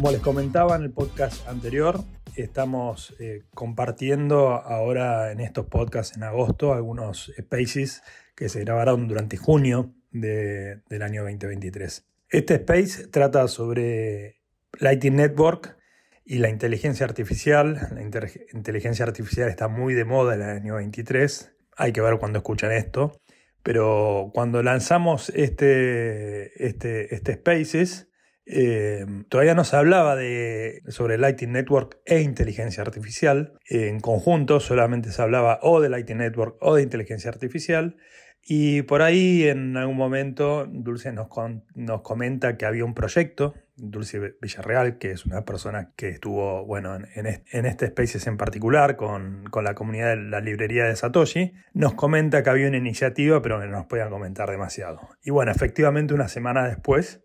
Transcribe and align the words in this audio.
Como 0.00 0.12
les 0.12 0.22
comentaba 0.22 0.76
en 0.76 0.82
el 0.84 0.92
podcast 0.92 1.46
anterior, 1.46 2.00
estamos 2.34 3.14
eh, 3.20 3.42
compartiendo 3.54 4.52
ahora 4.52 5.30
en 5.30 5.40
estos 5.40 5.66
podcasts 5.66 6.16
en 6.16 6.22
agosto 6.22 6.72
algunos 6.72 7.30
spaces 7.38 8.02
que 8.34 8.48
se 8.48 8.60
grabaron 8.60 9.08
durante 9.08 9.36
junio 9.36 9.92
del 10.10 11.02
año 11.02 11.20
2023. 11.24 12.06
Este 12.30 12.54
space 12.54 13.08
trata 13.08 13.46
sobre 13.46 14.40
Lighting 14.78 15.16
Network 15.16 15.76
y 16.24 16.38
la 16.38 16.48
inteligencia 16.48 17.04
artificial. 17.04 17.90
La 17.92 18.00
inteligencia 18.00 19.04
artificial 19.04 19.50
está 19.50 19.68
muy 19.68 19.92
de 19.92 20.06
moda 20.06 20.34
en 20.34 20.40
el 20.40 20.48
año 20.48 20.76
23. 20.76 21.52
Hay 21.76 21.92
que 21.92 22.00
ver 22.00 22.16
cuando 22.16 22.38
escuchan 22.38 22.72
esto. 22.72 23.20
Pero 23.62 24.30
cuando 24.32 24.62
lanzamos 24.62 25.28
este, 25.34 26.66
este, 26.66 27.14
este 27.14 27.34
Spaces, 27.34 28.09
eh, 28.52 29.06
todavía 29.28 29.54
no 29.54 29.62
se 29.62 29.76
hablaba 29.76 30.16
de, 30.16 30.82
sobre 30.88 31.18
Lighting 31.18 31.52
Network 31.52 31.98
e 32.04 32.20
inteligencia 32.20 32.82
artificial. 32.82 33.52
En 33.68 34.00
conjunto 34.00 34.58
solamente 34.58 35.12
se 35.12 35.22
hablaba 35.22 35.60
o 35.62 35.80
de 35.80 35.88
Lighting 35.88 36.18
Network 36.18 36.56
o 36.60 36.74
de 36.74 36.82
inteligencia 36.82 37.30
artificial. 37.30 37.96
Y 38.42 38.82
por 38.82 39.02
ahí 39.02 39.46
en 39.46 39.76
algún 39.76 39.96
momento 39.96 40.66
Dulce 40.66 41.12
nos, 41.12 41.28
nos 41.74 42.00
comenta 42.00 42.56
que 42.56 42.66
había 42.66 42.84
un 42.84 42.94
proyecto, 42.94 43.54
Dulce 43.76 44.34
Villarreal, 44.40 44.98
que 44.98 45.12
es 45.12 45.26
una 45.26 45.44
persona 45.44 45.92
que 45.94 46.08
estuvo 46.08 46.64
bueno, 46.64 46.96
en, 46.96 47.06
en 47.16 47.66
este 47.66 47.86
Spaces 47.88 48.26
en 48.26 48.36
particular 48.36 48.96
con, 48.96 49.44
con, 49.50 49.62
la 49.62 49.74
comunidad 49.74 50.16
de 50.16 50.22
la 50.24 50.40
librería 50.40 50.86
de 50.86 50.96
Satoshi, 50.96 51.52
nos 51.74 51.94
comenta 51.94 52.42
que 52.42 52.50
había 52.50 52.66
una 52.66 52.78
iniciativa 52.78 53.40
pero 53.42 53.60
que 53.60 53.66
no 53.66 53.72
nos 53.72 53.86
podían 53.86 54.10
comentar 54.10 54.50
demasiado. 54.50 55.00
Y 55.22 55.30
bueno, 55.30 55.52
efectivamente 55.52 56.14
una 56.14 56.28
semana 56.28 56.66
después 56.66 57.22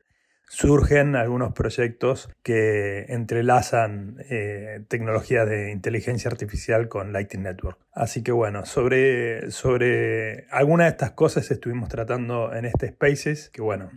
surgen 0.48 1.16
algunos 1.16 1.54
proyectos 1.54 2.30
que 2.44 3.06
entrelazan 3.10 4.18
eh, 4.30 4.84
tecnologías 4.88 5.48
de 5.50 5.72
inteligencia 5.72 6.30
artificial 6.30 6.88
con 6.88 7.14
Lighting 7.14 7.44
Network. 7.44 7.80
Así 7.92 8.24
que 8.24 8.32
bueno, 8.32 8.66
sobre, 8.66 9.52
sobre 9.52 10.48
algunas 10.52 10.86
de 10.86 10.92
estas 10.92 11.12
cosas 11.12 11.50
estuvimos 11.52 11.90
tratando 11.90 12.54
en 12.54 12.66
este 12.66 12.90
Spaces, 12.90 13.50
que 13.50 13.62
bueno, 13.62 13.92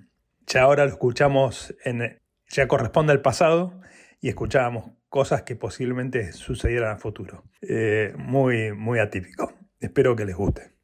ya 0.47 0.63
ahora 0.63 0.85
lo 0.85 0.91
escuchamos, 0.91 1.75
en, 1.85 2.19
ya 2.49 2.69
corresponde 2.69 3.13
al 3.13 3.21
pasado 3.21 3.81
y 4.21 4.29
escuchábamos 4.29 4.93
cosas 5.09 5.43
que 5.43 5.57
posiblemente 5.57 6.33
sucedieran 6.33 6.93
a 6.93 6.99
futuro. 6.99 7.45
Eh, 7.63 8.15
muy, 8.17 8.73
muy 8.73 8.99
atípico. 8.99 9.53
Espero 9.81 10.17
que 10.17 10.25
les 10.25 10.37
guste. 10.37 10.78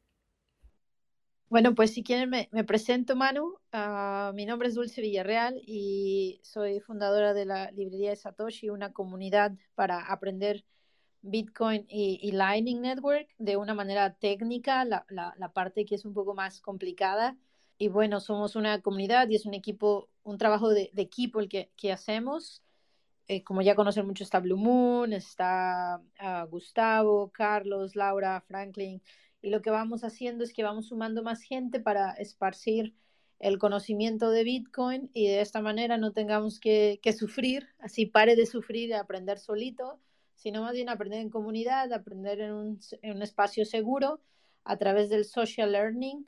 Bueno, 1.55 1.73
pues 1.73 1.93
si 1.93 2.03
quieren 2.03 2.29
me, 2.29 2.63
presento, 2.65 3.15
Manu. 3.15 3.55
Ah, 3.71 4.33
mi 4.35 4.45
nombre 4.45 4.67
es 4.67 4.75
Dulce 4.75 4.99
Villarreal 4.99 5.61
y 5.65 6.41
soy 6.43 6.81
fundadora 6.81 7.33
de 7.33 7.45
la 7.45 7.71
librería 7.71 8.09
de 8.09 8.17
Satoshi, 8.17 8.69
una 8.69 8.91
comunidad 8.91 9.53
para 9.73 10.01
aprender 10.01 10.65
Bitcoin 11.21 11.85
y, 11.87 12.29
Lightning 12.33 12.81
Network 12.81 13.29
de 13.37 13.55
una 13.55 13.73
manera 13.73 14.15
técnica, 14.15 14.83
la, 14.83 15.05
parte 15.53 15.85
que 15.85 15.95
es 15.95 16.03
un 16.03 16.13
poco 16.13 16.33
más 16.33 16.59
complicada. 16.59 17.37
Y 17.77 17.87
bueno, 17.87 18.19
somos 18.19 18.57
una 18.57 18.81
comunidad 18.81 19.29
y 19.29 19.35
es 19.35 19.45
un 19.45 19.53
equipo, 19.53 20.09
un 20.23 20.37
trabajo 20.37 20.71
de, 20.71 20.91
equipo 20.97 21.39
el 21.39 21.47
que, 21.47 21.71
que 21.77 21.93
hacemos. 21.93 22.63
Eh, 23.29 23.45
como 23.45 23.61
ya 23.61 23.75
conocen 23.75 24.05
mucho, 24.05 24.25
está 24.25 24.41
Blue 24.41 24.57
Moon, 24.57 25.13
está 25.13 26.01
ah, 26.19 26.47
Gustavo, 26.51 27.31
Carlos, 27.31 27.95
Laura, 27.95 28.41
Franklin 28.41 29.01
y 29.45 29.51
lo 29.51 29.61
que 29.61 29.69
vamos 29.69 30.03
haciendo 30.03 30.43
es 30.43 30.53
que 30.53 30.63
vamos 30.63 30.87
sumando 30.87 31.21
más 31.21 31.43
gente 31.43 31.79
para 31.79 32.13
esparcir 32.13 32.95
el 33.37 33.59
conocimiento 33.59 34.31
de 34.31 34.43
Bitcoin 34.43 35.11
y 35.13 35.27
de 35.27 35.41
esta 35.41 35.61
manera 35.61 35.99
no 35.99 36.13
tengamos 36.13 36.59
que, 36.59 36.99
sufrir, 37.15 37.69
así 37.77 38.07
pare 38.07 38.35
de 38.35 38.47
sufrir 38.47 38.89
y 38.89 38.93
aprender 38.93 39.37
solito, 39.37 39.99
sino 40.33 40.63
más 40.63 40.73
bien 40.73 40.89
aprender 40.89 41.19
en 41.19 41.29
comunidad, 41.29 41.93
aprender 41.93 42.41
en 42.41 42.53
un, 42.53 43.21
espacio 43.21 43.65
seguro 43.65 44.19
a 44.63 44.77
través 44.77 45.11
del 45.11 45.25
social 45.25 45.71
learning. 45.73 46.25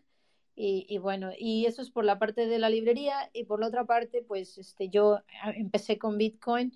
Y, 0.56 0.98
bueno, 1.00 1.32
y 1.38 1.66
eso 1.66 1.82
es 1.82 1.90
por 1.90 2.06
la 2.06 2.20
parte 2.20 2.46
de 2.46 2.60
la 2.60 2.70
librería 2.70 3.32
y 3.34 3.46
por 3.46 3.60
la 3.60 3.68
otra 3.68 3.86
parte, 3.86 4.22
pues 4.22 4.60
este, 4.60 4.90
yo 4.90 5.22
ah, 5.42 5.52
empecé 5.56 5.98
con 5.98 6.20
Bitcoin 6.20 6.72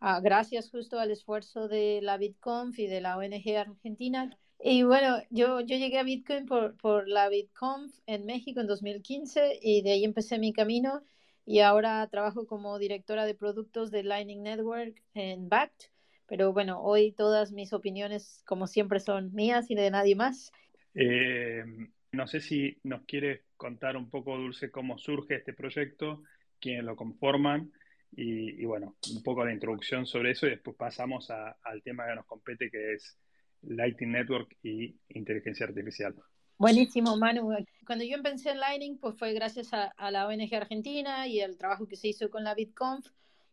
ah, 0.00 0.20
gracias 0.20 0.70
justo 0.70 0.98
al 0.98 1.10
esfuerzo 1.10 1.68
de 1.68 2.00
la 2.02 2.18
BitConf 2.18 2.78
y 2.78 2.86
de 2.86 3.00
la 3.00 3.16
ONG 3.16 3.56
Argentina 3.56 4.38
y 4.58 4.82
bueno, 4.82 5.18
yo, 5.30 5.60
yo 5.60 5.76
llegué 5.76 5.98
a 5.98 6.02
Bitcoin 6.02 6.46
por, 6.46 6.76
por 6.76 7.08
la 7.08 7.28
BitConf 7.28 7.92
en 8.06 8.24
México 8.26 8.60
en 8.60 8.66
2015 8.66 9.58
y 9.60 9.82
de 9.82 9.92
ahí 9.92 10.04
empecé 10.04 10.38
mi 10.38 10.52
camino 10.52 11.02
y 11.44 11.60
ahora 11.60 12.06
trabajo 12.08 12.46
como 12.46 12.78
directora 12.78 13.24
de 13.24 13.34
productos 13.34 13.90
de 13.90 14.02
Lightning 14.02 14.42
Network 14.42 15.02
en 15.14 15.48
BACT. 15.48 15.84
Pero 16.26 16.52
bueno, 16.52 16.80
hoy 16.82 17.12
todas 17.12 17.52
mis 17.52 17.72
opiniones, 17.72 18.42
como 18.46 18.66
siempre, 18.66 18.98
son 18.98 19.32
mías 19.32 19.70
y 19.70 19.76
de 19.76 19.90
nadie 19.90 20.16
más. 20.16 20.50
Eh, 20.94 21.64
no 22.12 22.26
sé 22.26 22.40
si 22.40 22.76
nos 22.82 23.04
quiere 23.04 23.44
contar 23.56 23.96
un 23.96 24.10
poco, 24.10 24.36
Dulce, 24.36 24.70
cómo 24.72 24.98
surge 24.98 25.36
este 25.36 25.52
proyecto, 25.52 26.24
quiénes 26.58 26.84
lo 26.84 26.96
conforman 26.96 27.70
y, 28.10 28.60
y 28.60 28.64
bueno, 28.64 28.96
un 29.14 29.22
poco 29.22 29.44
de 29.44 29.52
introducción 29.52 30.04
sobre 30.04 30.32
eso 30.32 30.46
y 30.46 30.50
después 30.50 30.76
pasamos 30.76 31.30
al 31.30 31.82
tema 31.84 32.06
que 32.06 32.14
nos 32.16 32.26
compete, 32.26 32.70
que 32.70 32.94
es 32.94 33.16
Lightning 33.66 34.12
Network 34.12 34.56
y 34.62 34.96
inteligencia 35.08 35.66
artificial. 35.66 36.14
Buenísimo, 36.58 37.16
Manu. 37.18 37.54
Cuando 37.86 38.04
yo 38.04 38.16
empecé 38.16 38.50
en 38.50 38.60
Lightning, 38.60 38.96
pues 38.98 39.18
fue 39.18 39.34
gracias 39.34 39.72
a, 39.72 40.10
la 40.10 40.26
ONG 40.26 40.54
Argentina 40.54 41.26
y 41.26 41.40
al 41.40 41.58
trabajo 41.58 41.86
que 41.86 41.96
se 41.96 42.08
hizo 42.08 42.30
con 42.30 42.44
la 42.44 42.54
BitConf, 42.54 43.06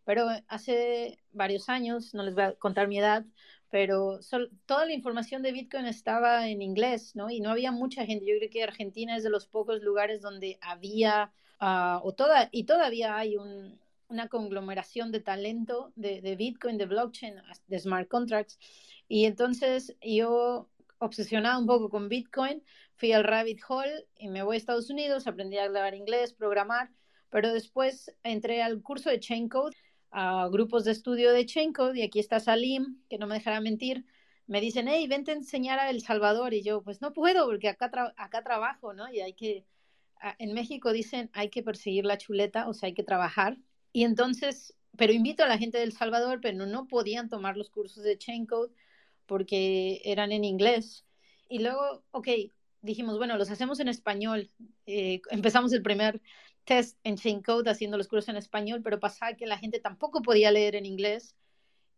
pero 0.06 0.28
hace 0.47 1.19
varios 1.31 1.68
años, 1.68 2.13
no 2.13 2.24
les 2.24 2.34
voy 2.34 2.44
a 2.44 2.53
contar 2.53 2.88
mi 2.88 3.00
edad, 3.00 3.25
pero 3.69 4.19
toda 4.66 4.85
la 4.85 4.94
información 4.94 5.41
de 5.41 5.51
Bitcoin 5.51 5.85
estaba 5.85 6.47
en 6.47 6.62
inglés, 6.62 7.16
¿no? 7.16 7.30
Y 7.30 7.41
no 7.41 7.50
había 7.50 7.72
mucha 7.72 8.06
gente. 8.06 8.25
Yo 8.25 8.38
creo 8.38 8.50
que 8.50 8.63
Argentina 8.63 9.18
es 9.18 9.24
de 9.24 9.30
los 9.30 9.47
pocos 9.47 9.81
lugares 9.81 10.22
donde 10.22 10.57
había, 10.62 11.31
ah, 11.59 12.00
o 12.03 12.13
toda, 12.13 12.50
y 12.51 12.63
todavía 12.66 13.18
hay 13.18 13.35
una 13.35 14.28
conglomeración 14.30 15.12
de 15.12 15.19
talento 15.19 15.91
de, 15.95 16.22
de 16.22 16.35
Bitcoin, 16.35 16.78
de 16.78 16.85
blockchain, 16.85 17.35
de 17.68 17.80
smart 17.80 18.07
contracts. 18.07 18.59
Y 19.08 19.25
entonces 19.25 19.96
yo, 20.02 20.69
obsesionada 20.97 21.58
un 21.58 21.68
poco 21.68 21.90
con 21.90 22.09
Bitcoin, 22.09 22.64
fui 22.96 23.12
al 23.12 23.24
rabbit 23.24 23.59
hole 23.68 24.08
y 24.18 24.30
me 24.30 24.44
voy 24.44 24.56
a 24.56 24.58
Estados 24.58 24.90
Unidos, 24.90 25.28
aprendí 25.28 25.58
a 25.58 25.66
hablar 25.66 25.94
inglés, 25.94 26.34
programar, 26.34 26.90
pero 27.30 27.52
después 27.52 28.16
entré 28.24 28.62
al 28.62 28.81
curso 28.81 29.09
de 29.09 29.19
Chain 29.19 29.50
Code, 29.50 29.75
a 30.12 30.47
grupos 30.50 30.86
de 30.86 30.92
estudio 30.92 31.31
de 31.31 31.46
Chain 31.46 31.74
Code, 31.74 32.00
y 32.00 32.03
aquí 32.03 32.19
está 32.19 32.40
Salim, 32.40 33.02
que 33.09 33.18
no 33.18 33.28
me 33.28 33.36
dejará 33.36 33.59
mentir, 33.59 34.06
me 34.46 34.62
dicen, 34.62 34.88
hey, 34.88 35.08
vente 35.08 35.31
a 35.31 35.36
enseñar 35.36 35.80
a 35.80 35.90
El 35.90 36.02
Salvador, 36.02 36.53
y 36.53 36.62
yo, 36.62 36.84
pues 36.84 37.02
no 37.02 37.13
puedo, 37.13 37.46
porque 37.46 37.69
acá, 37.69 37.92
acá 38.18 38.44
trabajo, 38.44 38.94
¿no? 38.94 39.12
Y 39.12 39.22
hay 39.22 39.34
que, 39.34 39.66
en 40.38 40.53
México 40.53 40.92
dicen, 40.94 41.30
hay 41.34 41.50
que 41.50 41.63
perseguir 41.63 42.06
la 42.06 42.18
chuleta, 42.18 42.68
o 42.69 42.74
sea, 42.74 42.88
hay 42.88 42.94
que 42.94 43.03
trabajar. 43.03 43.58
Y 43.92 44.03
entonces, 44.03 44.75
pero 44.96 45.13
invito 45.13 45.44
a 45.44 45.47
la 45.47 45.58
gente 45.58 45.78
de 45.78 45.86
El 45.86 45.94
Salvador, 45.94 46.40
pero 46.42 46.66
no 46.66 46.88
podían 46.88 47.30
tomar 47.30 47.58
los 47.58 47.69
cursos 47.69 48.03
de 48.03 48.18
Chain 48.18 48.46
Code 48.46 48.72
porque 49.34 50.00
eran 50.06 50.32
en 50.32 50.44
inglés. 50.44 51.08
Y 51.50 51.58
luego, 51.58 52.04
ok, 52.12 52.28
dijimos, 52.84 53.18
bueno, 53.18 53.36
los 53.36 53.50
hacemos 53.50 53.80
en 53.80 53.88
español. 53.88 54.52
Eh, 54.86 55.22
empezamos 55.32 55.74
el 55.74 55.82
primer 55.82 56.22
test 56.66 57.00
en 57.04 57.18
Chain 57.18 57.42
Code 57.42 57.72
haciendo 57.72 57.98
los 57.98 58.08
cursos 58.08 58.30
en 58.30 58.36
español, 58.36 58.82
pero 58.84 59.00
pasaba 59.00 59.34
que 59.34 59.48
la 59.48 59.58
gente 59.58 59.80
tampoco 59.80 60.22
podía 60.22 60.52
leer 60.52 60.76
en 60.76 60.86
inglés. 60.86 61.36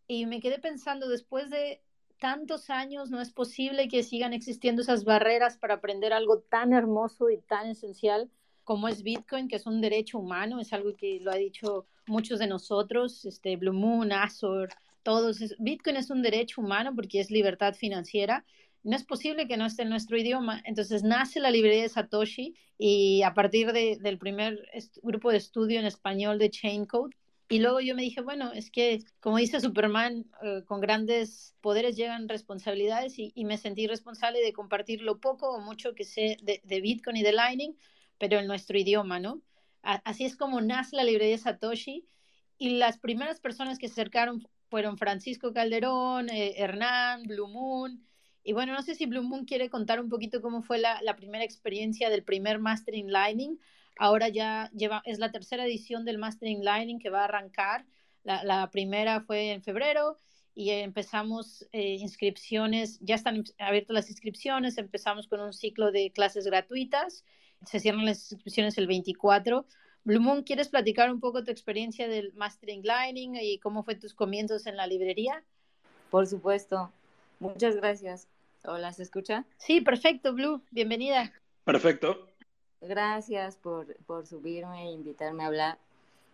Y 0.07 0.27
me 0.27 0.39
quedé 0.39 0.59
pensando, 0.59 1.09
después 1.09 1.49
de 1.49 1.81
tantos 2.21 2.69
años, 2.69 3.11
no 3.11 3.19
es 3.19 3.33
posible 3.33 3.89
que 3.89 4.03
sigan 4.03 4.31
existiendo 4.31 4.81
esas 4.81 5.03
barreras 5.03 5.57
para 5.57 5.73
aprender 5.73 6.13
algo 6.13 6.39
tan 6.39 6.71
hermoso 6.71 7.29
y 7.29 7.39
tan 7.39 7.67
esencial 7.67 8.31
como 8.63 8.87
es 8.87 9.03
Bitcoin, 9.03 9.49
que 9.49 9.57
es 9.57 9.65
un 9.65 9.81
derecho 9.81 10.19
humano, 10.19 10.61
es 10.61 10.71
algo 10.71 10.95
que 10.95 11.19
lo 11.19 11.31
ha 11.31 11.35
dicho 11.35 11.85
muchos 12.07 12.39
de 12.39 12.47
nosotros, 12.47 13.25
este, 13.25 13.57
Blue 13.57 13.73
Moon, 13.73 14.13
Azor, 14.13 14.69
todos. 15.05 15.39
Bitcoin 15.59 15.95
es 15.97 16.09
un 16.09 16.23
derecho 16.23 16.59
humano 16.61 16.93
porque 16.95 17.19
es 17.21 17.31
libertad 17.31 17.75
financiera. 17.75 18.43
No 18.83 18.95
es 18.95 19.03
posible 19.03 19.47
que 19.47 19.55
no 19.55 19.65
esté 19.65 19.83
en 19.83 19.89
nuestro 19.89 20.17
idioma. 20.17 20.61
Entonces 20.65 21.03
nace 21.03 21.39
la 21.39 21.51
librería 21.51 21.83
de 21.83 21.89
Satoshi 21.89 22.55
y 22.77 23.21
a 23.21 23.33
partir 23.33 23.71
del 23.71 24.17
primer 24.17 24.67
grupo 25.03 25.31
de 25.31 25.37
estudio 25.37 25.79
en 25.79 25.85
español 25.85 26.39
de 26.39 26.49
Chain 26.49 26.85
Code, 26.85 27.15
y 27.47 27.59
luego 27.59 27.79
yo 27.79 27.93
me 27.93 28.01
dije, 28.01 28.21
bueno, 28.21 28.51
es 28.53 28.71
que 28.71 29.03
como 29.19 29.37
dice 29.37 29.59
Superman, 29.59 30.25
eh, 30.41 30.63
con 30.65 30.81
grandes 30.81 31.55
poderes 31.61 31.95
llegan 31.95 32.27
responsabilidades 32.27 33.19
y, 33.19 33.45
me 33.45 33.57
sentí 33.57 33.85
responsable 33.85 34.41
de 34.41 34.51
compartir 34.51 35.01
lo 35.01 35.19
poco 35.19 35.49
o 35.49 35.59
mucho 35.59 35.93
que 35.93 36.05
sé 36.05 36.37
de, 36.41 36.81
Bitcoin 36.81 37.17
y 37.17 37.23
de 37.23 37.33
Lightning, 37.33 37.77
pero 38.17 38.39
en 38.39 38.47
nuestro 38.47 38.77
idioma, 38.77 39.19
¿no? 39.19 39.41
así 39.83 40.25
es 40.25 40.35
como 40.35 40.61
nace 40.61 40.95
la 40.95 41.03
librería 41.03 41.37
Satoshi 41.37 42.07
y 42.57 42.69
las 42.71 42.97
primeras 42.97 43.39
personas 43.39 43.77
que 43.77 43.87
se 43.87 43.93
acercaron 43.93 44.47
fueron 44.75 44.97
Francisco 44.97 45.53
Calderón, 45.53 46.29
eh, 46.29 46.55
Hernán, 46.57 47.23
Blue 47.23 47.47
Moon. 47.47 48.05
Y 48.43 48.51
bueno, 48.51 48.73
no 48.73 48.81
sé 48.81 48.93
si 48.93 49.05
Blue 49.05 49.23
Moon 49.23 49.45
quiere 49.45 49.69
contar 49.69 50.01
un 50.01 50.09
poquito 50.09 50.41
cómo 50.41 50.63
fue 50.63 50.79
la, 50.79 51.15
primera 51.15 51.45
experiencia 51.45 52.09
del 52.09 52.23
primer 52.25 52.59
Mastering 52.59 53.09
Lightning. 53.09 53.57
Ahora 53.97 54.27
ya 54.27 54.69
lleva, 54.75 55.01
es 55.05 55.17
la 55.17 55.31
tercera 55.31 55.65
edición 55.65 56.03
del 56.03 56.17
Mastering 56.17 56.61
Lightning 56.61 56.99
que 56.99 57.09
va 57.09 57.21
a 57.21 57.23
arrancar 57.23 57.85
La, 58.23 58.69
primera 58.69 59.21
fue 59.21 59.53
en 59.53 59.63
febrero 59.63 60.19
y 60.53 60.71
empezamos 60.71 61.65
eh, 61.71 61.93
inscripciones, 61.93 62.99
ya 62.99 63.15
están 63.15 63.45
abiertas 63.59 63.93
las 63.93 64.09
inscripciones, 64.09 64.77
empezamos 64.77 65.29
con 65.29 65.39
un 65.39 65.53
ciclo 65.53 65.93
de 65.93 66.11
clases 66.11 66.47
gratuitas, 66.47 67.23
se 67.65 67.79
cierran 67.79 68.03
las 68.03 68.29
inscripciones 68.29 68.77
el 68.77 68.87
24. 68.87 69.65
Blue 70.05 70.21
Moon, 70.21 70.43
¿quieres 70.43 70.69
platicar 70.69 71.11
un 71.11 71.19
poco 71.19 71.43
tu 71.43 71.49
experiencia 71.49 72.07
del 72.07 72.31
Mastering 72.35 72.83
Lining 72.83 73.37
y 73.41 73.57
cómo 73.57 73.81
fue 73.81 73.95
tus 73.95 74.13
comienzos 74.13 74.67
en 74.67 74.77
la 74.77 74.85
librería? 74.85 75.43
Por 76.11 76.27
supuesto. 76.27 76.91
Muchas 77.39 77.75
gracias. 77.75 78.27
Hola, 78.65 78.93
¿se 78.93 79.01
escucha? 79.01 79.45
Sí, 79.57 79.81
perfecto, 79.81 80.35
Blue. 80.35 80.61
Bienvenida. 80.69 81.33
Perfecto. 81.63 82.27
Gracias 82.81 83.57
por, 83.57 83.95
por 84.05 84.27
subirme 84.27 84.83
e 84.83 84.91
invitarme 84.91 85.43
a 85.43 85.47
hablar. 85.47 85.79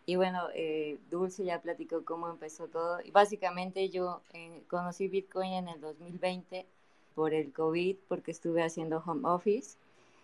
Y 0.06 0.18
bueno, 0.18 0.50
eh, 0.54 0.98
Dulce 1.10 1.46
ya 1.46 1.62
platicó 1.62 2.04
cómo 2.04 2.30
empezó 2.30 2.68
todo. 2.68 3.00
Y 3.02 3.12
básicamente 3.12 3.88
yo 3.88 4.22
eh, 4.34 4.64
conocí 4.68 5.08
Bitcoin 5.08 5.54
en 5.54 5.70
el 5.70 5.80
2020 5.80 6.66
por 7.16 7.34
el 7.34 7.54
COVID, 7.54 7.96
porque 8.10 8.32
estuve 8.32 8.64
haciendo 8.64 9.02
home 9.06 9.26
office. 9.30 9.78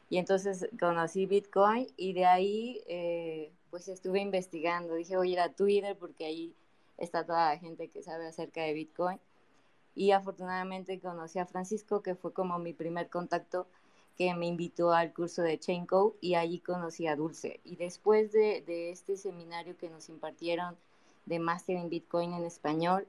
Y 0.10 0.18
entonces 0.18 0.68
conocí 0.80 1.26
Bitcoin 1.26 1.88
y 1.98 2.14
de 2.14 2.26
ahí 2.26 2.82
eh, 2.88 3.52
pues 3.70 3.88
estuve 3.88 4.22
investigando. 4.22 4.96
Dije, 4.96 5.18
voy 5.18 5.36
a 5.36 5.46
a 5.46 5.54
Twitter 5.54 5.98
porque 5.98 6.26
ahí 6.26 6.56
está 6.98 7.26
toda 7.26 7.50
la 7.50 7.60
gente 7.60 7.90
que 7.90 8.04
sabe 8.04 8.28
acerca 8.28 8.62
de 8.62 8.74
Bitcoin. 8.74 9.20
Y 9.96 10.12
afortunadamente 10.12 11.00
conocí 11.00 11.40
a 11.40 11.46
Francisco, 11.46 12.02
que 12.02 12.16
fue 12.16 12.32
como 12.32 12.60
mi 12.60 12.74
primer 12.74 13.10
contacto 13.10 13.68
que 14.18 14.34
me 14.34 14.48
invitó 14.48 14.92
al 14.92 15.14
curso 15.14 15.44
de 15.44 15.60
Chainco 15.60 16.16
y 16.22 16.36
allí 16.36 16.60
conocí 16.60 17.08
a 17.08 17.16
Dulce. 17.16 17.60
Y 17.64 17.76
después 17.76 18.32
de, 18.32 18.92
este 18.92 19.16
seminario 19.16 19.78
que 19.78 19.90
nos 19.90 20.10
impartieron 20.10 20.76
de 21.26 21.40
Master 21.40 21.78
en 21.78 21.90
Bitcoin 21.90 22.34
en 22.34 22.44
español, 22.44 23.08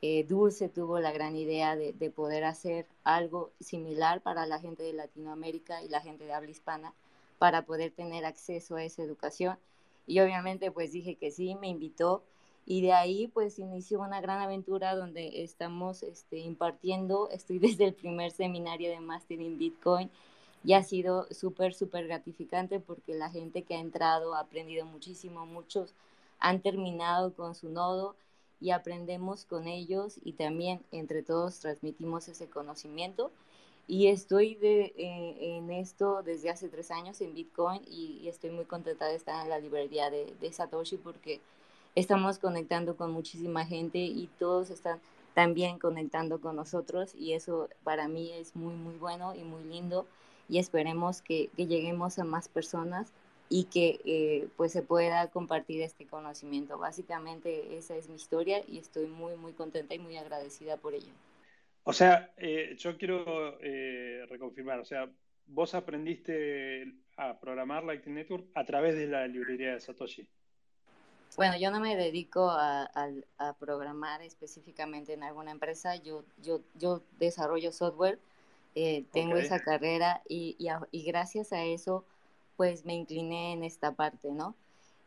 eh, 0.00 0.24
Dulce 0.28 0.68
tuvo 0.68 1.00
la 1.00 1.10
gran 1.10 1.34
idea 1.36 1.74
de, 1.74 1.92
poder 2.10 2.44
hacer 2.44 2.86
algo 3.04 3.50
similar 3.60 4.20
para 4.20 4.46
la 4.46 4.60
gente 4.60 4.82
de 4.82 4.92
Latinoamérica 4.92 5.82
y 5.82 5.88
la 5.88 6.00
gente 6.00 6.24
de 6.24 6.32
habla 6.32 6.50
hispana 6.50 6.94
para 7.38 7.62
poder 7.66 7.90
tener 7.90 8.24
acceso 8.24 8.76
a 8.76 8.84
esa 8.84 9.02
educación. 9.02 9.58
Y 10.06 10.20
obviamente 10.20 10.70
pues 10.70 10.92
dije 10.92 11.16
que 11.16 11.30
sí, 11.30 11.54
me 11.56 11.68
invitó. 11.68 12.22
Y 12.64 12.82
de 12.82 12.92
ahí 12.92 13.28
pues 13.28 13.58
inició 13.58 14.00
una 14.00 14.20
gran 14.20 14.40
aventura 14.40 14.94
donde 14.94 15.42
estamos 15.42 16.02
este, 16.02 16.38
impartiendo, 16.38 17.28
estoy 17.30 17.58
desde 17.58 17.86
el 17.86 17.94
primer 17.94 18.30
seminario 18.30 18.90
de 18.90 19.00
Master 19.00 19.40
en 19.40 19.58
Bitcoin 19.58 20.10
y 20.64 20.74
ha 20.74 20.82
sido 20.82 21.26
súper, 21.30 21.74
súper 21.74 22.06
gratificante 22.06 22.80
porque 22.80 23.14
la 23.14 23.30
gente 23.30 23.62
que 23.62 23.74
ha 23.74 23.80
entrado 23.80 24.34
ha 24.34 24.40
aprendido 24.40 24.86
muchísimo, 24.86 25.46
muchos 25.46 25.94
han 26.40 26.60
terminado 26.60 27.32
con 27.34 27.54
su 27.54 27.68
nodo 27.68 28.14
y 28.60 28.70
aprendemos 28.70 29.44
con 29.44 29.66
ellos 29.68 30.18
y 30.24 30.32
también 30.32 30.80
entre 30.92 31.22
todos 31.22 31.60
transmitimos 31.60 32.28
ese 32.28 32.48
conocimiento. 32.48 33.30
Y 33.86 34.08
estoy 34.08 34.58
eh, 34.62 34.92
en 35.40 35.70
esto 35.70 36.22
desde 36.22 36.50
hace 36.50 36.68
tres 36.68 36.90
años 36.90 37.20
en 37.20 37.34
Bitcoin 37.34 37.82
y, 37.88 38.28
estoy 38.28 38.50
muy 38.50 38.66
contenta 38.66 39.06
de 39.06 39.14
estar 39.14 39.42
en 39.42 39.48
la 39.48 39.58
librería 39.58 40.10
de 40.10 40.52
Satoshi 40.52 40.98
porque 40.98 41.40
estamos 41.94 42.38
conectando 42.38 42.96
con 42.96 43.10
muchísima 43.10 43.64
gente 43.64 43.98
y 43.98 44.28
todos 44.38 44.70
están 44.70 45.00
también 45.34 45.78
conectando 45.78 46.40
con 46.40 46.56
nosotros 46.56 47.14
y 47.14 47.32
eso 47.32 47.68
para 47.84 48.08
mí 48.08 48.32
es 48.32 48.56
muy, 48.56 48.74
muy 48.74 48.96
bueno 48.96 49.34
y 49.34 49.42
muy 49.42 49.64
lindo 49.64 50.06
y 50.48 50.58
esperemos 50.58 51.22
que, 51.22 51.50
lleguemos 51.56 52.18
a 52.18 52.24
más 52.24 52.48
personas 52.48 53.12
y 53.48 53.64
que 53.64 54.00
eh, 54.04 54.48
pues 54.56 54.72
se 54.72 54.82
pueda 54.82 55.28
compartir 55.30 55.82
este 55.82 56.06
conocimiento. 56.06 56.78
Básicamente 56.78 57.76
esa 57.76 57.96
es 57.96 58.08
mi 58.08 58.16
historia 58.16 58.62
y 58.66 58.78
estoy 58.78 59.06
muy 59.06 59.36
muy 59.36 59.52
contenta 59.52 59.94
y 59.94 59.98
muy 59.98 60.16
agradecida 60.16 60.76
por 60.76 60.94
ello. 60.94 61.12
O 61.84 61.92
sea, 61.92 62.32
eh, 62.36 62.76
yo 62.78 62.98
quiero 62.98 63.58
eh, 63.60 64.26
reconfirmar, 64.28 64.78
o 64.78 64.84
sea, 64.84 65.08
vos 65.46 65.74
aprendiste 65.74 66.92
a 67.16 67.38
programar 67.40 67.84
Lightning 67.84 68.16
Network 68.16 68.44
a 68.54 68.64
través 68.64 68.94
de 68.94 69.06
la 69.06 69.26
librería 69.26 69.72
de 69.72 69.80
Satoshi. 69.80 70.28
Bueno, 71.36 71.56
yo 71.58 71.70
no 71.70 71.80
me 71.80 71.96
dedico 71.96 72.50
a, 72.50 72.90
programar 73.58 74.22
específicamente 74.22 75.12
en 75.12 75.22
alguna 75.22 75.50
empresa, 75.50 75.96
yo, 75.96 76.24
yo, 76.42 76.60
yo 76.74 77.02
desarrollo 77.18 77.70
software 77.72 78.18
eh, 78.74 79.04
tengo 79.12 79.36
esa 79.36 79.60
carrera 79.60 80.22
y, 80.28 80.56
y, 80.90 81.02
gracias 81.04 81.52
a 81.52 81.64
eso 81.64 82.04
pues 82.58 82.84
me 82.84 82.94
incliné 82.94 83.52
en 83.52 83.62
esta 83.62 83.92
parte, 83.92 84.32
¿no? 84.32 84.56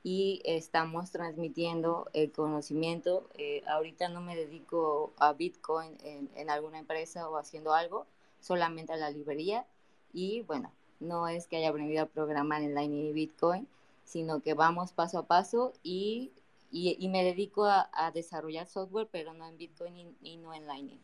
Y 0.03 0.41
estamos 0.45 1.11
transmitiendo 1.11 2.09
el 2.13 2.31
conocimiento. 2.31 3.29
Eh, 3.37 3.61
ahorita 3.67 4.07
no 4.07 4.21
me 4.21 4.37
dedico 4.37 5.11
a 5.17 5.33
Bitcoin 5.33 5.97
en, 6.01 6.29
en, 6.35 6.49
alguna 6.49 6.79
empresa 6.79 7.29
o 7.29 7.37
haciendo 7.37 7.73
algo, 7.73 8.07
solamente 8.39 8.93
a 8.93 8.95
la 8.95 9.11
librería. 9.11 9.65
Y 10.13 10.43
bueno, 10.43 10.71
no 11.01 11.27
es 11.27 11.47
que 11.47 11.57
haya 11.57 11.69
aprendido 11.69 12.03
a 12.03 12.05
programar 12.05 12.61
en 12.61 12.73
Lightning 12.73 13.07
y 13.07 13.13
Bitcoin, 13.13 13.67
sino 14.05 14.41
que 14.41 14.53
vamos 14.53 14.93
paso 14.93 15.19
a 15.19 15.27
paso 15.27 15.73
y, 15.83 16.31
y, 16.71 16.95
y 16.97 17.09
me 17.09 17.21
dedico 17.25 17.65
a, 17.65 17.89
a, 17.91 18.11
desarrollar 18.11 18.65
software, 18.65 19.09
pero 19.11 19.33
no 19.33 19.45
en 19.45 19.57
Bitcoin 19.57 19.97
y, 19.97 20.15
y 20.21 20.37
no 20.37 20.53
en 20.53 20.67
Lightning. 20.67 21.01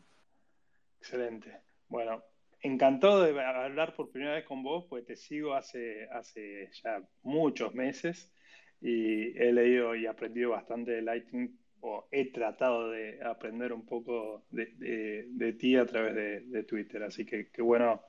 Excelente. 0.98 1.60
Bueno, 1.90 2.22
encantado 2.62 3.22
de 3.22 3.40
hablar 3.40 3.94
por 3.94 4.10
primera 4.10 4.34
vez 4.34 4.44
con 4.44 4.62
vos, 4.62 4.86
pues 4.88 5.04
te 5.04 5.16
sigo 5.16 5.54
hace, 5.54 6.08
hace 6.12 6.70
ya 6.82 7.02
muchos 7.22 7.74
meses 7.74 8.32
y 8.80 9.36
he 9.38 9.52
leído 9.52 9.94
y 9.94 10.06
aprendido 10.06 10.50
bastante 10.50 10.92
de 10.92 11.02
Lightning, 11.02 11.58
o 11.80 12.08
he 12.10 12.32
tratado 12.32 12.90
de 12.90 13.20
aprender 13.24 13.72
un 13.72 13.86
poco 13.86 14.44
de, 14.50 15.56
ti 15.58 15.76
a 15.76 15.86
través 15.86 16.14
de, 16.50 16.64
Twitter, 16.64 17.02
así 17.02 17.24
que 17.24 17.50
qué 17.50 17.62
bueno 17.62 18.02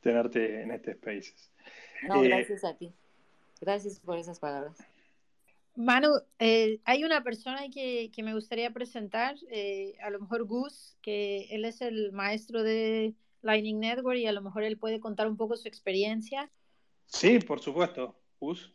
tenerte 0.00 0.62
en 0.62 0.70
este 0.70 0.94
Spaces. 0.94 1.50
No, 2.08 2.22
eh, 2.22 2.28
gracias 2.28 2.64
a 2.64 2.76
ti. 2.76 2.92
Gracias 3.60 4.00
por 4.00 4.18
esas 4.18 4.38
palabras. 4.38 4.76
Manu, 5.74 6.10
eh, 6.38 6.80
hay 6.84 7.04
una 7.04 7.22
persona 7.22 7.68
que, 7.72 8.10
que 8.14 8.22
me 8.22 8.34
gustaría 8.34 8.70
presentar, 8.70 9.36
eh, 9.50 9.94
a 10.00 10.10
lo 10.10 10.20
mejor 10.20 10.44
Gus, 10.44 10.96
que 11.02 11.46
él 11.50 11.64
es 11.64 11.80
el 11.82 12.12
maestro 12.12 12.62
de 12.62 13.14
Lightning 13.46 13.80
Network 13.80 14.18
y 14.18 14.26
a 14.26 14.32
lo 14.32 14.42
mejor 14.42 14.64
él 14.64 14.76
puede 14.76 15.00
contar 15.00 15.28
un 15.28 15.36
poco 15.36 15.56
su 15.56 15.68
experiencia. 15.68 16.50
Sí, 17.06 17.38
por 17.38 17.60
supuesto. 17.60 18.14
Gus. 18.38 18.74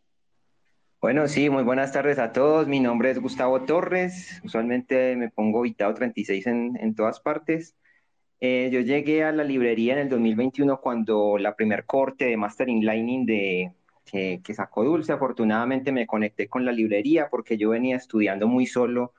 Bueno, 1.01 1.27
sí, 1.27 1.49
muy 1.49 1.63
buenas 1.63 1.91
tardes 1.91 2.19
a 2.19 2.31
todos. 2.31 2.67
Mi 2.67 2.79
nombre 2.79 3.11
es 3.11 3.19
Gustavo 3.19 3.61
Torres. 3.63 4.39
Usualmente 4.43 5.15
me 5.15 5.29
pongo 5.29 5.61
Vitado 5.61 5.93
36 5.93 6.47
en, 6.47 6.77
en 6.79 6.95
todas 6.95 7.19
partes. 7.19 7.75
Eh, 8.39 8.69
yo 8.71 8.79
llegué 8.79 9.23
a 9.23 9.31
la 9.31 9.43
librería 9.43 9.93
en 9.93 9.99
el 9.99 10.09
2021 10.09 10.79
cuando 10.81 11.37
la 11.37 11.55
primer 11.55 11.85
corte 11.85 12.25
de 12.25 12.37
Mastering 12.37 12.85
Lightning 12.85 13.25
de, 13.25 13.73
que, 14.05 14.41
que 14.43 14.53
sacó 14.53 14.83
Dulce. 14.83 15.11
Afortunadamente 15.11 15.91
me 15.91 16.07
conecté 16.07 16.47
con 16.47 16.65
la 16.65 16.71
librería 16.71 17.29
porque 17.29 17.57
yo 17.57 17.69
venía 17.69 17.97
estudiando 17.97 18.47
muy 18.47 18.65
solo 18.65 19.13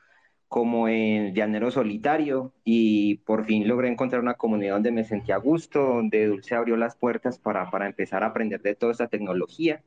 como 0.52 0.86
en 0.86 1.34
Llanero 1.34 1.70
Solitario 1.70 2.52
y 2.62 3.16
por 3.24 3.46
fin 3.46 3.66
logré 3.66 3.88
encontrar 3.88 4.20
una 4.20 4.34
comunidad 4.34 4.74
donde 4.74 4.92
me 4.92 5.04
sentía 5.04 5.36
a 5.36 5.38
gusto, 5.38 5.80
donde 5.80 6.26
Dulce 6.26 6.54
abrió 6.54 6.76
las 6.76 6.94
puertas 6.94 7.38
para, 7.38 7.70
para 7.70 7.86
empezar 7.86 8.22
a 8.22 8.26
aprender 8.26 8.60
de 8.60 8.74
toda 8.74 8.92
esta 8.92 9.08
tecnología. 9.08 9.82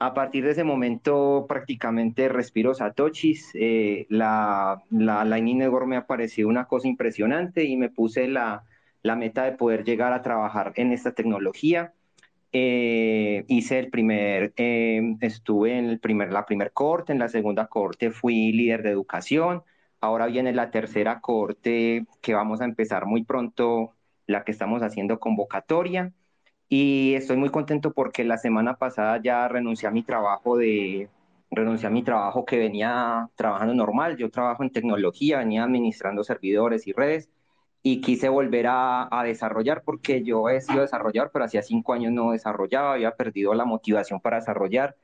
A 0.00 0.12
partir 0.12 0.44
de 0.44 0.50
ese 0.50 0.64
momento 0.64 1.46
prácticamente 1.48 2.28
respiro 2.28 2.74
satoshis, 2.74 3.52
eh, 3.54 4.06
la, 4.08 4.82
la 4.90 5.24
Lightning 5.24 5.58
Network 5.58 5.86
me 5.86 5.96
ha 5.96 6.06
parecido 6.08 6.48
una 6.48 6.64
cosa 6.66 6.88
impresionante 6.88 7.64
y 7.64 7.76
me 7.76 7.88
puse 7.88 8.26
la, 8.26 8.64
la 9.02 9.14
meta 9.14 9.44
de 9.44 9.52
poder 9.52 9.84
llegar 9.84 10.12
a 10.12 10.22
trabajar 10.22 10.72
en 10.74 10.90
esta 10.92 11.12
tecnología. 11.12 11.94
Eh, 12.52 13.44
hice 13.46 13.78
el 13.78 13.90
primer, 13.90 14.54
eh, 14.56 15.16
estuve 15.20 15.78
en 15.78 15.84
el 15.84 16.00
primer, 16.00 16.32
la 16.32 16.46
primer 16.46 16.72
corte, 16.72 17.12
en 17.12 17.20
la 17.20 17.28
segunda 17.28 17.68
corte 17.68 18.10
fui 18.10 18.50
líder 18.52 18.82
de 18.82 18.90
educación, 18.90 19.62
Ahora 20.00 20.26
viene 20.26 20.52
la 20.52 20.70
tercera 20.70 21.20
corte 21.20 22.06
que 22.22 22.34
vamos 22.34 22.60
a 22.60 22.64
empezar 22.64 23.06
muy 23.06 23.24
pronto, 23.24 23.94
la 24.26 24.44
que 24.44 24.52
estamos 24.52 24.82
haciendo 24.82 25.20
convocatoria. 25.20 26.12
Y 26.68 27.14
estoy 27.14 27.36
muy 27.36 27.50
contento 27.50 27.92
porque 27.92 28.24
la 28.24 28.38
semana 28.38 28.76
pasada 28.76 29.20
ya 29.22 29.48
renuncié 29.48 29.88
a 29.88 29.92
mi 29.92 30.02
trabajo 30.02 30.56
de 30.56 31.10
renuncié 31.50 31.88
a 31.88 31.90
mi 31.90 32.02
trabajo 32.04 32.44
que 32.44 32.58
venía 32.58 33.28
trabajando 33.36 33.74
normal. 33.74 34.16
Yo 34.16 34.30
trabajo 34.30 34.62
en 34.62 34.70
tecnología, 34.70 35.38
venía 35.38 35.64
administrando 35.64 36.24
servidores 36.24 36.86
y 36.86 36.92
redes 36.92 37.28
y 37.82 38.00
quise 38.00 38.28
volver 38.28 38.68
a, 38.68 39.08
a, 39.10 39.24
desarrollar 39.24 39.82
porque 39.84 40.22
yo 40.22 40.48
he 40.48 40.60
sido 40.60 40.82
desarrollador, 40.82 41.30
pero 41.32 41.44
hacía 41.46 41.62
cinco 41.62 41.92
años 41.92 42.12
no 42.12 42.32
desarrollaba, 42.32 42.94
había 42.94 43.16
perdido 43.16 43.54
la 43.54 43.64
motivación 43.64 44.20
para 44.20 44.36
desarrollar 44.38 44.96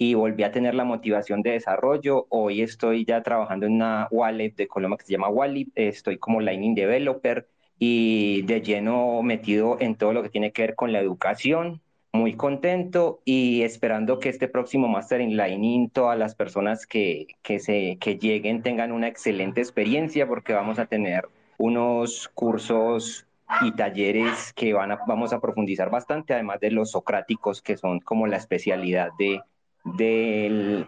y 0.00 0.14
volví 0.14 0.44
a 0.44 0.50
tener 0.50 0.74
la 0.74 0.84
motivación 0.84 1.42
de 1.42 1.50
desarrollo. 1.50 2.26
Hoy 2.30 2.62
estoy 2.62 3.04
ya 3.04 3.22
trabajando 3.22 3.66
en 3.66 3.74
una 3.74 4.08
wallet 4.10 4.54
de 4.56 4.66
Colombia 4.66 4.96
que 4.96 5.04
se 5.04 5.12
llama 5.12 5.28
Wallet, 5.28 5.66
estoy 5.74 6.16
como 6.16 6.40
Lightning 6.40 6.74
Developer 6.74 7.46
y 7.78 8.40
de 8.42 8.62
lleno 8.62 9.22
metido 9.22 9.76
en 9.78 9.96
todo 9.96 10.14
lo 10.14 10.22
que 10.22 10.30
tiene 10.30 10.52
que 10.52 10.62
ver 10.62 10.74
con 10.74 10.92
la 10.92 11.00
educación. 11.00 11.82
muy 12.12 12.34
contento 12.34 13.20
y 13.26 13.62
esperando 13.62 14.18
que 14.20 14.30
este 14.30 14.48
próximo 14.48 14.88
Master 14.88 15.20
in 15.20 15.36
Lightning 15.36 15.90
todas 15.90 16.18
las 16.18 16.34
personas 16.34 16.86
que, 16.86 17.26
que, 17.42 17.60
se, 17.60 17.98
que 18.00 18.16
lleguen 18.16 18.62
tengan 18.62 18.92
una 18.92 19.06
excelente 19.08 19.60
experiencia 19.60 20.26
porque 20.26 20.54
vamos 20.54 20.78
a 20.78 20.86
tener 20.86 21.28
unos 21.58 22.28
cursos 22.34 23.26
y 23.60 23.72
talleres 23.72 24.52
que 24.54 24.72
van 24.72 24.92
a, 24.92 25.00
vamos 25.06 25.32
a 25.34 25.40
profundizar 25.40 25.90
bastante, 25.90 26.32
además 26.34 26.60
de 26.60 26.70
los 26.70 26.92
socráticos 26.92 27.62
que 27.62 27.76
son 27.76 28.00
como 28.00 28.26
la 28.26 28.38
especialidad 28.38 29.10
de, 29.18 29.40
de, 29.84 30.86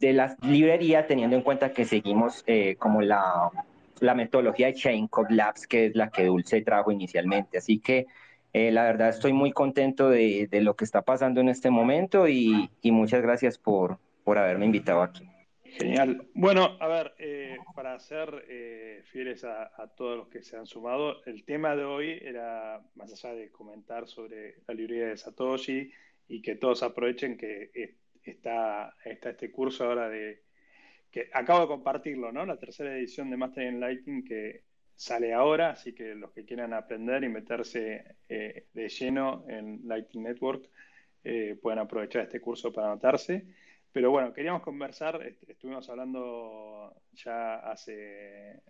de 0.00 0.12
la 0.12 0.36
librería, 0.42 1.06
teniendo 1.06 1.36
en 1.36 1.42
cuenta 1.42 1.72
que 1.72 1.84
seguimos 1.84 2.44
eh, 2.46 2.76
como 2.76 3.02
la, 3.02 3.50
la 4.00 4.14
metodología 4.14 4.68
de 4.68 4.74
Chain 4.74 5.08
Code 5.08 5.34
Labs, 5.34 5.66
que 5.66 5.86
es 5.86 5.96
la 5.96 6.10
que 6.10 6.24
Dulce 6.24 6.60
trajo 6.62 6.90
inicialmente. 6.90 7.58
Así 7.58 7.80
que 7.80 8.06
eh, 8.52 8.70
la 8.70 8.84
verdad 8.84 9.10
estoy 9.10 9.32
muy 9.32 9.52
contento 9.52 10.08
de, 10.08 10.48
lo 10.62 10.74
que 10.74 10.84
está 10.84 11.02
pasando 11.02 11.40
en 11.40 11.48
este 11.48 11.70
momento 11.70 12.28
y, 12.28 12.70
muchas 12.84 13.22
gracias 13.22 13.58
por, 13.58 13.98
por 14.24 14.38
haberme 14.38 14.66
invitado 14.66 15.02
aquí. 15.02 15.28
Genial. 15.64 16.26
Bueno, 16.34 16.76
a 16.80 16.88
ver, 16.88 17.14
eh, 17.18 17.58
para 17.74 17.98
ser 18.00 18.46
eh, 18.48 19.02
fieles 19.04 19.44
a, 19.44 19.70
todos 19.96 20.16
los 20.16 20.28
que 20.28 20.42
se 20.42 20.56
han 20.56 20.66
sumado, 20.66 21.22
el 21.26 21.44
tema 21.44 21.76
de 21.76 21.84
hoy 21.84 22.18
era, 22.22 22.80
más 22.94 23.12
allá 23.12 23.34
de 23.34 23.50
comentar 23.50 24.08
sobre 24.08 24.56
la 24.66 24.74
librería 24.74 25.08
de 25.08 25.16
Satoshi 25.16 25.92
y 26.26 26.40
que 26.42 26.56
todos 26.56 26.82
aprovechen 26.82 27.36
que 27.36 27.70
está, 28.30 28.96
este 29.04 29.50
curso 29.50 29.84
ahora 29.84 30.08
de, 30.08 30.42
que 31.10 31.30
acabo 31.32 31.60
de 31.62 31.68
compartirlo, 31.68 32.32
¿no? 32.32 32.44
La 32.46 32.58
tercera 32.58 32.96
edición 32.96 33.30
de 33.30 33.36
Master 33.36 33.64
in 33.64 33.80
Lighting 33.80 34.24
que 34.24 34.64
sale 34.94 35.32
ahora, 35.32 35.70
así 35.70 35.94
que 35.94 36.14
los 36.14 36.32
que 36.32 36.44
quieran 36.44 36.74
aprender 36.74 37.22
y 37.22 37.28
meterse 37.28 38.16
eh, 38.28 38.66
de 38.72 38.88
lleno 38.88 39.44
en 39.48 39.80
Lighting 39.86 40.24
Network 40.24 40.68
eh, 41.24 41.58
pueden 41.60 41.78
aprovechar 41.78 42.22
este 42.22 42.40
curso 42.40 42.72
para 42.72 42.88
anotarse. 42.88 43.46
Pero 43.92 44.10
bueno, 44.10 44.32
queríamos 44.32 44.62
conversar, 44.62 45.22
estuvimos 45.46 45.88
hablando 45.88 46.94
ya 47.12 47.56
hace, 47.56 48.60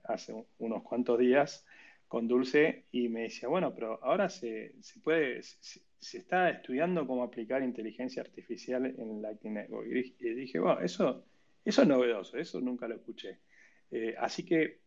unos 0.59 0.83
cuantos 0.83 1.19
días 1.19 1.67
con 2.07 2.29
Dulce 2.29 2.87
y 2.93 3.09
me 3.09 3.23
decía, 3.23 3.49
bueno, 3.49 3.75
pero 3.75 3.99
ahora 4.03 4.29
se, 4.29 4.75
se 4.81 5.01
puede, 5.01 5.41
está 6.01 6.51
estudiando 6.51 7.07
cómo 7.07 7.23
aplicar 7.23 7.63
inteligencia 7.63 8.23
artificial 8.23 8.87
en 8.87 9.21
Lightning 9.21 9.55
Network. 9.55 9.89
Y 9.91 10.29
dije, 10.35 10.59
bueno, 10.59 10.81
eso, 10.81 11.25
eso 11.65 11.83
es 11.83 11.89
novedoso, 11.89 12.37
eso 12.37 12.61
nunca 12.61 12.89
lo 12.89 12.97
escuché. 12.97 13.39
Eh, 13.91 14.15
así 14.19 14.45
que 14.45 14.81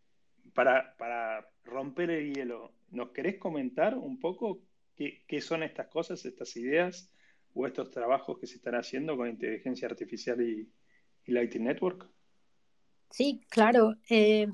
para, 0.53 0.96
para 0.98 1.48
romper 1.63 2.12
el 2.12 2.34
hielo, 2.34 2.74
¿nos 2.91 3.12
querés 3.12 3.38
comentar 3.38 3.96
un 3.98 4.20
poco 4.20 4.62
qué, 4.96 5.24
qué, 5.27 5.41
son 5.41 5.63
estas 5.63 5.88
cosas, 5.88 6.25
estas 6.25 6.56
ideas 6.58 7.12
o 7.53 7.68
estos 7.68 7.91
trabajos 7.91 8.39
que 8.39 8.48
se 8.48 8.56
están 8.56 8.75
haciendo 8.75 9.18
con 9.18 9.30
inteligencia 9.30 9.88
artificial 9.88 10.41
y, 10.41 10.70
Lighting 11.27 11.63
Network? 11.63 12.10
Sí, 13.12 13.41
claro. 13.50 13.96
Eh, 14.10 14.48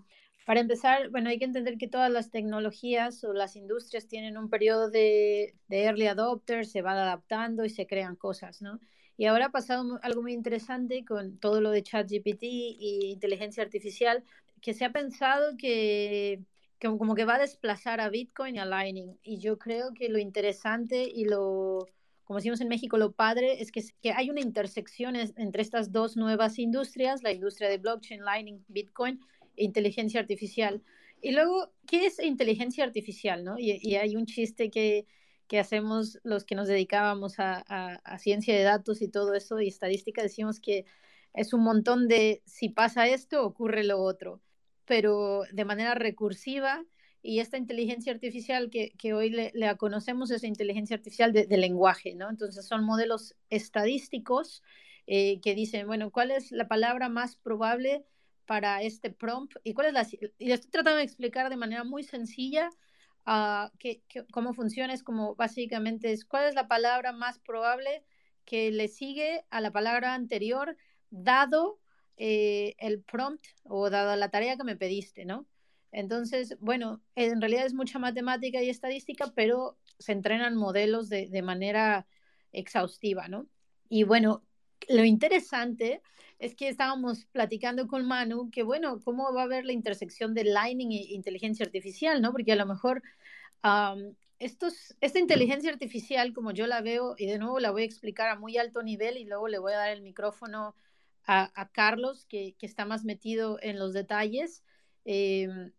para 0.48 0.62
empezar, 0.62 1.10
bueno, 1.10 1.30
hay 1.30 1.40
que 1.40 1.44
entender 1.44 1.78
que 1.78 1.90
todas 1.90 2.10
las 2.10 2.32
tecnologías 2.32 3.22
o 3.26 3.34
las 3.34 3.58
industrias 3.58 4.08
tienen 4.08 4.38
un 4.38 4.50
periodo 4.50 4.90
de, 4.90 5.56
de 5.68 5.84
early 5.84 6.08
adopters, 6.08 6.72
se 6.72 6.82
van 6.82 6.96
adaptando 6.96 7.66
y 7.66 7.70
se 7.70 7.86
crean 7.86 8.16
cosas, 8.16 8.62
¿no? 8.62 8.80
Y 9.18 9.26
ahora 9.26 9.48
ha 9.48 9.52
pasado 9.52 10.00
algo 10.04 10.22
muy 10.22 10.32
interesante 10.32 11.04
con 11.04 11.38
todo 11.38 11.60
lo 11.60 11.70
de 11.72 11.84
ChatGPT 11.84 12.44
y 12.44 13.12
inteligencia 13.12 13.62
artificial, 13.62 14.24
que 14.62 14.74
se 14.74 14.86
ha 14.86 14.94
pensado 14.94 15.58
que, 15.58 16.40
como 16.80 17.14
que 17.14 17.26
va 17.26 17.36
a 17.36 17.40
desplazar 17.40 18.00
a 18.00 18.08
Bitcoin 18.08 18.56
y 18.56 18.60
a 18.60 18.66
Lightning. 18.66 19.18
Y 19.24 19.40
yo 19.40 19.58
creo 19.58 19.94
que 19.94 20.08
lo 20.08 20.18
interesante 20.18 21.12
y 21.14 21.26
lo, 21.26 21.90
como 22.24 22.38
decimos 22.38 22.62
en 22.62 22.70
México, 22.70 22.98
lo 22.98 23.12
padre 23.12 23.62
es 23.62 23.74
que, 23.74 23.84
que 24.02 24.14
hay 24.14 24.30
una 24.30 24.40
intersección 24.40 25.18
entre 25.18 25.62
estas 25.62 25.92
dos 25.92 26.16
nuevas 26.16 26.58
industrias, 26.58 27.22
la 27.22 27.34
industria 27.34 27.68
de 27.68 27.80
blockchain, 27.80 28.24
Lightning, 28.24 28.64
Bitcoin 28.70 29.20
inteligencia 29.58 30.20
artificial. 30.20 30.82
Y 31.22 31.32
luego, 31.32 31.74
¿qué 31.88 32.06
es 32.06 32.20
inteligencia 32.20 32.84
artificial? 32.84 33.44
¿no? 33.44 33.60
Y, 33.60 33.96
hay 33.96 34.16
un 34.16 34.26
chiste 34.26 34.70
que, 34.70 35.06
que, 35.48 35.60
hacemos 35.60 36.20
los 36.24 36.46
que 36.46 36.56
nos 36.56 36.68
dedicábamos 36.68 37.40
a, 37.40 37.64
a, 37.68 38.20
ciencia 38.20 38.56
de 38.56 38.64
datos 38.64 39.02
y 39.02 39.10
todo 39.10 39.34
eso 39.34 39.60
y 39.60 39.68
estadística, 39.68 40.22
decimos 40.22 40.60
que 40.60 40.86
es 41.34 41.54
un 41.54 41.64
montón 41.64 42.08
de 42.08 42.42
si 42.46 42.70
pasa 42.70 43.08
esto, 43.08 43.46
ocurre 43.46 43.84
lo 43.84 44.00
otro 44.00 44.42
pero 44.88 45.44
de 45.52 45.66
manera 45.66 45.94
recursiva. 45.94 46.84
Y 47.22 47.40
esta 47.40 47.58
inteligencia 47.58 48.14
artificial 48.14 48.70
que, 48.70 48.94
que 48.98 49.14
hoy 49.14 49.30
le, 49.30 49.52
conocemos 49.78 50.32
es 50.32 50.44
inteligencia 50.44 50.96
artificial 50.96 51.34
de, 51.34 51.46
lenguaje, 51.58 52.16
¿no? 52.16 52.30
Entonces 52.30 52.66
son 52.66 52.86
modelos 52.86 53.36
estadísticos 53.50 54.64
eh, 55.08 55.42
que 55.42 55.54
dicen, 55.54 55.88
bueno, 55.88 56.10
¿cuál 56.10 56.32
es 56.32 56.52
la 56.52 56.70
palabra 56.70 57.10
más 57.10 57.36
probable 57.36 58.06
para 58.48 58.82
este 58.82 59.12
prompt? 59.12 59.58
¿Y 59.64 59.74
cuál 59.76 59.88
es 59.88 59.94
la...? 59.94 60.08
Y 60.40 60.52
estoy 60.52 60.72
tratando 60.72 60.98
de 60.98 61.04
explicar 61.04 61.50
de 61.50 61.58
manera 61.58 61.84
muy 61.84 62.04
sencilla 62.04 62.70
uh, 63.28 63.70
que, 63.78 64.02
cómo 64.32 64.54
funciona. 64.54 64.94
Es 64.94 65.04
como 65.04 65.36
básicamente 65.36 66.12
es, 66.12 66.26
¿cuál 66.26 66.48
es 66.48 66.56
la 66.56 66.68
palabra 66.68 67.12
más 67.12 67.38
probable 67.38 68.04
que 68.46 68.72
le 68.72 68.88
sigue 68.88 69.46
a 69.52 69.62
la 69.62 69.72
palabra 69.72 70.16
anterior 70.16 70.76
dado 71.12 71.80
eh, 72.16 72.76
el 72.80 73.04
prompt 73.04 73.46
o 73.64 73.90
dada 73.92 74.16
la 74.16 74.30
tarea 74.30 74.58
que 74.58 74.64
me 74.64 74.78
pediste, 74.78 75.26
¿no? 75.26 75.46
Entonces, 75.92 76.58
bueno, 76.60 77.02
en 77.16 77.40
realidad 77.42 77.66
es 77.66 77.74
mucha 77.74 78.00
matemática 78.00 78.62
y 78.62 78.70
estadística, 78.70 79.32
pero 79.36 79.78
se 80.00 80.14
entrenan 80.14 80.56
modelos 80.56 81.10
de, 81.10 81.28
de 81.28 81.42
manera 81.42 82.08
exhaustiva, 82.52 83.28
¿no? 83.28 83.48
Y 83.90 84.04
bueno, 84.04 84.44
lo 84.90 85.04
interesante 85.04 86.02
es 86.40 86.56
que 86.56 86.70
estábamos 86.70 87.26
platicando 87.32 87.88
con 87.88 88.06
Manu 88.06 88.50
que, 88.52 88.64
bueno, 88.64 89.00
¿cómo 89.04 89.34
va 89.34 89.42
a 89.42 89.46
haber 89.46 89.66
la 89.66 89.74
intersección 89.74 90.34
de 90.34 90.44
Lightning 90.44 90.92
e 90.92 91.14
inteligencia 91.14 91.66
artificial, 91.66 92.22
¿no? 92.22 92.32
Porque 92.32 92.52
a 92.52 92.56
lo 92.56 92.66
mejor 92.66 93.02
estos, 94.40 94.96
esta 95.02 95.20
inteligencia 95.20 95.72
artificial, 95.72 96.34
como 96.34 96.52
yo 96.52 96.68
la 96.68 96.82
veo, 96.82 97.16
y 97.18 97.26
de 97.26 97.40
nuevo 97.40 97.60
la 97.60 97.72
voy 97.72 97.84
a 97.84 97.86
explicar 97.86 98.30
a 98.30 98.40
muy 98.40 98.58
alto 98.58 98.84
nivel 98.84 99.18
y 99.18 99.26
luego 99.26 99.48
le 99.48 99.58
voy 99.58 99.74
a 99.74 99.78
dar 99.78 99.90
el 99.90 100.02
micrófono 100.02 100.76
a, 101.30 101.70
Carlos, 101.74 102.26
que, 102.26 102.56
está 102.62 102.86
más 102.86 103.04
metido 103.04 103.60
en 103.62 103.78
los 103.80 103.94
detalles. 103.94 104.64
Em, 105.04 105.74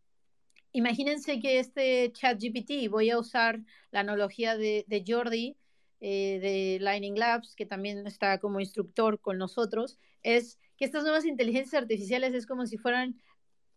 imagínense 0.73 1.41
que 1.41 1.59
este 1.59 2.13
chat 2.13 2.39
GPT, 2.39 2.89
voy 2.91 3.09
a 3.09 3.19
usar 3.19 3.61
la 3.91 4.01
analogía 4.01 4.57
de, 4.57 5.05
Jordi 5.07 5.57
eh, 6.01 6.39
de 6.41 6.79
Lightning 6.81 7.19
Labs, 7.19 7.55
que 7.55 7.67
también 7.67 8.07
está 8.07 8.39
como 8.39 8.61
instructor 8.61 9.21
con 9.21 9.39
nosotros, 9.39 9.99
es 10.23 10.59
que 10.77 10.85
estas 10.85 11.03
nuevas 11.03 11.25
inteligencias 11.25 11.83
artificiales 11.83 12.35
es 12.35 12.47
como 12.47 12.67
si 12.67 12.79
fueran 12.79 13.21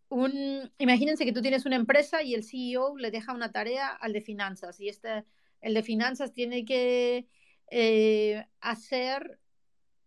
un, 0.10 0.72
imagínense 0.78 1.26
que 1.26 1.32
tú 1.32 1.42
tienes 1.42 1.66
una 1.66 1.78
empresa 1.78 2.22
y 2.22 2.34
el 2.34 2.44
CEO 2.44 2.98
le 2.98 3.12
deja 3.12 3.34
una 3.34 3.52
tarea 3.52 3.88
al 3.88 4.14
de 4.14 4.22
finanzas 4.22 4.80
y 4.80 4.90
este, 4.90 5.24
el 5.62 5.74
de 5.74 5.84
finanzas 5.84 6.34
tiene 6.34 6.66
que 6.66 7.28
eh, 7.72 8.46
hacer 8.60 9.40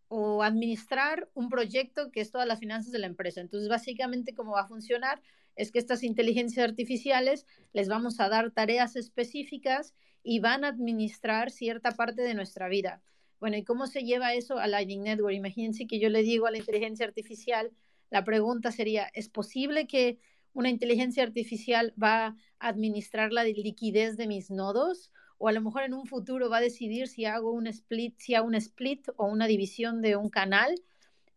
o 0.09 0.43
administrar 0.43 1.29
un 1.35 1.49
proyecto 1.49 2.13
que 2.13 2.21
es 2.21 2.31
todas 2.31 2.47
las 2.47 2.61
finanzas 2.61 2.93
de 2.93 2.99
la 2.99 3.07
empresa. 3.07 3.41
Entonces, 3.41 3.69
básicamente, 3.69 4.35
cómo 4.35 4.53
va 4.53 4.61
a 4.61 4.69
funcionar 4.69 5.23
es 5.57 5.73
que 5.73 5.79
estas 5.79 6.03
inteligencias 6.03 6.69
artificiales 6.69 7.47
les 7.73 7.89
vamos 7.89 8.21
a 8.21 8.29
dar 8.29 8.51
tareas 8.51 8.97
específicas 8.97 9.95
y 10.25 10.41
van 10.41 10.65
a 10.65 10.69
administrar 10.69 11.53
cierta 11.53 11.93
parte 11.93 12.23
de 12.23 12.35
nuestra 12.35 12.69
vida. 12.69 13.01
Bueno, 13.39 13.57
¿y 13.57 13.63
cómo 13.63 13.87
se 13.87 14.03
lleva 14.03 14.35
eso 14.35 14.59
a 14.59 14.67
Lightning 14.67 15.05
Network? 15.05 15.37
Imagínense 15.37 15.87
que 15.87 16.01
yo 16.01 16.09
le 16.09 16.23
digo 16.23 16.47
a 16.47 16.51
la 16.51 16.59
inteligencia 16.59 17.07
artificial, 17.07 17.71
la 18.11 18.25
pregunta 18.25 18.73
sería, 18.73 19.09
¿es 19.15 19.29
posible 19.29 19.87
que 19.87 20.19
una 20.53 20.71
inteligencia 20.71 21.23
artificial 21.23 21.95
va 22.03 22.27
a 22.27 22.37
administrar 22.59 23.33
la 23.33 23.45
liquidez 23.45 24.17
de 24.17 24.27
mis 24.27 24.51
nodos? 24.51 25.13
o 25.39 25.49
a 25.49 25.53
lo 25.53 25.61
mejor 25.61 25.83
en 25.83 25.95
un 25.95 26.07
futuro 26.07 26.49
va 26.49 26.59
a 26.59 26.63
decidir 26.63 27.09
si 27.09 27.25
hago 27.25 27.53
un 27.53 27.67
split, 27.67 28.19
si 28.19 28.35
hago 28.35 28.47
un 28.47 28.55
split 28.55 29.09
o 29.17 29.27
una 29.27 29.47
división 29.47 30.01
de 30.01 30.17
un 30.17 30.31
canal, 30.31 30.75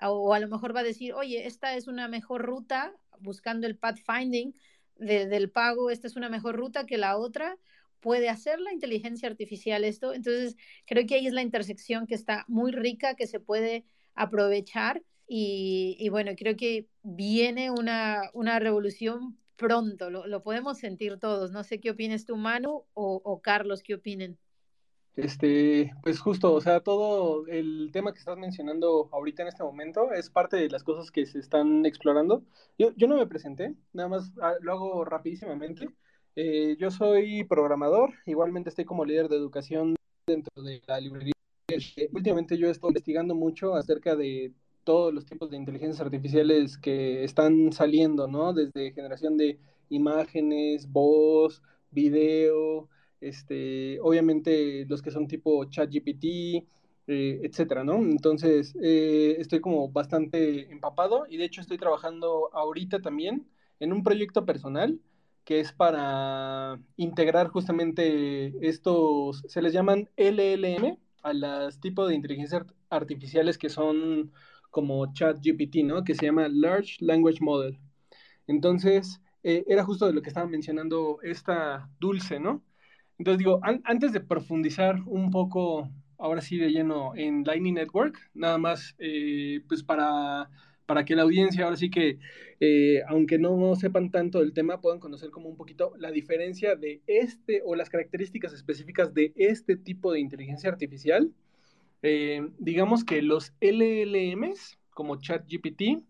o 0.01 0.33
a 0.33 0.39
lo 0.39 0.47
mejor 0.47 0.75
va 0.75 0.81
a 0.81 0.83
decir, 0.83 1.13
oye, 1.13 1.47
esta 1.47 1.75
es 1.75 1.87
una 1.87 2.07
mejor 2.07 2.43
ruta, 2.43 2.93
buscando 3.19 3.65
el 3.65 3.77
pathfinding 3.77 4.55
de, 4.95 5.27
del 5.27 5.49
pago, 5.49 5.89
esta 5.89 6.07
es 6.07 6.15
una 6.15 6.29
mejor 6.29 6.55
ruta 6.55 6.85
que 6.85 6.97
la 6.97 7.17
otra, 7.17 7.57
puede 7.99 8.29
hacer 8.29 8.59
la 8.59 8.73
inteligencia 8.73 9.29
artificial 9.29 9.83
esto. 9.83 10.13
Entonces, 10.13 10.55
creo 10.85 11.05
que 11.05 11.15
ahí 11.15 11.27
es 11.27 11.33
la 11.33 11.41
intersección 11.41 12.07
que 12.07 12.15
está 12.15 12.45
muy 12.47 12.71
rica, 12.71 13.15
que 13.15 13.27
se 13.27 13.39
puede 13.39 13.85
aprovechar. 14.15 15.03
Y, 15.29 16.07
bueno, 16.09 16.31
creo 16.37 16.55
que 16.55 16.87
viene 17.03 17.69
una, 17.69 18.29
una 18.33 18.59
revolución 18.59 19.37
pronto, 19.57 20.09
lo, 20.09 20.43
podemos 20.43 20.77
sentir 20.77 21.19
todos. 21.19 21.51
No 21.51 21.63
sé 21.63 21.81
qué 21.81 21.91
opines 21.91 22.25
tú, 22.25 22.37
Manu, 22.37 22.85
o, 22.93 23.41
Carlos, 23.41 23.83
qué 23.83 23.95
opinen. 23.95 24.37
Este, 25.15 25.91
pues 26.03 26.19
justo, 26.19 26.53
o 26.53 26.61
sea, 26.61 26.79
todo 26.81 27.47
el 27.47 27.89
tema 27.91 28.13
que 28.13 28.19
estás 28.19 28.37
mencionando 28.37 29.09
ahorita 29.11 29.41
en 29.41 29.47
este 29.47 29.63
momento 29.63 30.13
es 30.13 30.29
parte 30.29 30.57
de 30.57 30.69
las 30.69 30.83
cosas 30.83 31.09
que 31.09 31.25
se 31.25 31.39
están 31.39 31.87
explorando. 31.87 32.45
Yo, 32.77 32.93
yo 32.95 33.07
no 33.07 33.17
me 33.17 33.25
presenté, 33.25 33.73
nada 33.93 34.09
más 34.09 34.31
ah, 34.39 34.53
lo 34.61 34.73
hago 34.73 35.05
rapidísimamente. 35.05 35.89
Eh, 36.39 36.77
yo 36.77 36.91
soy 36.91 37.43
programador, 37.45 38.13
igualmente 38.27 38.69
estoy 38.69 38.85
como 38.85 39.03
líder 39.03 39.27
de 39.27 39.37
educación 39.37 39.95
dentro 40.27 40.61
de 40.61 40.83
la 40.85 40.99
librería 40.99 41.33
este, 41.67 42.09
últimamente 42.13 42.59
yo 42.59 42.69
estoy 42.69 42.89
investigando 42.89 43.33
mucho 43.33 43.73
acerca 43.73 44.15
de 44.15 44.53
todos 44.83 45.11
los 45.11 45.25
tipos 45.25 45.49
de 45.49 45.57
inteligencias 45.57 45.99
artificiales 45.99 46.77
que 46.77 47.23
están 47.23 47.73
saliendo, 47.73 48.27
¿no? 48.27 48.53
Desde 48.53 48.93
generación 48.93 49.35
de 49.35 49.57
imágenes, 49.89 50.87
voz, 50.91 51.63
video, 51.89 52.87
este, 53.19 53.99
obviamente 54.01 54.85
los 54.87 55.01
que 55.01 55.09
son 55.09 55.27
tipo 55.27 55.65
ChatGPT, 55.65 56.23
eh, 57.07 57.41
etcétera, 57.41 57.83
¿no? 57.83 57.95
Entonces, 57.95 58.75
eh, 58.79 59.37
estoy 59.39 59.59
como 59.59 59.89
bastante 59.89 60.71
empapado 60.71 61.25
y 61.27 61.37
de 61.37 61.45
hecho 61.45 61.61
estoy 61.61 61.79
trabajando 61.79 62.51
ahorita 62.53 63.01
también 63.01 63.47
en 63.79 63.91
un 63.91 64.03
proyecto 64.03 64.45
personal 64.45 64.99
que 65.47 65.61
es 65.61 65.71
para 65.71 66.77
integrar 66.97 67.47
justamente 67.47 68.53
estos, 68.67 69.45
se 69.47 69.61
les 69.61 69.71
llaman 69.71 70.09
LLM, 70.17 70.97
a 71.23 71.31
los 71.31 71.79
tipos 71.79 72.09
de 72.09 72.15
inteligencias 72.15 72.65
artificiales 72.89 73.57
que 73.57 73.69
son 73.69 74.33
como 74.71 75.13
ChatGPT, 75.13 75.85
¿no? 75.85 76.03
Que 76.03 76.15
se 76.15 76.25
llama 76.25 76.49
Large 76.49 76.97
Language 76.99 77.37
Model. 77.39 77.79
Entonces, 78.45 79.21
eh, 79.41 79.63
era 79.69 79.85
justo 79.85 80.05
de 80.05 80.11
lo 80.11 80.21
que 80.21 80.27
estaba 80.27 80.47
mencionando 80.47 81.19
esta 81.23 81.89
Dulce, 81.97 82.41
¿no? 82.41 82.61
Entonces 83.17 83.39
digo, 83.39 83.61
antes 83.63 84.11
de 84.11 84.19
profundizar 84.19 85.01
un 85.05 85.31
poco, 85.31 85.89
ahora 86.17 86.41
sí 86.41 86.57
de 86.57 86.71
lleno 86.71 87.13
en 87.15 87.45
Lightning 87.45 87.75
Network, 87.75 88.19
nada 88.33 88.57
más, 88.57 88.95
eh, 88.99 89.63
pues 89.69 89.81
para, 89.81 90.49
para 90.87 91.05
que 91.05 91.15
la 91.15 91.23
audiencia, 91.23 91.65
ahora 91.65 91.77
sí 91.77 91.91
que, 91.91 92.17
eh, 92.59 93.03
aunque 93.07 93.37
no, 93.37 93.75
sepan 93.75 94.09
tanto 94.09 94.39
del 94.39 94.53
tema, 94.53 94.81
puedan 94.81 94.99
conocer 94.99 95.29
como 95.29 95.49
un 95.49 95.57
poquito 95.57 95.93
la 95.99 96.11
diferencia 96.11 96.75
de 96.75 97.01
este 97.05 97.61
o 97.65 97.75
las 97.75 97.89
características 97.89 98.53
específicas 98.53 99.13
de 99.13 99.33
este 99.35 99.75
tipo 99.75 100.11
de 100.11 100.21
inteligencia 100.21 100.69
artificial. 100.69 101.31
Eh, 102.01 102.41
digamos 102.57 103.03
que 103.03 103.21
los 103.21 103.53
LLMs, 103.59 104.79
como 104.91 105.17
ChatGPT, 105.17 106.03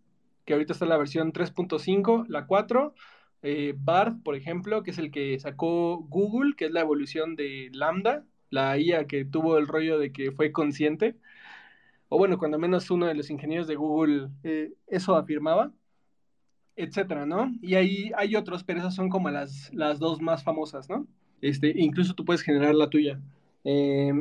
que 0.45 0.53
ahorita 0.53 0.73
está 0.73 0.85
la 0.85 0.97
versión 0.97 1.33
3.5, 1.33 2.25
la 2.29 2.45
4, 2.45 2.93
eh, 3.41 3.73
BART, 3.75 4.21
por 4.23 4.35
ejemplo, 4.35 4.83
que 4.83 4.91
es 4.91 4.99
el 4.99 5.11
que 5.11 5.39
sacó 5.39 5.97
Google, 6.07 6.55
que 6.55 6.65
es 6.65 6.71
la 6.71 6.81
evolución 6.81 7.35
de 7.35 7.69
Lambda, 7.73 8.25
la 8.51 8.77
IA 8.77 9.07
que 9.07 9.25
tuvo 9.25 9.57
el 9.57 9.67
rollo 9.67 9.97
de 9.99 10.11
que 10.11 10.31
fue 10.31 10.51
consciente, 10.51 11.15
o 12.09 12.17
bueno, 12.17 12.37
cuando 12.37 12.57
menos 12.57 12.89
uno 12.89 13.05
de 13.05 13.15
los 13.15 13.29
ingenieros 13.29 13.67
de 13.67 13.75
Google 13.75 14.29
eh, 14.43 14.73
eso 14.87 15.15
afirmaba, 15.15 15.71
etcétera, 16.75 17.25
¿no? 17.25 17.51
Y 17.61 17.75
ahí 17.75 18.11
hay 18.15 18.35
otros, 18.35 18.63
pero 18.63 18.79
esas 18.79 18.95
son 18.95 19.09
como 19.09 19.29
las, 19.29 19.73
las 19.73 19.99
dos 19.99 20.21
más 20.21 20.43
famosas, 20.43 20.89
¿no? 20.89 21.07
Este, 21.41 21.73
incluso 21.75 22.13
tú 22.13 22.23
puedes 22.23 22.41
generar 22.41 22.75
la 22.75 22.89
tuya. 22.89 23.19
Eh, 23.63 24.13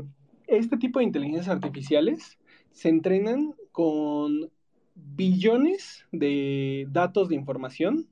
este 0.47 0.77
tipo 0.77 0.99
de 0.99 1.05
inteligencias 1.05 1.49
artificiales 1.49 2.39
se 2.73 2.89
entrenan 2.89 3.55
con 3.73 4.51
billones 4.95 6.07
de 6.13 6.87
datos 6.91 7.29
de 7.29 7.35
información 7.35 8.09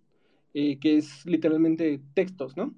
eh, 0.53 0.79
que 0.79 0.99
es 0.99 1.27
literalmente 1.27 2.01
textos, 2.15 2.57
¿no? 2.57 2.75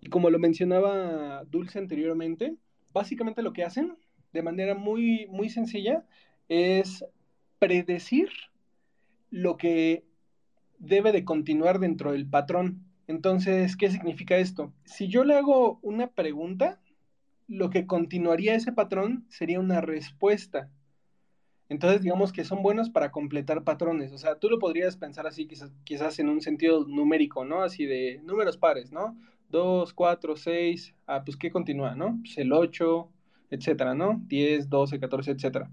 Y 0.00 0.08
como 0.08 0.30
lo 0.30 0.38
mencionaba 0.38 1.44
Dulce 1.44 1.78
anteriormente, 1.78 2.56
básicamente 2.94 3.42
lo 3.42 3.52
que 3.52 3.64
hacen 3.64 3.96
de 4.32 4.42
manera 4.42 4.74
muy, 4.74 5.26
muy 5.28 5.50
sencilla 5.50 6.06
es 6.50 7.04
predecir 7.58 8.28
lo 9.30 9.56
que 9.56 10.04
debe 10.78 11.12
de 11.12 11.24
continuar 11.24 11.78
dentro 11.78 12.12
del 12.12 12.28
patrón. 12.28 12.84
Entonces, 13.06 13.76
¿qué 13.76 13.90
significa 13.90 14.36
esto? 14.36 14.74
Si 14.84 15.08
yo 15.08 15.24
le 15.24 15.34
hago 15.34 15.78
una 15.82 16.08
pregunta, 16.08 16.80
lo 17.46 17.70
que 17.70 17.86
continuaría 17.86 18.54
ese 18.54 18.72
patrón 18.72 19.24
sería 19.28 19.60
una 19.60 19.80
respuesta. 19.80 20.70
Entonces, 21.68 22.02
digamos 22.02 22.32
que 22.32 22.44
son 22.44 22.62
buenos 22.64 22.90
para 22.90 23.12
completar 23.12 23.62
patrones. 23.62 24.12
O 24.12 24.18
sea, 24.18 24.34
tú 24.34 24.50
lo 24.50 24.58
podrías 24.58 24.96
pensar 24.96 25.28
así, 25.28 25.46
quizás, 25.84 26.18
en 26.18 26.28
un 26.28 26.40
sentido 26.40 26.84
numérico, 26.84 27.44
¿no? 27.44 27.62
Así 27.62 27.86
de 27.86 28.20
números 28.24 28.56
pares, 28.56 28.90
¿no? 28.90 29.16
2, 29.50 29.92
4, 29.92 30.34
6, 30.36 30.94
ah, 31.06 31.22
pues 31.24 31.36
¿qué 31.36 31.50
continúa, 31.50 31.94
no? 31.94 32.18
Pues 32.22 32.38
el 32.38 32.52
8, 32.52 33.08
etcétera, 33.50 33.94
¿no? 33.94 34.20
10, 34.26 34.68
12, 34.68 34.98
14, 34.98 35.30
etcétera. 35.30 35.70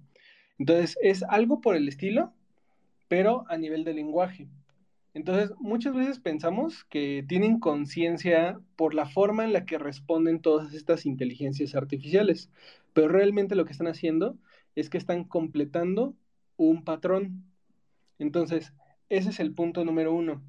Entonces, 0.60 0.98
es 1.02 1.24
algo 1.24 1.62
por 1.62 1.76
el 1.76 1.88
estilo, 1.88 2.34
pero 3.08 3.46
a 3.50 3.58
nivel 3.58 3.84
de 3.84 3.94
lenguaje. 3.94 4.48
Entonces, 5.14 5.52
muchas 5.60 5.96
veces 5.96 6.20
pensamos 6.20 6.84
que 6.86 7.26
tienen 7.28 7.60
conciencia 7.60 8.60
por 8.76 8.94
la 8.94 9.08
forma 9.08 9.46
en 9.46 9.54
la 9.54 9.66
que 9.66 9.80
responden 9.80 10.42
todas 10.42 10.74
estas 10.74 11.06
inteligencias 11.06 11.74
artificiales, 11.74 12.52
pero 12.94 13.08
realmente 13.08 13.56
lo 13.56 13.66
que 13.66 13.72
están 13.72 13.88
haciendo 13.88 14.38
es 14.76 14.90
que 14.90 14.98
están 15.00 15.24
completando 15.24 16.14
un 16.56 16.84
patrón. 16.84 17.44
Entonces, 18.20 18.74
ese 19.10 19.30
es 19.30 19.40
el 19.40 19.54
punto 19.54 19.84
número 19.86 20.14
uno. 20.14 20.44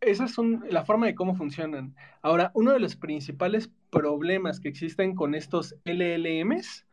Esa 0.00 0.26
es 0.26 0.36
la 0.70 0.84
forma 0.84 1.06
de 1.06 1.14
cómo 1.14 1.34
funcionan. 1.34 1.96
Ahora, 2.22 2.50
uno 2.54 2.72
de 2.72 2.80
los 2.80 2.94
principales 2.94 3.70
problemas 3.90 4.60
que 4.60 4.68
existen 4.68 5.14
con 5.14 5.34
estos 5.34 5.76
LLMs 5.84 6.83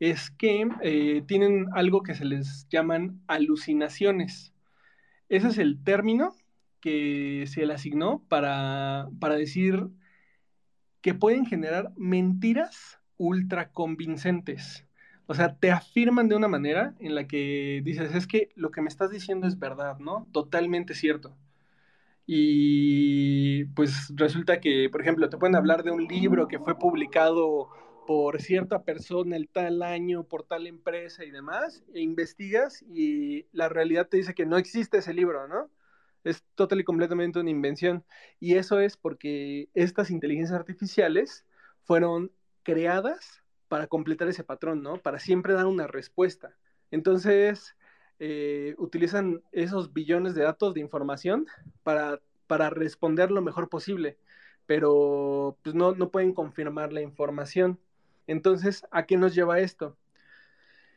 es 0.00 0.30
que 0.30 0.68
eh, 0.82 1.22
tienen 1.26 1.66
algo 1.72 2.02
que 2.02 2.14
se 2.14 2.24
les 2.24 2.68
llaman 2.68 3.22
alucinaciones. 3.26 4.52
Ese 5.28 5.48
es 5.48 5.58
el 5.58 5.82
término 5.82 6.34
que 6.80 7.44
se 7.48 7.66
le 7.66 7.74
asignó 7.74 8.22
para, 8.28 9.08
para 9.20 9.36
decir 9.36 9.88
que 11.00 11.14
pueden 11.14 11.46
generar 11.46 11.92
mentiras 11.96 13.00
ultra 13.16 13.70
convincentes. 13.72 14.86
O 15.26 15.34
sea, 15.34 15.56
te 15.56 15.72
afirman 15.72 16.28
de 16.28 16.36
una 16.36 16.48
manera 16.48 16.94
en 17.00 17.14
la 17.14 17.26
que 17.26 17.80
dices, 17.84 18.14
es 18.14 18.26
que 18.26 18.50
lo 18.54 18.70
que 18.70 18.82
me 18.82 18.88
estás 18.88 19.10
diciendo 19.10 19.46
es 19.46 19.58
verdad, 19.58 19.98
¿no? 19.98 20.28
Totalmente 20.32 20.94
cierto. 20.94 21.36
Y 22.26 23.64
pues 23.66 24.12
resulta 24.14 24.60
que, 24.60 24.88
por 24.90 25.00
ejemplo, 25.00 25.28
te 25.28 25.36
pueden 25.38 25.56
hablar 25.56 25.82
de 25.84 25.92
un 25.92 26.06
libro 26.06 26.48
que 26.48 26.58
fue 26.58 26.78
publicado 26.78 27.70
por 28.06 28.40
cierta 28.40 28.84
persona 28.84 29.36
el 29.36 29.48
tal 29.48 29.82
año, 29.82 30.24
por 30.24 30.44
tal 30.44 30.66
empresa 30.66 31.24
y 31.24 31.30
demás, 31.30 31.84
e 31.94 32.00
investigas 32.00 32.82
y 32.82 33.46
la 33.52 33.68
realidad 33.68 34.08
te 34.08 34.18
dice 34.18 34.34
que 34.34 34.46
no 34.46 34.58
existe 34.58 34.98
ese 34.98 35.14
libro, 35.14 35.48
¿no? 35.48 35.70
Es 36.24 36.44
total 36.54 36.80
y 36.80 36.84
completamente 36.84 37.38
una 37.40 37.50
invención. 37.50 38.04
Y 38.40 38.54
eso 38.56 38.80
es 38.80 38.96
porque 38.96 39.68
estas 39.74 40.10
inteligencias 40.10 40.58
artificiales 40.58 41.46
fueron 41.84 42.32
creadas 42.62 43.42
para 43.68 43.86
completar 43.88 44.28
ese 44.28 44.44
patrón, 44.44 44.82
¿no? 44.82 45.02
Para 45.02 45.18
siempre 45.18 45.54
dar 45.54 45.66
una 45.66 45.86
respuesta. 45.86 46.56
Entonces, 46.90 47.76
eh, 48.18 48.74
utilizan 48.78 49.42
esos 49.52 49.92
billones 49.92 50.34
de 50.34 50.42
datos 50.44 50.74
de 50.74 50.80
información 50.80 51.46
para, 51.82 52.20
para 52.46 52.70
responder 52.70 53.30
lo 53.30 53.42
mejor 53.42 53.68
posible, 53.68 54.18
pero 54.66 55.58
pues 55.62 55.74
no, 55.74 55.94
no 55.94 56.10
pueden 56.10 56.32
confirmar 56.34 56.92
la 56.92 57.02
información. 57.02 57.80
Entonces, 58.26 58.86
¿a 58.90 59.06
qué 59.06 59.16
nos 59.16 59.34
lleva 59.34 59.60
esto? 59.60 59.96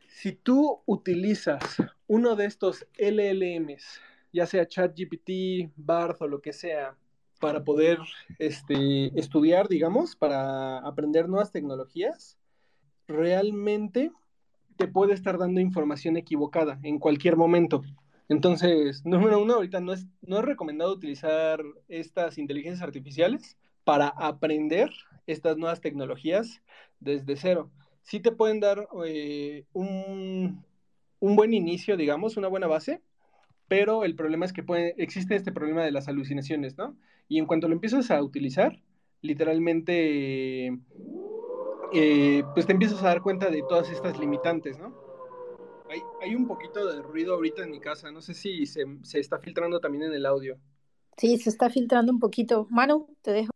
Si 0.08 0.32
tú 0.32 0.82
utilizas 0.86 1.62
uno 2.06 2.36
de 2.36 2.46
estos 2.46 2.86
LLMs, 2.98 4.00
ya 4.32 4.46
sea 4.46 4.66
ChatGPT, 4.66 5.72
Barth 5.76 6.20
o 6.22 6.28
lo 6.28 6.40
que 6.40 6.52
sea, 6.52 6.96
para 7.40 7.64
poder 7.64 7.98
este, 8.38 9.18
estudiar, 9.18 9.68
digamos, 9.68 10.14
para 10.14 10.78
aprender 10.78 11.28
nuevas 11.28 11.52
tecnologías, 11.52 12.38
realmente 13.08 14.12
te 14.76 14.88
puede 14.88 15.14
estar 15.14 15.38
dando 15.38 15.60
información 15.60 16.16
equivocada 16.16 16.78
en 16.82 16.98
cualquier 16.98 17.36
momento. 17.36 17.82
Entonces, 18.28 19.02
número 19.04 19.42
uno, 19.42 19.54
ahorita 19.54 19.80
no 19.80 19.92
es, 19.92 20.06
no 20.22 20.38
es 20.38 20.44
recomendado 20.44 20.92
utilizar 20.92 21.62
estas 21.88 22.38
inteligencias 22.38 22.82
artificiales 22.82 23.56
para 23.84 24.08
aprender 24.08 24.90
estas 25.26 25.56
nuevas 25.56 25.80
tecnologías 25.80 26.62
desde 27.00 27.36
cero. 27.36 27.70
Sí 28.02 28.20
te 28.20 28.32
pueden 28.32 28.60
dar 28.60 28.88
eh, 29.06 29.64
un, 29.72 30.64
un, 31.18 31.36
buen 31.36 31.52
inicio, 31.54 31.96
digamos, 31.96 32.36
una 32.36 32.48
buena 32.48 32.66
base, 32.66 33.02
pero 33.68 34.04
el 34.04 34.14
problema 34.14 34.46
es 34.46 34.52
que 34.52 34.62
puede, 34.62 34.94
existe 34.98 35.34
este 35.34 35.52
problema 35.52 35.84
de 35.84 35.92
las 35.92 36.08
alucinaciones, 36.08 36.76
¿no? 36.78 36.96
Y 37.28 37.38
en 37.38 37.46
cuanto 37.46 37.68
lo 37.68 37.74
empiezas 37.74 38.10
a 38.10 38.22
utilizar, 38.22 38.80
literalmente 39.22 40.78
eh, 41.92 42.44
pues 42.54 42.66
te 42.66 42.72
empiezas 42.72 43.02
a 43.02 43.08
dar 43.08 43.22
cuenta 43.22 43.50
de 43.50 43.62
todas 43.68 43.90
estas 43.90 44.18
limitantes, 44.18 44.78
¿no? 44.78 44.94
Hay, 46.22 46.36
un 46.36 46.46
poquito 46.46 46.86
de 46.86 47.02
ruido 47.02 47.34
ahorita 47.34 47.64
en 47.64 47.70
mi 47.72 47.80
casa, 47.80 48.12
no 48.12 48.20
sé 48.20 48.32
si 48.32 48.64
se, 48.64 48.84
está 49.14 49.40
filtrando 49.40 49.80
también 49.80 50.04
en 50.04 50.12
el 50.12 50.24
audio. 50.24 50.56
Sí, 51.16 51.36
se 51.38 51.50
está 51.50 51.68
filtrando 51.68 52.12
un 52.12 52.20
poquito. 52.20 52.68
Manu, 52.70 53.08
te 53.22 53.32
dejo. 53.32 53.50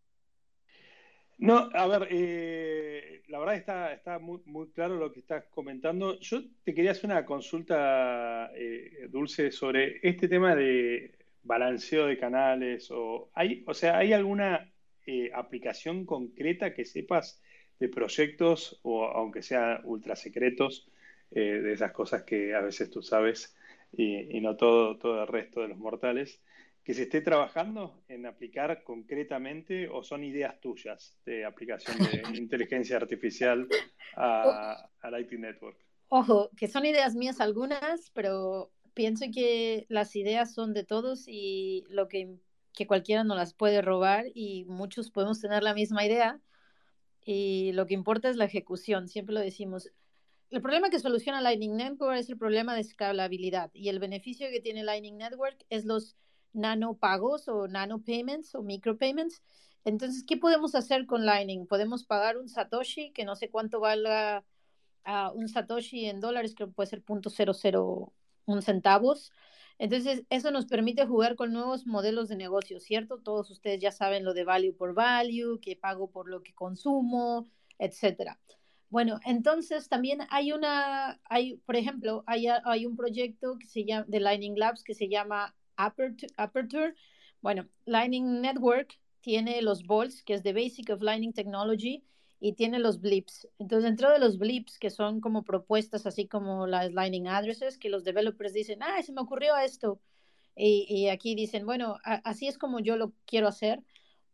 No, 1.38 1.68
a 1.72 1.86
ver, 1.86 2.08
eh, 2.10 2.73
la 3.28 3.38
verdad 3.38 3.56
está, 3.56 3.92
está 3.92 4.18
muy, 4.18 4.40
muy, 4.46 4.68
claro 4.70 4.96
lo 4.96 5.12
que 5.12 5.20
estás 5.20 5.44
comentando. 5.46 6.18
Yo 6.20 6.42
te 6.64 6.74
quería 6.74 6.92
hacer 6.92 7.06
una 7.06 7.24
consulta, 7.24 8.50
eh, 8.54 9.08
Dulce, 9.10 9.50
sobre 9.50 10.00
este 10.02 10.28
tema 10.28 10.54
de 10.54 11.14
balanceo 11.42 12.06
de 12.06 12.18
canales. 12.18 12.90
O, 12.90 13.30
hay, 13.34 13.64
o 13.66 13.74
sea, 13.74 13.98
¿hay 13.98 14.12
alguna 14.12 14.70
aplicación 15.34 16.06
concreta 16.06 16.74
que 16.74 16.84
sepas 16.84 17.42
de 17.78 17.88
proyectos, 17.88 18.80
o 18.82 19.04
aunque 19.04 19.42
sean 19.42 19.80
ultra 19.84 20.16
secretos, 20.16 20.88
eh, 21.30 21.40
de 21.40 21.72
esas 21.72 21.92
cosas 21.92 22.22
que 22.22 22.54
a 22.54 22.60
veces 22.60 22.90
tú 22.90 23.02
sabes 23.02 23.56
y, 23.92 24.40
no 24.40 24.56
todo, 24.56 24.98
todo 24.98 25.22
el 25.22 25.28
resto 25.28 25.62
de 25.62 25.68
los 25.68 25.78
mortales. 25.78 26.40
Que 26.84 26.94
se 26.94 27.04
esté 27.04 27.22
trabajando 27.22 28.04
en 28.08 28.26
aplicar 28.26 28.84
concretamente 28.84 29.88
o 29.88 30.02
son 30.02 30.22
ideas 30.22 30.60
tuyas 30.60 31.18
de 31.24 31.44
aplicación 31.44 31.96
de 31.98 32.22
inteligencia 32.38 32.96
artificial 32.96 33.66
a, 34.16 34.88
al 35.00 35.20
IT 35.20 35.32
Network. 35.32 35.78
Ojo, 36.08 36.50
que 36.56 36.68
son 36.68 36.84
ideas 36.84 37.14
mías 37.14 37.40
algunas, 37.40 38.10
pero 38.10 38.70
pienso 38.92 39.24
que 39.34 39.86
las 39.88 40.14
ideas 40.14 40.54
son 40.54 40.72
de 40.72 40.84
todos 40.84 41.24
y 41.26 41.84
lo 41.88 42.06
que, 42.08 42.36
que 42.72 42.86
cualquiera 42.86 43.24
nos 43.24 43.36
las 43.36 43.54
puede 43.54 43.82
robar 43.82 44.26
y 44.34 44.64
muchos 44.66 45.10
podemos 45.10 45.40
tener 45.40 45.62
la 45.62 45.74
misma 45.74 46.04
idea 46.04 46.40
y 47.24 47.72
lo 47.72 47.86
que 47.86 47.94
importa 47.94 48.28
es 48.28 48.36
la 48.36 48.44
ejecución, 48.44 49.08
siempre 49.08 49.34
lo 49.34 49.40
decimos. 49.40 49.90
El 50.50 50.60
problema 50.60 50.90
que 50.90 51.00
soluciona 51.00 51.40
Lightning 51.40 51.76
Network 51.76 52.18
es 52.18 52.28
el 52.28 52.36
problema 52.36 52.74
de 52.74 52.82
escalabilidad 52.82 53.70
y 53.72 53.88
el 53.88 53.98
beneficio 53.98 54.48
que 54.50 54.60
tiene 54.60 54.84
Lightning 54.84 55.16
Network 55.16 55.64
es 55.70 55.84
los 55.84 56.16
nano 56.54 56.96
pagos 56.96 57.48
o 57.48 57.68
nano 57.68 58.02
payments 58.02 58.54
o 58.54 58.62
micro 58.62 58.96
payments. 58.96 59.42
Entonces, 59.84 60.24
¿qué 60.26 60.36
podemos 60.38 60.74
hacer 60.74 61.06
con 61.06 61.26
Lightning? 61.26 61.66
Podemos 61.66 62.04
pagar 62.04 62.38
un 62.38 62.48
Satoshi 62.48 63.12
que 63.12 63.24
no 63.24 63.36
sé 63.36 63.50
cuánto 63.50 63.80
valga 63.80 64.44
uh, 65.06 65.30
un 65.34 65.48
Satoshi 65.48 66.06
en 66.06 66.20
dólares, 66.20 66.54
que 66.54 66.66
puede 66.66 66.88
ser 66.88 67.04
.001 67.04 68.62
centavos. 68.62 69.30
Entonces, 69.78 70.24
eso 70.30 70.50
nos 70.50 70.66
permite 70.66 71.04
jugar 71.06 71.36
con 71.36 71.52
nuevos 71.52 71.86
modelos 71.86 72.28
de 72.28 72.36
negocio, 72.36 72.80
¿cierto? 72.80 73.18
Todos 73.18 73.50
ustedes 73.50 73.80
ya 73.80 73.90
saben 73.90 74.24
lo 74.24 74.32
de 74.32 74.44
value 74.44 74.74
por 74.74 74.94
value, 74.94 75.60
que 75.60 75.76
pago 75.76 76.10
por 76.10 76.28
lo 76.28 76.42
que 76.42 76.54
consumo, 76.54 77.48
etcétera. 77.78 78.38
Bueno, 78.88 79.18
entonces 79.24 79.88
también 79.88 80.20
hay 80.30 80.52
una, 80.52 81.20
hay, 81.24 81.56
por 81.66 81.74
ejemplo, 81.74 82.22
hay, 82.26 82.46
hay 82.46 82.86
un 82.86 82.96
proyecto 82.96 83.58
que 83.58 83.66
se 83.66 83.84
llama, 83.84 84.06
de 84.08 84.20
Lightning 84.20 84.56
Labs 84.56 84.84
que 84.84 84.94
se 84.94 85.08
llama 85.08 85.54
Aperture. 85.76 86.94
Bueno, 87.40 87.68
Lightning 87.84 88.40
Network 88.40 88.98
tiene 89.20 89.62
los 89.62 89.84
bolts, 89.84 90.22
que 90.22 90.34
es 90.34 90.42
The 90.42 90.52
Basic 90.52 90.90
of 90.90 91.02
Lightning 91.02 91.32
Technology, 91.32 92.04
y 92.40 92.52
tiene 92.52 92.78
los 92.78 93.00
blips. 93.00 93.48
Entonces, 93.58 93.84
dentro 93.84 94.10
de 94.10 94.18
los 94.18 94.38
blips, 94.38 94.78
que 94.78 94.90
son 94.90 95.20
como 95.20 95.44
propuestas, 95.44 96.06
así 96.06 96.26
como 96.26 96.66
las 96.66 96.92
Lightning 96.92 97.26
Addresses, 97.26 97.78
que 97.78 97.88
los 97.88 98.04
developers 98.04 98.52
dicen, 98.52 98.82
ah, 98.82 99.02
se 99.02 99.12
me 99.12 99.22
ocurrió 99.22 99.56
esto. 99.56 100.00
Y, 100.56 100.86
y 100.88 101.08
aquí 101.08 101.34
dicen, 101.34 101.64
bueno, 101.66 101.98
así 102.04 102.46
es 102.46 102.58
como 102.58 102.80
yo 102.80 102.96
lo 102.96 103.12
quiero 103.24 103.48
hacer. 103.48 103.82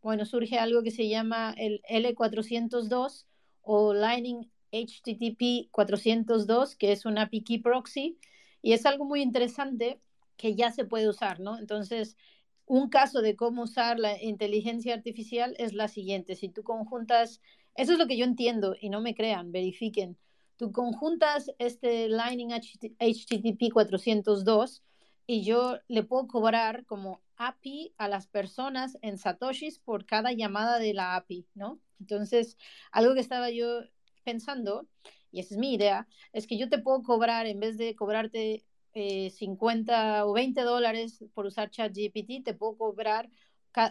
Bueno, 0.01 0.25
surge 0.25 0.57
algo 0.57 0.83
que 0.83 0.91
se 0.91 1.07
llama 1.07 1.53
el 1.57 1.81
L402 1.89 3.25
o 3.61 3.93
Lightning 3.93 4.49
HTTP 4.71 5.69
402, 5.71 6.75
que 6.75 6.91
es 6.91 7.05
una 7.05 7.23
API 7.23 7.43
Key 7.43 7.59
Proxy, 7.59 8.17
y 8.61 8.73
es 8.73 8.85
algo 8.85 9.05
muy 9.05 9.21
interesante 9.21 9.99
que 10.41 10.55
ya 10.55 10.71
se 10.71 10.85
puede 10.85 11.07
usar, 11.07 11.39
¿no? 11.39 11.59
Entonces, 11.59 12.17
un 12.65 12.89
caso 12.89 13.21
de 13.21 13.35
cómo 13.35 13.61
usar 13.63 13.99
la 13.99 14.19
inteligencia 14.21 14.95
artificial 14.95 15.55
es 15.59 15.73
la 15.73 15.87
siguiente. 15.87 16.35
Si 16.35 16.49
tú 16.49 16.63
conjuntas, 16.63 17.41
eso 17.75 17.93
es 17.93 17.99
lo 17.99 18.07
que 18.07 18.17
yo 18.17 18.25
entiendo 18.25 18.75
y 18.79 18.89
no 18.89 19.01
me 19.01 19.13
crean, 19.13 19.51
verifiquen. 19.51 20.17
Tú 20.57 20.71
conjuntas 20.71 21.51
este 21.59 22.09
Lightning 22.09 22.53
HTTP 22.53 23.71
402 23.71 24.81
y 25.27 25.43
yo 25.43 25.77
le 25.87 26.01
puedo 26.01 26.27
cobrar 26.27 26.87
como 26.87 27.21
API 27.35 27.93
a 27.97 28.07
las 28.07 28.25
personas 28.25 28.97
en 29.03 29.19
Satoshis 29.19 29.77
por 29.77 30.07
cada 30.07 30.31
llamada 30.31 30.79
de 30.79 30.95
la 30.95 31.15
API, 31.15 31.45
¿no? 31.53 31.79
Entonces, 31.99 32.57
algo 32.91 33.13
que 33.13 33.19
estaba 33.19 33.51
yo 33.51 33.81
pensando, 34.23 34.87
y 35.31 35.39
esa 35.39 35.53
es 35.53 35.59
mi 35.59 35.75
idea, 35.75 36.07
es 36.33 36.47
que 36.47 36.57
yo 36.57 36.67
te 36.67 36.79
puedo 36.79 37.03
cobrar, 37.03 37.45
en 37.45 37.59
vez 37.59 37.77
de 37.77 37.95
cobrarte 37.95 38.65
50 38.93 40.17
eh, 40.17 40.21
o 40.21 40.33
20 40.33 40.61
dólares 40.61 41.23
por 41.33 41.45
usar 41.45 41.69
ChatGPT, 41.69 42.43
te 42.43 42.53
puedo 42.53 42.77
cobrar 42.77 43.29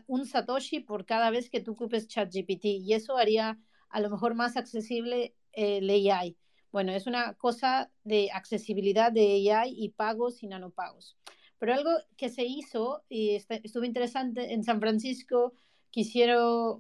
un 0.07 0.27
Satoshi 0.27 0.81
por 0.81 1.07
cada 1.07 1.31
vez 1.31 1.49
que 1.51 1.61
tú 1.61 1.73
ocupes 1.73 2.07
ChatGPT, 2.07 2.67
y 2.67 2.93
eso 2.93 3.17
haría 3.17 3.59
a 3.89 4.01
lo 4.01 4.11
mejor 4.11 4.35
más 4.35 4.57
accesible 4.57 5.35
el 5.53 5.89
AI. 5.91 6.37
Bueno, 6.71 6.93
es 6.93 7.07
una 7.07 7.35
cosa 7.35 7.91
de 8.05 8.31
accesibilidad 8.33 9.11
de 9.11 9.51
AI 9.53 9.75
y 9.77 9.91
pagos 9.91 10.43
y 10.43 10.47
nanopagos. 10.47 11.17
Pero 11.59 11.75
algo 11.75 11.91
que 12.17 12.29
se 12.29 12.45
hizo 12.45 13.03
y 13.09 13.35
estuvo 13.35 13.85
interesante 13.85 14.53
en 14.53 14.65
San 14.65 14.81
Francisco, 14.81 15.53
que, 15.91 16.05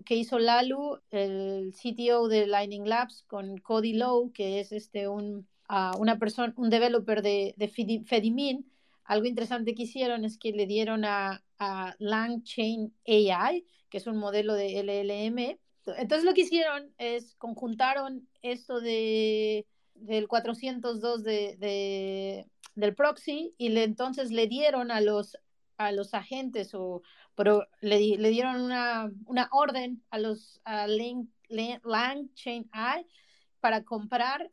que 0.04 0.14
hizo 0.14 0.38
Lalu, 0.38 1.00
el 1.10 1.74
CTO 1.74 2.28
de 2.28 2.46
Lightning 2.46 2.88
Labs, 2.88 3.24
con 3.26 3.58
Cody 3.58 3.94
Lowe, 3.94 4.32
que 4.32 4.60
es 4.60 4.72
este 4.72 5.08
un, 5.08 5.48
uh, 5.70 5.96
una 5.98 6.18
persona, 6.18 6.52
un 6.56 6.70
developer 6.70 7.22
de, 7.22 7.54
Fedimin. 8.06 8.70
Algo 9.04 9.26
interesante 9.26 9.74
que 9.74 9.84
hicieron 9.84 10.24
es 10.24 10.38
que 10.38 10.52
le 10.52 10.66
dieron 10.66 11.04
a, 11.04 11.42
a 11.58 11.94
LangChain 11.98 12.92
AI, 13.06 13.64
que 13.88 13.98
es 13.98 14.06
un 14.06 14.18
modelo 14.18 14.54
de 14.54 14.80
LLM. 14.80 15.58
Entonces 15.96 16.24
lo 16.24 16.34
que 16.34 16.42
hicieron 16.42 16.92
es 16.98 17.34
conjuntaron 17.36 18.28
esto 18.42 18.80
de 18.80 19.66
del 19.94 20.28
402 20.28 21.22
de, 21.24 21.56
de, 21.58 22.46
del 22.74 22.94
proxy 22.94 23.54
y 23.58 23.68
le, 23.70 23.84
entonces 23.84 24.30
le 24.30 24.46
dieron 24.46 24.90
a 24.90 25.00
los 25.00 25.36
a 25.76 25.92
los 25.92 26.14
agentes 26.14 26.74
o 26.74 27.02
pero 27.34 27.66
le, 27.80 27.98
le 27.98 28.28
dieron 28.30 28.60
una, 28.60 29.10
una, 29.26 29.48
orden 29.50 30.02
a 30.10 30.18
los 30.18 30.60
a 30.64 30.86
LangChain 30.86 32.68
AI 32.72 33.06
para 33.60 33.84
comprar 33.84 34.50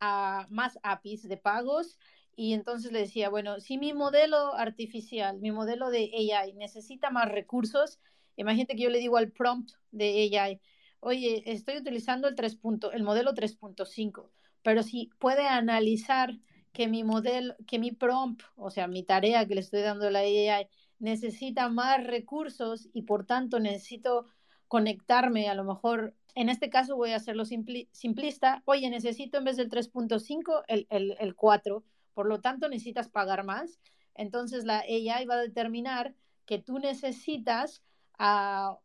a 0.00 0.46
más 0.50 0.78
APIs 0.82 1.28
de 1.28 1.36
pagos 1.36 1.98
y 2.36 2.54
entonces 2.54 2.92
le 2.92 3.00
decía, 3.00 3.28
bueno, 3.28 3.60
si 3.60 3.78
mi 3.78 3.92
modelo 3.92 4.54
artificial, 4.54 5.38
mi 5.40 5.52
modelo 5.52 5.90
de 5.90 6.10
AI 6.14 6.54
necesita 6.54 7.10
más 7.10 7.30
recursos, 7.30 8.00
imagínate 8.36 8.76
que 8.76 8.82
yo 8.82 8.90
le 8.90 8.98
digo 8.98 9.16
al 9.16 9.30
prompt 9.30 9.72
de 9.90 10.30
AI, 10.34 10.60
oye, 11.00 11.42
estoy 11.46 11.76
utilizando 11.78 12.28
el, 12.28 12.34
3. 12.34 12.58
el 12.92 13.02
modelo 13.02 13.34
3.5, 13.34 14.30
pero 14.62 14.82
si 14.82 15.10
puede 15.18 15.46
analizar 15.46 16.38
que 16.72 16.88
mi 16.88 17.04
modelo, 17.04 17.54
que 17.66 17.78
mi 17.78 17.90
prompt, 17.92 18.42
o 18.56 18.70
sea, 18.70 18.86
mi 18.86 19.02
tarea 19.02 19.46
que 19.46 19.54
le 19.54 19.60
estoy 19.60 19.82
dando 19.82 20.06
a 20.06 20.10
la 20.10 20.20
AI, 20.20 20.68
necesita 20.98 21.68
más 21.68 22.06
recursos 22.06 22.88
y 22.92 23.02
por 23.02 23.26
tanto 23.26 23.58
necesito 23.58 24.26
conectarme, 24.68 25.48
a 25.48 25.54
lo 25.54 25.64
mejor, 25.64 26.14
en 26.34 26.48
este 26.48 26.70
caso 26.70 26.96
voy 26.96 27.12
a 27.12 27.16
hacerlo 27.16 27.44
simplista, 27.44 28.62
oye, 28.64 28.88
necesito 28.90 29.38
en 29.38 29.44
vez 29.44 29.56
del 29.56 29.70
3.5 29.70 30.64
el, 30.68 30.86
el, 30.90 31.16
el 31.18 31.34
4, 31.34 31.84
por 32.14 32.26
lo 32.26 32.40
tanto 32.40 32.68
necesitas 32.68 33.08
pagar 33.08 33.44
más. 33.44 33.80
Entonces 34.14 34.64
la 34.64 34.80
AI 34.80 35.24
va 35.24 35.34
a 35.34 35.42
determinar 35.42 36.14
que 36.46 36.58
tú 36.58 36.78
necesitas 36.78 37.82
a 38.18 38.78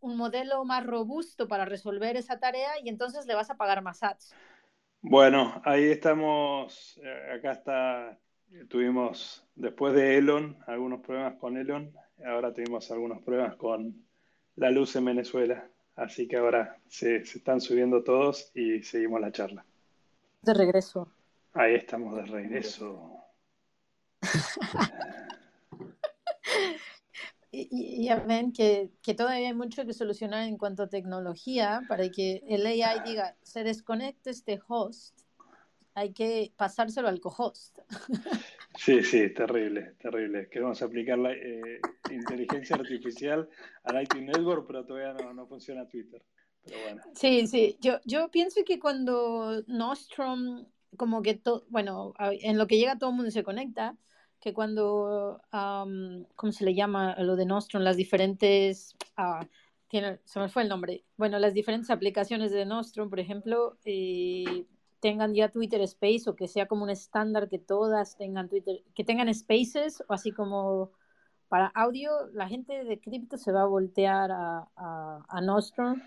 un 0.00 0.16
modelo 0.16 0.64
más 0.64 0.84
robusto 0.84 1.46
para 1.46 1.64
resolver 1.64 2.16
esa 2.16 2.40
tarea 2.40 2.70
y 2.82 2.88
entonces 2.88 3.26
le 3.26 3.34
vas 3.34 3.50
a 3.50 3.56
pagar 3.56 3.82
más 3.82 4.02
ads. 4.02 4.34
Bueno, 5.00 5.60
ahí 5.64 5.84
estamos, 5.84 7.00
eh, 7.02 7.32
acá 7.36 7.52
está 7.52 8.18
Tuvimos, 8.68 9.46
después 9.54 9.94
de 9.94 10.18
Elon, 10.18 10.58
algunos 10.66 11.00
problemas 11.00 11.34
con 11.36 11.56
Elon. 11.56 11.92
Ahora 12.24 12.52
tuvimos 12.52 12.90
algunos 12.90 13.22
problemas 13.22 13.56
con 13.56 14.06
la 14.56 14.70
luz 14.70 14.94
en 14.96 15.06
Venezuela. 15.06 15.68
Así 15.96 16.26
que 16.26 16.36
ahora 16.36 16.78
se, 16.88 17.24
se 17.24 17.38
están 17.38 17.60
subiendo 17.60 18.02
todos 18.02 18.50
y 18.54 18.82
seguimos 18.82 19.20
la 19.20 19.32
charla. 19.32 19.64
De 20.40 20.54
regreso. 20.54 21.12
Ahí 21.52 21.74
estamos 21.74 22.16
de 22.16 22.22
regreso. 22.22 23.18
y, 27.50 28.06
ya 28.06 28.16
ven 28.16 28.52
que, 28.52 28.90
que, 29.02 29.14
todavía 29.14 29.48
hay 29.48 29.54
mucho 29.54 29.84
que 29.84 29.92
solucionar 29.92 30.48
en 30.48 30.56
cuanto 30.56 30.84
a 30.84 30.88
tecnología 30.88 31.82
para 31.88 32.08
que 32.08 32.42
el 32.48 32.66
AI 32.66 33.02
diga, 33.04 33.36
se 33.42 33.64
desconecte 33.64 34.30
este 34.30 34.60
host 34.66 35.22
hay 35.94 36.12
que 36.12 36.52
pasárselo 36.56 37.08
al 37.08 37.20
co-host. 37.20 37.78
Sí, 38.84 39.00
sí, 39.04 39.32
terrible, 39.32 39.94
terrible. 40.00 40.48
Queremos 40.48 40.82
aplicar 40.82 41.16
la 41.16 41.30
eh, 41.32 41.80
inteligencia 42.10 42.74
artificial 42.74 43.48
al 43.84 44.02
IT 44.02 44.16
Network, 44.16 44.66
pero 44.66 44.84
todavía 44.84 45.14
no, 45.32 45.46
funciona 45.46 45.86
Twitter. 45.86 46.20
Sí, 47.14 47.46
sí. 47.46 47.78
Yo, 47.80 48.00
yo 48.04 48.28
pienso 48.32 48.64
que 48.66 48.80
cuando 48.80 49.62
Nostrom, 49.68 50.66
como 50.96 51.22
que 51.22 51.34
todo, 51.34 51.64
bueno, 51.68 52.12
en 52.18 52.58
lo 52.58 52.66
que 52.66 52.76
llega 52.76 52.98
todo 52.98 53.10
el 53.10 53.16
mundo 53.16 53.30
se 53.30 53.44
conecta, 53.44 53.96
que 54.40 54.52
cuando, 54.52 55.40
¿cómo 56.34 56.50
se 56.50 56.64
le 56.64 56.74
llama 56.74 57.14
lo 57.20 57.36
de 57.36 57.46
Nostrom? 57.46 57.84
Las 57.84 57.96
diferentes, 57.96 58.96
tiene, 59.86 60.18
se 60.24 60.40
me 60.40 60.48
fue 60.48 60.64
el 60.64 60.68
nombre. 60.68 61.04
Bueno, 61.16 61.38
las 61.38 61.54
diferentes 61.54 61.90
aplicaciones 61.90 62.50
de 62.50 62.66
Nostrom, 62.66 63.10
por 63.10 63.20
ejemplo, 63.20 63.78
eh, 63.84 64.66
tengan 65.02 65.34
ya 65.34 65.48
Twitter 65.48 65.80
Space 65.82 66.30
o 66.30 66.36
que 66.36 66.46
sea 66.46 66.66
como 66.66 66.84
un 66.84 66.90
estándar 66.90 67.48
que 67.48 67.58
todas 67.58 68.16
tengan 68.16 68.48
Twitter, 68.48 68.84
que 68.94 69.02
tengan 69.02 69.34
spaces 69.34 70.02
o 70.08 70.12
así 70.14 70.30
como 70.30 70.92
para 71.48 71.66
audio, 71.74 72.28
la 72.32 72.48
gente 72.48 72.84
de 72.84 73.00
cripto 73.00 73.36
se 73.36 73.50
va 73.52 73.62
a 73.62 73.66
voltear 73.66 74.30
a, 74.30 74.68
a, 74.76 75.40
Nostrum 75.42 76.00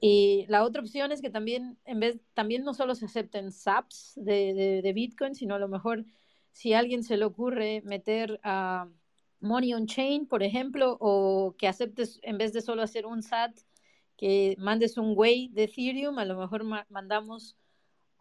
Y 0.00 0.46
la 0.48 0.64
otra 0.64 0.80
opción 0.80 1.12
es 1.12 1.20
que 1.20 1.30
también, 1.30 1.78
en 1.84 2.00
vez, 2.00 2.18
también 2.34 2.64
no 2.64 2.72
solo 2.74 2.94
se 2.94 3.04
acepten 3.04 3.52
SAPs 3.52 4.14
de, 4.16 4.80
de, 4.82 4.92
Bitcoin, 4.92 5.34
sino 5.34 5.54
a 5.54 5.58
lo 5.58 5.68
mejor 5.68 6.04
si 6.52 6.72
a 6.72 6.78
alguien 6.78 7.04
se 7.04 7.18
le 7.18 7.26
ocurre 7.26 7.82
meter 7.84 8.40
a 8.42 8.88
Money 9.40 9.74
on 9.74 9.86
Chain, 9.86 10.26
por 10.26 10.42
ejemplo, 10.42 10.96
o 11.00 11.54
que 11.58 11.68
aceptes, 11.68 12.18
en 12.22 12.38
vez 12.38 12.52
de 12.52 12.62
solo 12.62 12.82
hacer 12.82 13.04
un 13.06 13.22
SAT, 13.22 13.52
que 14.16 14.56
mandes 14.58 14.96
un 14.96 15.12
way 15.16 15.48
de 15.48 15.64
Ethereum, 15.64 16.18
a 16.18 16.24
lo 16.24 16.36
mejor 16.38 16.64
mandamos 16.88 17.56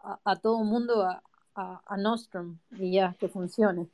a, 0.04 0.20
a 0.24 0.36
todo 0.38 0.62
el 0.62 0.68
mundo 0.68 1.04
a, 1.04 1.22
a, 1.56 1.82
a 1.86 1.98
Nostrum 1.98 2.58
y 2.72 2.94
ya, 2.94 3.16
que 3.20 3.28
funcione. 3.28 3.90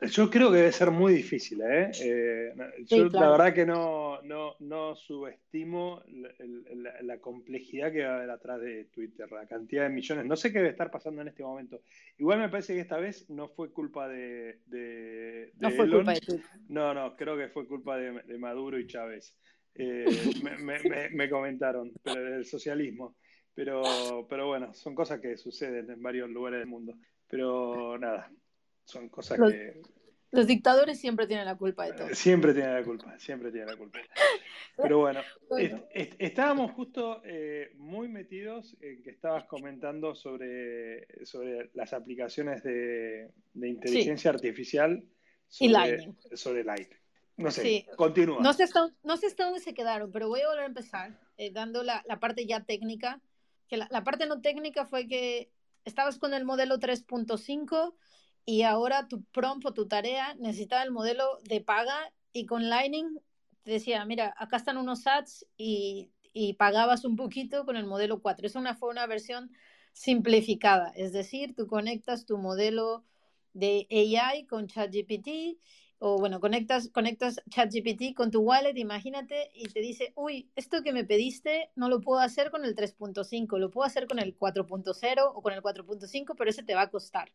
Yo 0.00 0.30
creo 0.30 0.52
que 0.52 0.58
debe 0.58 0.70
ser 0.70 0.92
muy 0.92 1.12
difícil, 1.12 1.60
¿eh? 1.60 1.90
eh 2.00 2.54
yo 2.86 3.08
la 3.08 3.30
verdad 3.30 3.52
que 3.52 3.66
no, 3.66 4.22
no, 4.22 4.54
no 4.60 4.94
subestimo 4.94 6.04
la, 7.02 7.18
complejidad 7.18 7.90
que 7.90 8.04
va 8.04 8.12
a 8.12 8.16
haber 8.18 8.30
atrás 8.30 8.60
de 8.60 8.84
Twitter, 8.84 9.30
la 9.32 9.46
cantidad 9.46 9.82
de 9.82 9.88
millones. 9.88 10.24
No 10.24 10.36
sé 10.36 10.52
qué 10.52 10.58
debe 10.58 10.70
estar 10.70 10.92
pasando 10.92 11.20
en 11.22 11.28
este 11.28 11.42
momento. 11.42 11.80
Igual 12.16 12.38
me 12.38 12.48
parece 12.48 12.74
que 12.74 12.80
esta 12.80 12.98
vez 12.98 13.28
no 13.28 13.48
fue 13.48 13.72
culpa 13.72 14.06
de, 14.06 14.60
de, 14.66 15.52
no 15.58 15.70
fue 15.72 15.90
culpa 15.90 16.12
de 16.14 16.20
Twitter. 16.20 16.46
No, 16.68 16.94
no, 16.94 17.16
creo 17.16 17.36
que 17.36 17.48
fue 17.48 17.66
culpa 17.66 17.96
de, 17.96 18.38
Maduro 18.38 18.78
y 18.78 18.86
Chávez. 18.86 19.34
Eh, 19.74 20.04
me, 20.44 20.58
me, 20.58 21.10
me, 21.10 21.28
comentaron, 21.28 21.90
pero 22.04 22.22
del 22.22 22.44
socialismo. 22.44 23.16
Pero, 23.58 23.82
pero 24.30 24.46
bueno, 24.46 24.72
son 24.72 24.94
cosas 24.94 25.18
que 25.18 25.36
suceden 25.36 25.90
en 25.90 26.00
varios 26.00 26.30
lugares 26.30 26.60
del 26.60 26.68
mundo. 26.68 26.94
Pero 27.26 27.98
nada, 27.98 28.30
son 28.84 29.08
cosas 29.08 29.36
que... 29.36 29.82
Los 30.30 30.46
dictadores 30.46 31.00
siempre 31.00 31.26
tienen 31.26 31.44
la 31.44 31.56
culpa 31.56 31.86
de 31.86 31.94
todo. 31.94 32.14
Siempre 32.14 32.54
tienen 32.54 32.72
la 32.72 32.84
culpa, 32.84 33.18
siempre 33.18 33.50
tienen 33.50 33.68
la 33.68 33.76
culpa. 33.76 33.98
Pero 34.76 34.98
bueno, 34.98 35.22
estábamos 35.92 36.70
justo 36.70 37.20
eh, 37.24 37.72
muy 37.74 38.06
metidos 38.06 38.76
en 38.80 39.02
que 39.02 39.10
estabas 39.10 39.46
comentando 39.46 40.14
sobre, 40.14 41.26
sobre 41.26 41.70
las 41.74 41.92
aplicaciones 41.94 42.62
de, 42.62 43.28
inteligencia 43.54 44.30
artificial 44.30 45.02
sobre, 45.48 45.68
y 45.68 45.72
Lightning. 45.72 46.16
Sobre 46.34 46.62
Lightning. 46.62 47.00
No 47.38 47.50
sé, 47.50 47.86
continúa. 47.96 48.40
No 48.40 48.52
sé, 48.52 48.62
hasta, 48.62 48.88
no 49.02 49.16
sé 49.16 49.26
hasta 49.26 49.46
dónde 49.46 49.58
se 49.58 49.74
quedaron, 49.74 50.12
pero 50.12 50.28
voy 50.28 50.42
a 50.42 50.48
volver 50.48 50.62
a 50.62 50.66
empezar 50.66 51.18
eh, 51.38 51.50
dando 51.50 51.82
la, 51.82 52.04
la, 52.06 52.20
parte 52.20 52.46
ya 52.46 52.64
técnica. 52.64 53.20
Que 53.68 53.76
la, 53.76 54.04
parte 54.04 54.26
no 54.26 54.40
técnica 54.40 54.86
fue 54.86 55.06
que 55.06 55.52
estabas 55.84 56.18
con 56.18 56.34
el 56.34 56.44
modelo 56.44 56.78
3.5 56.78 57.94
y 58.44 58.62
ahora 58.62 59.08
tu 59.08 59.22
prompt 59.24 59.66
o 59.66 59.74
tu 59.74 59.86
tarea 59.86 60.34
necesitaba 60.34 60.82
el 60.82 60.90
modelo 60.90 61.38
de 61.44 61.60
paga 61.60 62.12
y 62.32 62.46
con 62.46 62.68
Lightning 62.68 63.20
te 63.62 63.72
decía, 63.72 64.04
mira, 64.04 64.34
acá 64.38 64.56
están 64.56 64.78
unos 64.78 65.06
ads 65.06 65.46
y, 65.56 66.10
y 66.32 66.54
pagabas 66.54 67.04
un 67.04 67.16
poquito 67.16 67.64
con 67.66 67.76
el 67.76 67.84
modelo 67.84 68.22
4. 68.22 68.46
Es 68.46 68.54
una, 68.54 68.74
fue 68.74 68.88
una 68.88 69.06
versión 69.06 69.50
simplificada, 69.92 70.92
es 70.94 71.12
decir, 71.12 71.54
tú 71.54 71.66
conectas 71.66 72.24
tu 72.24 72.38
modelo 72.38 73.04
de 73.52 73.86
AI 73.90 74.46
con 74.46 74.68
ChatGPT 74.68 75.58
o 76.00 76.18
bueno, 76.18 76.40
conectas, 76.40 76.88
conectas 76.88 77.42
ChatGPT 77.50 78.14
con 78.14 78.30
tu 78.30 78.40
wallet, 78.40 78.76
imagínate, 78.76 79.50
y 79.54 79.68
te 79.68 79.80
dice, 79.80 80.12
uy, 80.14 80.48
esto 80.54 80.82
que 80.82 80.92
me 80.92 81.04
pediste 81.04 81.70
no 81.74 81.88
lo 81.88 82.00
puedo 82.00 82.20
hacer 82.20 82.50
con 82.50 82.64
el 82.64 82.76
3.5, 82.76 83.58
lo 83.58 83.70
puedo 83.70 83.86
hacer 83.86 84.06
con 84.06 84.18
el 84.18 84.36
4.0 84.36 85.32
o 85.34 85.42
con 85.42 85.52
el 85.52 85.60
4.5, 85.60 86.34
pero 86.36 86.50
ese 86.50 86.62
te 86.62 86.74
va 86.74 86.82
a 86.82 86.90
costar. 86.90 87.32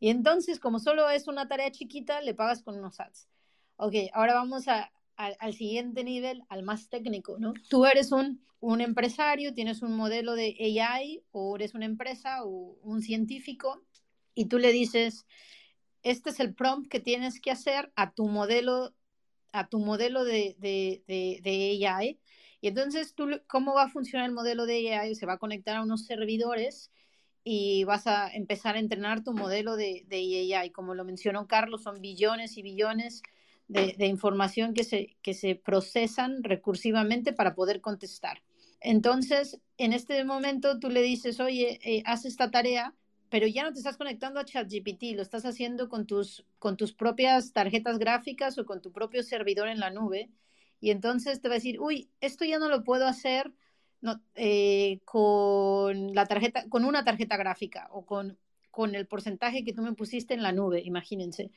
Y 0.00 0.08
entonces, 0.08 0.58
como 0.58 0.78
solo 0.78 1.10
es 1.10 1.28
una 1.28 1.48
tarea 1.48 1.70
chiquita, 1.70 2.22
le 2.22 2.34
pagas 2.34 2.62
con 2.62 2.78
unos 2.78 2.98
ads. 3.00 3.28
Ok, 3.76 3.94
ahora 4.12 4.34
vamos 4.34 4.66
al 4.68 5.54
siguiente 5.54 6.02
nivel, 6.02 6.44
al 6.48 6.62
más 6.62 6.88
técnico, 6.88 7.36
¿no? 7.38 7.52
Tú 7.68 7.84
eres 7.84 8.12
un, 8.12 8.40
un 8.60 8.80
empresario, 8.80 9.54
tienes 9.54 9.82
un 9.82 9.96
modelo 9.96 10.34
de 10.34 10.56
AI 10.60 11.22
o 11.30 11.56
eres 11.56 11.74
una 11.74 11.84
empresa 11.84 12.44
o 12.44 12.78
un 12.82 13.02
científico 13.02 13.82
y 14.34 14.46
tú 14.46 14.58
le 14.58 14.72
dices, 14.72 15.26
este 16.02 16.30
es 16.30 16.40
el 16.40 16.54
prompt 16.54 16.88
que 16.88 17.00
tienes 17.00 17.40
que 17.40 17.50
hacer 17.50 17.92
a 17.96 18.12
tu 18.12 18.28
modelo, 18.28 18.94
a 19.52 19.68
tu 19.68 19.78
modelo 19.78 20.24
de, 20.24 20.56
de, 20.58 21.86
AI. 21.86 22.20
Y 22.60 22.68
entonces, 22.68 23.14
tú, 23.14 23.28
¿cómo 23.46 23.74
va 23.74 23.84
a 23.84 23.88
funcionar 23.88 24.28
el 24.28 24.34
modelo 24.34 24.66
de 24.66 24.94
AI? 24.94 25.14
Se 25.14 25.26
va 25.26 25.34
a 25.34 25.38
conectar 25.38 25.76
a 25.76 25.82
unos 25.82 26.06
servidores 26.06 26.90
y 27.44 27.84
vas 27.84 28.06
a 28.06 28.28
empezar 28.28 28.76
a 28.76 28.80
entrenar 28.80 29.22
tu 29.22 29.32
modelo 29.32 29.76
de, 29.76 30.04
de 30.06 30.54
AI. 30.54 30.70
Como 30.70 30.94
lo 30.94 31.04
mencionó 31.04 31.46
Carlos, 31.46 31.82
son 31.82 32.00
billones 32.00 32.56
y 32.56 32.62
billones 32.62 33.22
de, 33.68 33.94
de, 33.98 34.06
información 34.06 34.74
que 34.74 34.84
se, 34.84 35.16
que 35.22 35.34
se 35.34 35.54
procesan 35.54 36.42
recursivamente 36.42 37.32
para 37.32 37.54
poder 37.54 37.80
contestar. 37.80 38.42
Entonces, 38.80 39.60
en 39.76 39.92
este 39.92 40.24
momento 40.24 40.78
tú 40.78 40.88
le 40.88 41.02
dices, 41.02 41.40
oye, 41.40 41.80
eh, 41.82 42.02
haz 42.06 42.24
esta 42.24 42.50
tarea, 42.50 42.94
pero 43.30 43.46
ya 43.46 43.62
no 43.62 43.72
te 43.72 43.78
estás 43.78 43.96
conectando 43.96 44.40
a 44.40 44.44
ChatGPT, 44.44 45.14
lo 45.14 45.22
estás 45.22 45.44
haciendo 45.44 45.88
con 45.88 46.06
tus, 46.06 46.44
con 46.58 46.76
tus 46.76 46.92
propias 46.92 47.52
tarjetas 47.52 47.98
gráficas 47.98 48.58
o 48.58 48.66
con 48.66 48.80
tu 48.80 48.92
propio 48.92 49.22
servidor 49.22 49.68
en 49.68 49.80
la 49.80 49.90
nube. 49.90 50.30
Y 50.80 50.90
entonces 50.90 51.40
te 51.40 51.48
va 51.48 51.54
a 51.54 51.58
decir, 51.58 51.80
uy, 51.80 52.10
esto 52.20 52.44
ya 52.44 52.58
no 52.58 52.68
lo 52.68 52.84
puedo 52.84 53.06
hacer 53.06 53.52
no, 54.00 54.20
eh, 54.34 55.00
con, 55.04 56.14
la 56.14 56.26
tarjeta, 56.26 56.68
con 56.68 56.84
una 56.84 57.04
tarjeta 57.04 57.36
gráfica 57.36 57.88
o 57.90 58.06
con, 58.06 58.38
con 58.70 58.94
el 58.94 59.06
porcentaje 59.06 59.64
que 59.64 59.72
tú 59.72 59.82
me 59.82 59.94
pusiste 59.94 60.34
en 60.34 60.42
la 60.42 60.52
nube, 60.52 60.80
imagínense. 60.84 61.50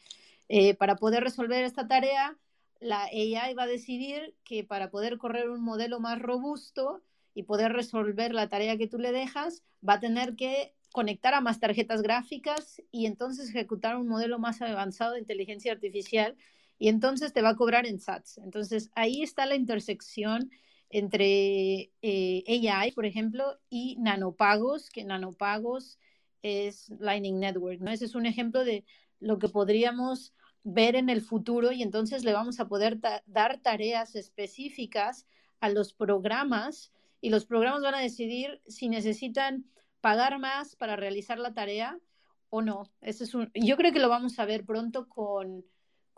Eh, 0.49 0.73
para 0.75 0.95
poder 0.95 1.23
resolver 1.23 1.63
esta 1.63 1.87
tarea, 1.87 2.37
la 2.79 3.03
AI 3.03 3.53
va 3.53 3.63
a 3.63 3.67
decidir 3.67 4.35
que 4.43 4.63
para 4.63 4.89
poder 4.89 5.17
correr 5.17 5.49
un 5.49 5.61
modelo 5.61 5.99
más 5.99 6.19
robusto 6.19 7.01
y 7.33 7.43
poder 7.43 7.73
resolver 7.73 8.33
la 8.33 8.49
tarea 8.49 8.77
que 8.77 8.87
tú 8.87 8.97
le 8.97 9.11
dejas, 9.11 9.63
va 9.87 9.93
a 9.93 9.99
tener 9.99 10.35
que 10.35 10.73
conectar 10.91 11.33
a 11.33 11.41
más 11.41 11.59
tarjetas 11.59 12.01
gráficas 12.01 12.81
y 12.91 13.05
entonces 13.05 13.49
ejecutar 13.49 13.95
un 13.95 14.07
modelo 14.07 14.39
más 14.39 14.61
avanzado 14.61 15.13
de 15.13 15.19
inteligencia 15.19 15.71
artificial 15.71 16.35
y 16.77 16.89
entonces 16.89 17.33
te 17.33 17.41
va 17.41 17.49
a 17.49 17.55
cobrar 17.55 17.85
en 17.85 17.99
SATs. 17.99 18.39
Entonces 18.39 18.91
ahí 18.95 19.21
está 19.21 19.45
la 19.45 19.55
intersección 19.55 20.51
entre 20.89 21.91
eh, 22.01 22.69
AI, 22.69 22.91
por 22.91 23.05
ejemplo, 23.05 23.59
y 23.69 23.95
nanopagos, 23.99 24.89
que 24.89 25.03
nanopagos 25.03 25.99
es 26.41 26.89
Lightning 26.99 27.39
Network, 27.39 27.79
¿no? 27.79 27.91
Ese 27.91 28.05
es 28.05 28.15
un 28.15 28.25
ejemplo 28.25 28.65
de 28.65 28.83
lo 29.19 29.39
que 29.39 29.47
podríamos 29.47 30.33
ver 30.63 30.95
en 30.95 31.09
el 31.09 31.21
futuro 31.21 31.71
y 31.71 31.81
entonces 31.81 32.23
le 32.23 32.33
vamos 32.33 32.59
a 32.59 32.67
poder 32.67 32.99
dar 33.25 33.59
tareas 33.61 34.15
específicas 34.15 35.25
a 35.59 35.69
los 35.69 35.93
programas 35.93 36.91
y 37.21 37.29
los 37.29 37.45
programas 37.45 37.83
van 37.83 37.95
a 37.95 38.01
decidir 38.01 38.61
si 38.67 38.89
necesitan 38.89 39.65
pagar 40.01 40.39
más 40.39 40.75
para 40.75 40.95
realizar 40.95 41.39
la 41.39 41.53
tarea 41.53 41.99
o 42.49 42.61
no. 42.61 42.91
Ese 43.01 43.23
es 43.23 43.33
un, 43.33 43.51
yo 43.53 43.77
creo 43.77 43.93
que 43.93 43.99
lo 43.99 44.09
vamos 44.09 44.39
a 44.39 44.45
ver 44.45 44.65
pronto 44.65 45.07
con 45.07 45.63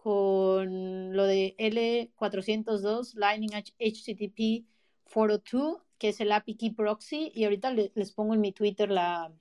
con 0.03 1.15
lo 1.15 1.23
de 1.23 1.55
L402, 1.57 3.13
Lightning 3.13 3.51
HTTP 3.53 4.67
402, 5.05 5.81
que 5.97 6.09
es 6.09 6.19
el 6.19 6.33
API 6.33 6.55
Key 6.55 6.71
Proxy, 6.71 7.31
y 7.33 7.45
ahorita 7.45 7.71
les 7.71 8.11
pongo 8.11 8.33
en 8.33 8.41
mi 8.41 8.51
Twitter 8.51 8.91
la, 8.91 9.31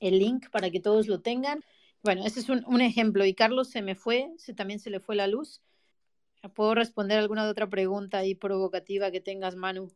el 0.00 0.18
link 0.18 0.50
para 0.50 0.70
que 0.70 0.80
todos 0.80 1.06
lo 1.06 1.22
tengan. 1.22 1.64
Bueno, 2.02 2.26
ese 2.26 2.40
es 2.40 2.50
un, 2.50 2.62
un, 2.66 2.82
ejemplo. 2.82 3.24
Y 3.24 3.32
Carlos 3.32 3.70
se 3.70 3.80
me 3.80 3.94
fue, 3.94 4.28
se, 4.36 4.52
también 4.52 4.80
se 4.80 4.90
le 4.90 5.00
fue 5.00 5.16
la 5.16 5.26
luz. 5.26 5.62
¿Puedo 6.54 6.74
responder 6.74 7.18
alguna 7.18 7.48
otra 7.48 7.70
pregunta 7.70 8.18
ahí 8.18 8.34
provocativa 8.34 9.10
que 9.10 9.22
tengas, 9.22 9.56
Manu? 9.56 9.90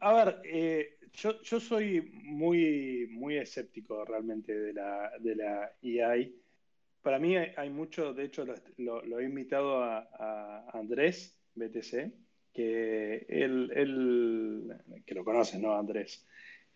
A 0.00 0.14
ver, 0.14 0.40
eh, 0.44 0.96
yo, 1.14 1.40
yo, 1.42 1.60
soy 1.60 2.00
muy, 2.24 3.08
muy 3.10 3.38
escéptico 3.38 4.04
realmente 4.04 4.58
de 4.58 4.72
la, 4.72 5.12
de 5.20 5.36
la 5.36 5.72
EI 5.82 6.44
para 7.04 7.18
mí 7.18 7.36
hay, 7.36 7.68
mucho, 7.68 8.14
de 8.14 8.24
hecho 8.24 8.46
lo, 8.78 9.20
he 9.20 9.24
invitado 9.24 9.84
a, 9.84 10.70
Andrés 10.72 11.38
BTC, 11.54 12.10
que 12.50 13.26
él, 13.28 14.74
que 15.04 15.14
lo 15.14 15.22
conoce, 15.22 15.58
¿no, 15.58 15.76
Andrés? 15.76 16.26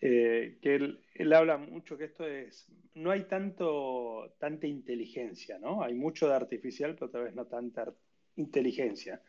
Eh, 0.02 0.58
que 0.60 0.74
él, 0.74 1.32
habla 1.32 1.56
mucho 1.56 1.96
que 1.96 2.04
esto 2.04 2.26
es, 2.28 2.70
no 2.94 3.10
hay 3.10 3.24
tanto, 3.24 4.34
tanta 4.38 4.66
inteligencia, 4.66 5.58
¿no? 5.58 5.82
Hay 5.82 5.94
mucho 5.94 6.28
de 6.28 6.34
artificial, 6.34 6.94
pero 6.94 7.10
tal 7.10 7.24
vez 7.24 7.34
no 7.34 7.46
tanta 7.46 7.90
inteligencia, 8.36 9.22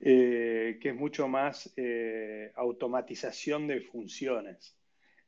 eh, 0.00 0.78
que 0.80 0.90
es 0.90 0.94
mucho 0.94 1.26
más 1.26 1.72
eh, 1.76 2.52
automatización 2.54 3.66
de 3.66 3.80
funciones. 3.80 4.76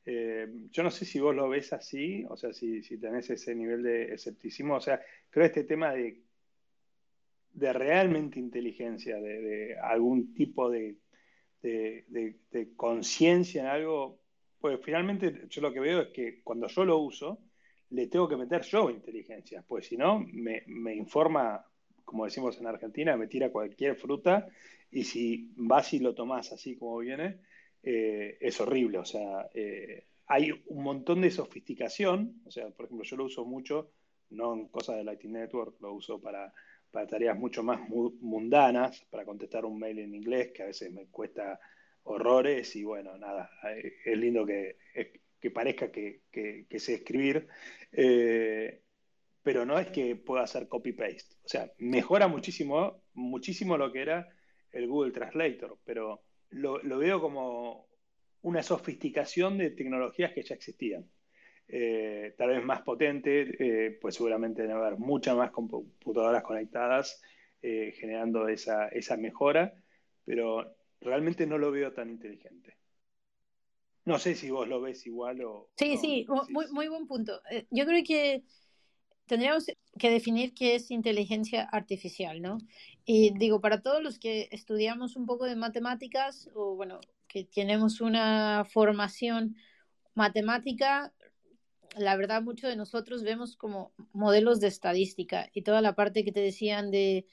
Eh, 0.05 0.47
yo 0.71 0.85
no 0.85 0.93
sé 0.93 1.05
si 1.05 1.19
vos 1.19 1.35
lo 1.35 1.49
ves 1.49 1.73
así, 1.73 2.25
o 2.29 2.37
sea, 2.37 2.53
si, 2.53 2.81
tenés 2.99 3.31
ese 3.31 3.55
nivel 3.55 3.83
de 3.83 4.15
escepticismo, 4.15 4.77
o 4.77 4.81
sea, 4.81 5.01
creo 5.29 5.47
este 5.47 5.65
tema 5.65 5.93
de, 5.93 6.23
de 7.53 7.73
realmente 7.73 8.39
inteligencia, 8.39 9.21
de, 9.21 9.77
algún 9.77 10.35
tipo 10.35 10.71
de, 10.71 10.99
de 11.61 12.73
conciencia 12.77 13.63
en 13.63 13.67
algo, 13.67 14.21
pues 14.61 14.79
finalmente 14.85 15.49
yo 15.49 15.63
lo 15.63 15.73
que 15.73 15.81
veo 15.81 16.03
es 16.03 16.09
que 16.09 16.43
cuando 16.43 16.69
yo 16.69 16.85
lo 16.85 16.99
uso, 16.99 17.41
le 17.91 18.07
tengo 18.07 18.29
que 18.29 18.37
meter 18.37 18.63
yo 18.63 18.89
inteligencia, 18.89 19.65
pues 19.67 19.87
si 19.87 19.97
no, 19.97 20.21
me 20.21 20.95
informa, 20.95 21.70
como 22.11 22.25
decimos 22.25 22.59
en 22.59 22.67
Argentina, 22.67 23.17
me 23.17 23.29
tira 23.29 23.53
cualquier 23.53 23.95
fruta 23.95 24.49
y 24.91 25.05
si 25.05 25.53
vas 25.55 25.95
y 25.95 26.01
lo 26.01 26.13
tomás 26.13 26.51
así 26.51 26.75
como 26.75 26.99
viene, 26.99 27.39
eh, 27.85 28.37
es 28.41 28.61
horrible. 28.61 28.99
O 28.99 29.05
sea, 29.05 29.49
eh, 29.55 30.07
hay 30.27 30.51
un 30.67 30.83
montón 30.83 31.21
de 31.21 31.31
sofisticación. 31.31 32.43
O 32.45 32.51
sea, 32.51 32.69
por 32.71 32.87
ejemplo, 32.87 33.05
yo 33.05 33.17
lo 33.17 33.27
uso 33.27 33.45
mucho, 33.45 33.93
no 34.31 34.55
en 34.55 34.67
cosas 34.67 34.97
de 34.97 35.05
Lightning 35.05 35.35
Network, 35.35 35.81
lo 35.81 35.93
uso 35.93 36.21
para, 36.21 36.53
tareas 36.91 37.39
mucho 37.39 37.63
más 37.63 37.81
mundanas, 37.89 39.07
para 39.09 39.25
contestar 39.25 39.65
un 39.65 39.79
mail 39.79 40.01
en 40.01 40.13
inglés, 40.13 40.51
que 40.51 40.65
a 40.65 40.67
veces 40.67 40.91
me 40.93 41.07
cuesta 41.07 41.61
horrores. 42.03 42.75
Y 42.75 42.83
bueno, 42.83 43.17
nada, 43.19 43.49
es 44.05 44.19
lindo 44.19 44.45
que, 44.45 44.79
que 45.39 45.51
parezca 45.53 45.93
que, 45.93 46.23
que, 46.33 46.81
sé 46.81 46.95
escribir. 46.95 47.47
Pero 49.43 49.65
no 49.65 49.79
es 49.79 49.89
que 49.89 50.17
pueda 50.17 50.43
hacer 50.43 50.69
copy-paste. 50.69 51.37
O 51.45 51.49
sea, 51.49 51.71
mejora 51.79 52.29
muchísimo, 52.29 53.03
muchísimo 53.15 53.77
lo 53.77 53.93
que 53.93 54.03
era 54.03 54.29
el 54.73 54.87
Google 54.87 55.13
Translator, 55.13 55.79
pero 55.85 56.23
lo, 56.51 56.81
veo 56.99 57.21
como 57.21 57.89
una 58.43 58.63
sofisticación 58.63 59.59
de 59.59 59.71
tecnologías 59.71 60.33
que 60.33 60.43
ya 60.43 60.55
existían. 60.55 61.09
Eh, 61.69 62.35
tal 62.37 62.51
vez 62.51 62.65
más 62.65 62.83
potente, 62.83 63.43
eh, 63.59 63.99
pues 64.01 64.17
seguramente 64.17 64.63
debe 64.63 64.75
haber 64.75 64.99
muchas 64.99 65.37
más 65.37 65.51
computadoras 65.53 66.43
conectadas 66.43 67.23
eh, 67.63 67.93
generando 67.97 68.49
esa, 68.49 68.89
esa 68.89 69.17
mejora, 69.17 69.73
pero 70.25 70.77
realmente 71.01 71.47
no 71.47 71.59
lo 71.59 71.71
veo 71.71 71.93
tan 71.93 72.11
inteligente. 72.11 72.77
No 74.05 74.19
sé 74.19 74.35
si 74.35 74.51
vos 74.51 74.67
lo 74.67 74.81
ves 74.81 75.07
igual 75.07 75.45
o... 75.45 75.71
Sí, 75.77 75.97
sí, 75.99 76.27
muy, 76.49 76.67
muy 76.73 76.89
buen 76.89 77.07
punto. 77.07 77.41
Yo 77.71 77.85
creo 77.85 78.03
que 78.05 78.43
tendríamos 79.31 79.67
que 79.97 80.11
definir 80.11 80.55
qué 80.55 80.75
es 80.75 80.91
inteligencia 80.91 81.63
artificial, 81.63 82.43
¿no? 82.43 82.59
Y 83.05 83.31
digo, 83.39 83.61
para 83.61 83.81
todos 83.81 84.03
los 84.03 84.19
que 84.19 84.49
estudiamos 84.51 85.15
un 85.15 85.25
poco 85.25 85.45
de 85.45 85.55
matemáticas 85.55 86.51
o, 86.53 86.75
bueno, 86.75 86.99
que 87.29 87.45
tenemos 87.45 88.01
una 88.01 88.67
formación 88.69 89.55
matemática, 90.17 91.15
la 91.97 92.17
verdad, 92.17 92.43
muchos 92.43 92.71
de 92.71 92.77
nosotros 92.77 93.23
vemos 93.23 93.57
como 93.57 93.93
modelos 94.13 94.59
de 94.59 94.67
estadística 94.67 95.49
y 95.55 95.63
toda 95.63 95.81
la 95.81 95.95
parte 95.95 96.25
que 96.25 96.33
te 96.33 96.41
decían 96.41 96.91
de 96.91 97.29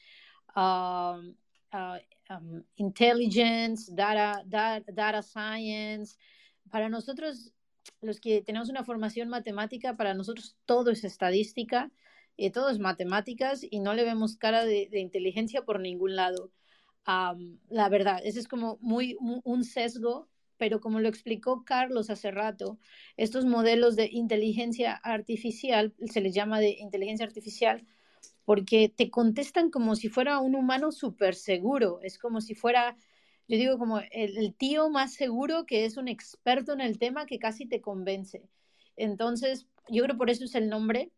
um, 0.55 1.35
uh, 1.73 1.97
um, 2.29 2.63
intelligence, 2.75 3.91
data, 3.91 4.43
data 4.45 5.23
science. 5.23 6.15
Para 6.69 6.89
nosotros 6.89 7.53
los 8.01 8.19
que 8.19 8.41
tenemos 8.41 8.69
una 8.69 8.83
formación 8.83 9.29
matemática, 9.29 9.95
para 9.95 10.13
nosotros 10.13 10.57
todo 10.65 10.91
es 10.91 11.03
estadística, 11.03 11.91
y 12.37 12.51
todo 12.51 12.69
es 12.69 12.79
matemáticas 12.79 13.65
y 13.69 13.79
no 13.79 13.95
le 13.95 14.05
vemos 14.05 14.37
cara 14.37 14.63
de, 14.63 14.87
inteligencia 14.93 15.63
por 15.65 15.79
ningún 15.79 16.15
lado. 16.15 16.51
la 17.05 17.89
verdad, 17.89 18.21
ese 18.23 18.39
es 18.39 18.47
como 18.47 18.77
muy 18.79 19.17
un, 19.19 19.63
sesgo, 19.63 20.29
pero 20.57 20.79
como 20.79 20.99
lo 20.99 21.09
explicó 21.09 21.65
Carlos 21.65 22.09
hace 22.09 22.31
rato, 22.31 22.77
estos 23.17 23.45
modelos 23.45 23.95
de 23.95 24.09
inteligencia 24.11 24.93
artificial, 24.93 25.93
se 26.05 26.21
les 26.21 26.33
llama 26.33 26.59
de 26.59 26.77
inteligencia 26.79 27.25
artificial, 27.25 27.85
porque 28.45 28.89
te 28.95 29.09
contestan 29.09 29.71
como 29.71 29.95
si 29.95 30.09
fuera 30.09 30.39
un 30.39 30.55
humano 30.55 30.91
súper 30.91 31.35
seguro, 31.35 31.99
es 32.03 32.17
como 32.19 32.39
si 32.41 32.55
fuera 32.55 32.97
yo 33.47 33.57
digo 33.57 33.77
como 33.77 34.01
el, 34.11 34.53
tío 34.55 34.89
más 34.89 35.13
seguro 35.13 35.65
que 35.65 35.85
es 35.85 35.97
un 35.97 36.07
experto 36.07 36.73
en 36.73 36.81
el 36.81 36.99
tema 36.99 37.25
que 37.25 37.39
casi 37.39 37.65
te 37.65 37.81
convence. 37.81 38.43
Entonces, 38.97 39.67
yo 39.89 40.03
creo 40.03 40.17
por 40.17 40.29
eso 40.29 40.45
es 40.45 40.55
el 40.55 40.69
nombre. 40.69 41.11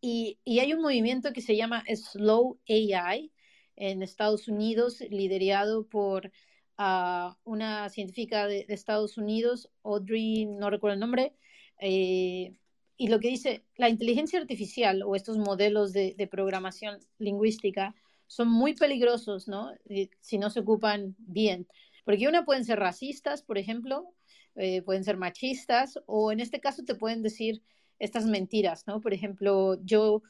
Y, 0.00 0.38
y 0.44 0.58
hay 0.58 0.72
un 0.72 0.82
movimiento 0.82 1.32
que 1.32 1.40
se 1.40 1.56
llama 1.56 1.84
Slow 1.86 2.58
AI 2.68 3.30
en 3.76 4.02
Estados 4.02 4.48
Unidos, 4.48 5.00
liderado 5.10 5.86
por 5.86 6.32
uh, 6.78 7.34
una 7.44 7.88
científica 7.88 8.46
de, 8.48 8.66
Estados 8.68 9.16
Unidos, 9.16 9.70
Audrey, 9.84 10.46
no 10.46 10.70
recuerdo 10.70 10.94
el 10.94 11.00
nombre, 11.00 11.34
eh, 11.80 12.58
y 12.96 13.08
lo 13.08 13.20
que 13.20 13.28
dice, 13.28 13.64
la 13.76 13.88
inteligencia 13.88 14.40
artificial 14.40 15.02
o 15.04 15.16
estos 15.16 15.38
modelos 15.38 15.92
de, 15.92 16.14
de 16.16 16.26
programación 16.26 16.98
lingüística 17.18 17.94
son 18.32 18.48
muy 18.48 18.72
peligrosos, 18.72 19.46
¿no? 19.46 19.72
Si 20.20 20.38
no 20.38 20.48
se 20.48 20.60
ocupan 20.60 21.14
bien. 21.18 21.68
Porque 22.06 22.28
una 22.28 22.46
pueden 22.46 22.64
ser 22.64 22.78
racistas, 22.78 23.42
por 23.42 23.58
ejemplo, 23.58 24.08
eh, 24.54 24.80
pueden 24.80 25.04
ser 25.04 25.18
machistas, 25.18 26.00
o 26.06 26.32
en 26.32 26.40
este 26.40 26.58
caso 26.58 26.82
te 26.82 26.94
pueden 26.94 27.20
decir 27.22 27.62
estas 27.98 28.24
mentiras, 28.24 28.86
¿no? 28.86 29.02
Por 29.02 29.12
ejemplo, 29.12 29.76
yo 29.84 30.22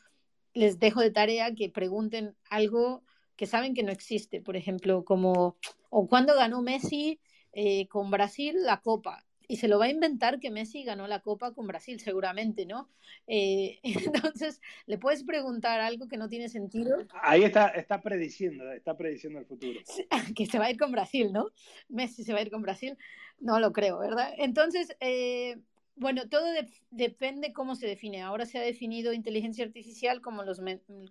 les 0.53 0.81
dejo 0.81 1.01
de 1.01 1.13
tarea 1.13 1.55
que 1.55 1.69
pregunten 1.69 2.35
algo 2.51 3.05
que 3.37 3.47
saben 3.47 3.73
que 3.73 3.85
no 3.85 3.93
existe, 3.93 4.41
por 4.41 4.57
ejemplo, 4.57 5.05
como, 5.05 5.57
o 5.89 6.09
cuándo 6.09 6.35
ganó 6.35 6.61
Messi 6.61 7.21
eh, 7.53 7.87
con 7.87 8.11
Brasil 8.11 8.57
la 8.65 8.81
Copa 8.81 9.25
y 9.53 9.57
se 9.57 9.69
lo 9.69 9.79
va 9.79 9.85
a 9.85 9.91
inventar 9.91 10.41
que 10.41 10.51
Messi 10.51 10.83
ganó 10.83 11.07
la 11.07 11.21
Copa 11.21 11.53
con 11.53 11.67
Brasil, 11.67 12.01
seguramente, 12.01 12.65
¿no? 12.65 12.89
Eh, 13.27 13.81
entonces, 14.33 14.63
le 14.87 14.97
puedes 14.97 15.25
preguntar 15.25 15.79
algo 15.79 16.09
que 16.09 16.17
no 16.17 16.31
tiene 16.31 16.49
sentido. 16.49 16.97
Ahí 17.21 17.45
está, 17.45 17.69
está 17.69 18.01
prediciendo, 18.01 18.73
está 18.73 18.97
prediciendo 18.97 19.39
el 19.39 19.45
futuro. 19.45 19.79
Que 20.35 20.47
se 20.47 20.59
va 20.59 20.65
a 20.65 20.71
ir 20.71 20.79
con 20.79 20.91
Brasil, 20.91 21.35
¿no? 21.35 21.51
Messi 21.91 22.25
se 22.25 22.33
va 22.33 22.39
a 22.39 22.43
ir 22.43 22.51
con 22.51 22.63
Brasil, 22.63 22.97
no 23.41 23.61
lo 23.61 23.75
creo, 23.75 23.99
¿verdad? 23.99 24.33
Entonces, 24.39 24.97
eh, 25.01 25.59
bueno, 25.97 26.31
todo 26.31 26.47
depende 26.91 27.53
cómo 27.53 27.75
se 27.75 27.87
define. 27.87 28.23
Ahora 28.23 28.47
se 28.47 28.57
ha 28.57 28.63
definido 28.63 29.13
inteligencia 29.13 29.67
artificial 29.67 30.23
como 30.23 30.45
los, 30.45 30.63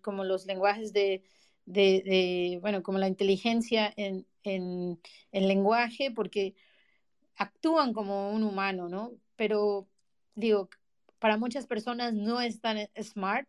como 0.02 0.24
los 0.24 0.48
lenguajes 0.48 0.94
de, 0.94 1.22
de, 1.66 2.58
bueno, 2.60 2.82
como 2.82 2.98
la 2.98 3.08
inteligencia 3.08 3.94
en, 3.98 4.26
en, 4.42 5.00
en 5.32 5.48
lenguaje, 5.48 6.10
porque 6.10 6.56
actúan 7.36 7.94
como 7.94 8.32
un 8.32 8.44
humano, 8.44 8.90
¿no? 8.90 9.14
Pero 9.36 9.88
digo, 10.36 10.70
para 11.20 11.38
muchas 11.38 11.68
personas 11.68 12.14
no 12.14 12.42
es 12.42 12.62
tan 12.62 12.78
smart 13.02 13.48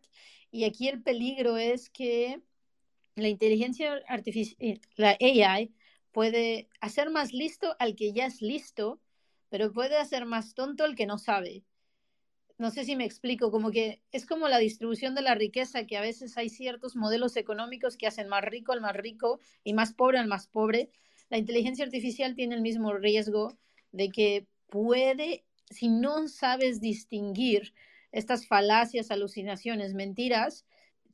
y 0.51 0.65
aquí 0.65 0.87
el 0.87 1.01
peligro 1.01 1.57
es 1.57 1.89
que 1.89 2.41
la 3.15 3.27
inteligencia 3.27 4.01
artificial, 4.07 4.57
eh, 4.59 4.81
la 4.95 5.17
AI, 5.19 5.73
puede 6.11 6.69
hacer 6.79 7.09
más 7.09 7.33
listo 7.33 7.75
al 7.79 7.95
que 7.95 8.13
ya 8.13 8.25
es 8.27 8.41
listo, 8.41 9.01
pero 9.49 9.71
puede 9.71 9.97
hacer 9.97 10.25
más 10.25 10.53
tonto 10.53 10.83
al 10.83 10.95
que 10.95 11.05
no 11.05 11.17
sabe. 11.17 11.63
No 12.59 12.69
sé 12.69 12.85
si 12.85 12.95
me 12.95 13.05
explico, 13.05 13.51
como 13.51 13.71
que 13.71 14.01
es 14.11 14.25
como 14.25 14.47
la 14.47 14.59
distribución 14.59 15.15
de 15.15 15.23
la 15.23 15.35
riqueza, 15.35 15.85
que 15.85 15.97
a 15.97 16.01
veces 16.01 16.37
hay 16.37 16.49
ciertos 16.49 16.95
modelos 16.95 17.35
económicos 17.35 17.97
que 17.97 18.07
hacen 18.07 18.29
más 18.29 18.43
rico 18.43 18.71
al 18.71 18.81
más 18.81 18.95
rico 18.95 19.39
y 19.63 19.73
más 19.73 19.93
pobre 19.93 20.19
al 20.19 20.27
más 20.27 20.47
pobre. 20.47 20.89
La 21.29 21.39
inteligencia 21.39 21.83
artificial 21.83 22.35
tiene 22.35 22.55
el 22.55 22.61
mismo 22.61 22.93
riesgo 22.93 23.57
de 23.93 24.09
que 24.09 24.47
puede, 24.67 25.45
si 25.69 25.87
no 25.87 26.27
sabes 26.27 26.81
distinguir 26.81 27.73
estas 28.11 28.47
falacias, 28.47 29.11
alucinaciones, 29.11 29.93
mentiras, 29.93 30.65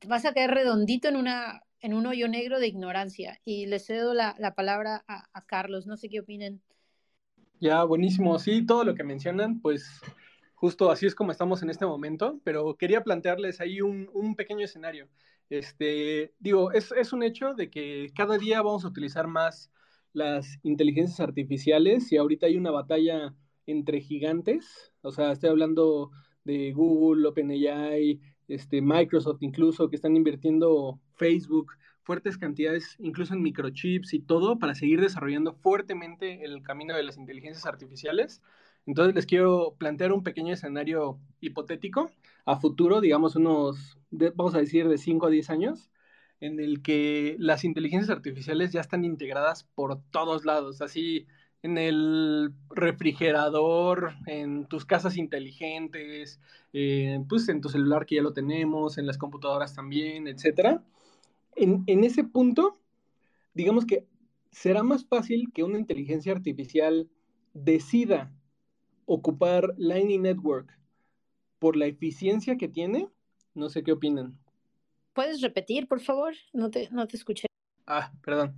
vas 0.07 0.25
a 0.25 0.33
caer 0.33 0.51
redondito 0.51 1.07
en, 1.07 1.17
una, 1.17 1.61
en 1.81 1.93
un 1.93 2.07
hoyo 2.07 2.27
negro 2.27 2.59
de 2.59 2.67
ignorancia. 2.67 3.39
Y 3.45 3.67
le 3.67 3.79
cedo 3.79 4.13
la, 4.13 4.35
palabra 4.55 5.03
a, 5.07 5.45
Carlos, 5.45 5.85
no 5.85 5.97
sé 5.97 6.09
qué 6.09 6.21
opinen. 6.21 6.61
Ya, 7.59 7.83
buenísimo. 7.83 8.39
Sí, 8.39 8.65
todo 8.65 8.83
lo 8.83 8.95
que 8.95 9.03
mencionan, 9.03 9.59
pues 9.61 10.01
justo 10.55 10.89
así 10.91 11.05
es 11.05 11.15
como 11.15 11.31
estamos 11.31 11.61
en 11.61 11.69
este 11.69 11.85
momento, 11.85 12.39
pero 12.43 12.75
quería 12.75 13.03
plantearles 13.03 13.61
ahí 13.61 13.81
un, 13.81 14.09
un 14.13 14.35
pequeño 14.35 14.65
escenario. 14.65 15.09
Este, 15.49 16.33
digo, 16.39 16.71
es, 16.71 16.91
es, 16.91 17.11
un 17.11 17.23
hecho 17.23 17.53
de 17.55 17.69
que 17.69 18.11
cada 18.15 18.37
día 18.37 18.61
vamos 18.61 18.85
a 18.85 18.89
utilizar 18.89 19.27
más 19.27 19.71
las 20.13 20.59
inteligencias 20.63 21.19
artificiales 21.19 22.11
y 22.11 22.17
ahorita 22.17 22.47
hay 22.47 22.57
una 22.57 22.71
batalla 22.71 23.35
entre 23.65 24.01
gigantes, 24.01 24.91
o 25.01 25.11
sea, 25.11 25.31
estoy 25.31 25.49
hablando 25.49 26.11
de 26.43 26.71
Google, 26.73 27.27
OpenAI, 27.27 28.19
este, 28.47 28.81
Microsoft 28.81 29.41
incluso, 29.41 29.89
que 29.89 29.95
están 29.95 30.15
invirtiendo 30.15 30.99
Facebook 31.15 31.73
fuertes 32.09 32.39
cantidades, 32.39 32.95
incluso 32.97 33.35
en 33.35 33.43
microchips 33.43 34.15
y 34.15 34.19
todo, 34.19 34.57
para 34.57 34.73
seguir 34.73 34.99
desarrollando 34.99 35.53
fuertemente 35.53 36.43
el 36.43 36.63
camino 36.63 36.95
de 36.95 37.03
las 37.03 37.17
inteligencias 37.17 37.67
artificiales. 37.67 38.41
Entonces 38.87 39.13
les 39.13 39.27
quiero 39.27 39.75
plantear 39.77 40.11
un 40.11 40.23
pequeño 40.23 40.51
escenario 40.51 41.19
hipotético 41.39 42.09
a 42.45 42.55
futuro, 42.59 42.99
digamos 42.99 43.35
unos, 43.35 43.99
vamos 44.09 44.55
a 44.55 44.57
decir, 44.57 44.87
de 44.87 44.97
5 44.97 45.27
a 45.27 45.29
10 45.29 45.51
años, 45.51 45.91
en 46.41 46.59
el 46.59 46.81
que 46.81 47.35
las 47.39 47.63
inteligencias 47.63 48.09
artificiales 48.09 48.71
ya 48.71 48.81
están 48.81 49.03
integradas 49.05 49.63
por 49.75 50.01
todos 50.11 50.45
lados, 50.45 50.81
así 50.81 51.27
en 51.61 51.77
el 51.77 52.53
refrigerador, 52.69 54.13
en 54.25 54.65
tus 54.65 54.85
casas 54.85 55.17
inteligentes, 55.17 56.39
eh, 56.73 57.19
pues 57.27 57.49
en 57.49 57.61
tu 57.61 57.69
celular 57.69 58.05
que 58.05 58.15
ya 58.15 58.21
lo 58.21 58.33
tenemos, 58.33 58.97
en 58.97 59.05
las 59.05 59.17
computadoras 59.17 59.75
también, 59.75 60.27
etc. 60.27 60.79
En, 61.55 62.03
ese 62.03 62.23
punto, 62.23 62.77
digamos 63.53 63.85
que 63.85 64.07
será 64.51 64.83
más 64.83 65.05
fácil 65.05 65.51
que 65.53 65.63
una 65.63 65.79
inteligencia 65.79 66.31
artificial 66.31 67.09
decida 67.53 68.31
ocupar 69.05 69.73
Lightning 69.77 70.21
Network 70.21 70.79
por 71.59 71.75
la 71.75 71.87
eficiencia 71.87 72.57
que 72.57 72.69
tiene. 72.69 73.09
No 73.53 73.69
sé 73.69 73.83
qué 73.83 73.91
opinan. 73.91 74.37
¿Puedes 75.19 75.41
repetir, 75.41 75.89
por 75.89 75.99
favor? 75.99 76.33
No 76.53 76.71
te, 76.71 76.87
no 76.91 77.05
te 77.05 77.17
escuché. 77.17 77.47
Ah, 77.85 78.13
perdón. 78.23 78.55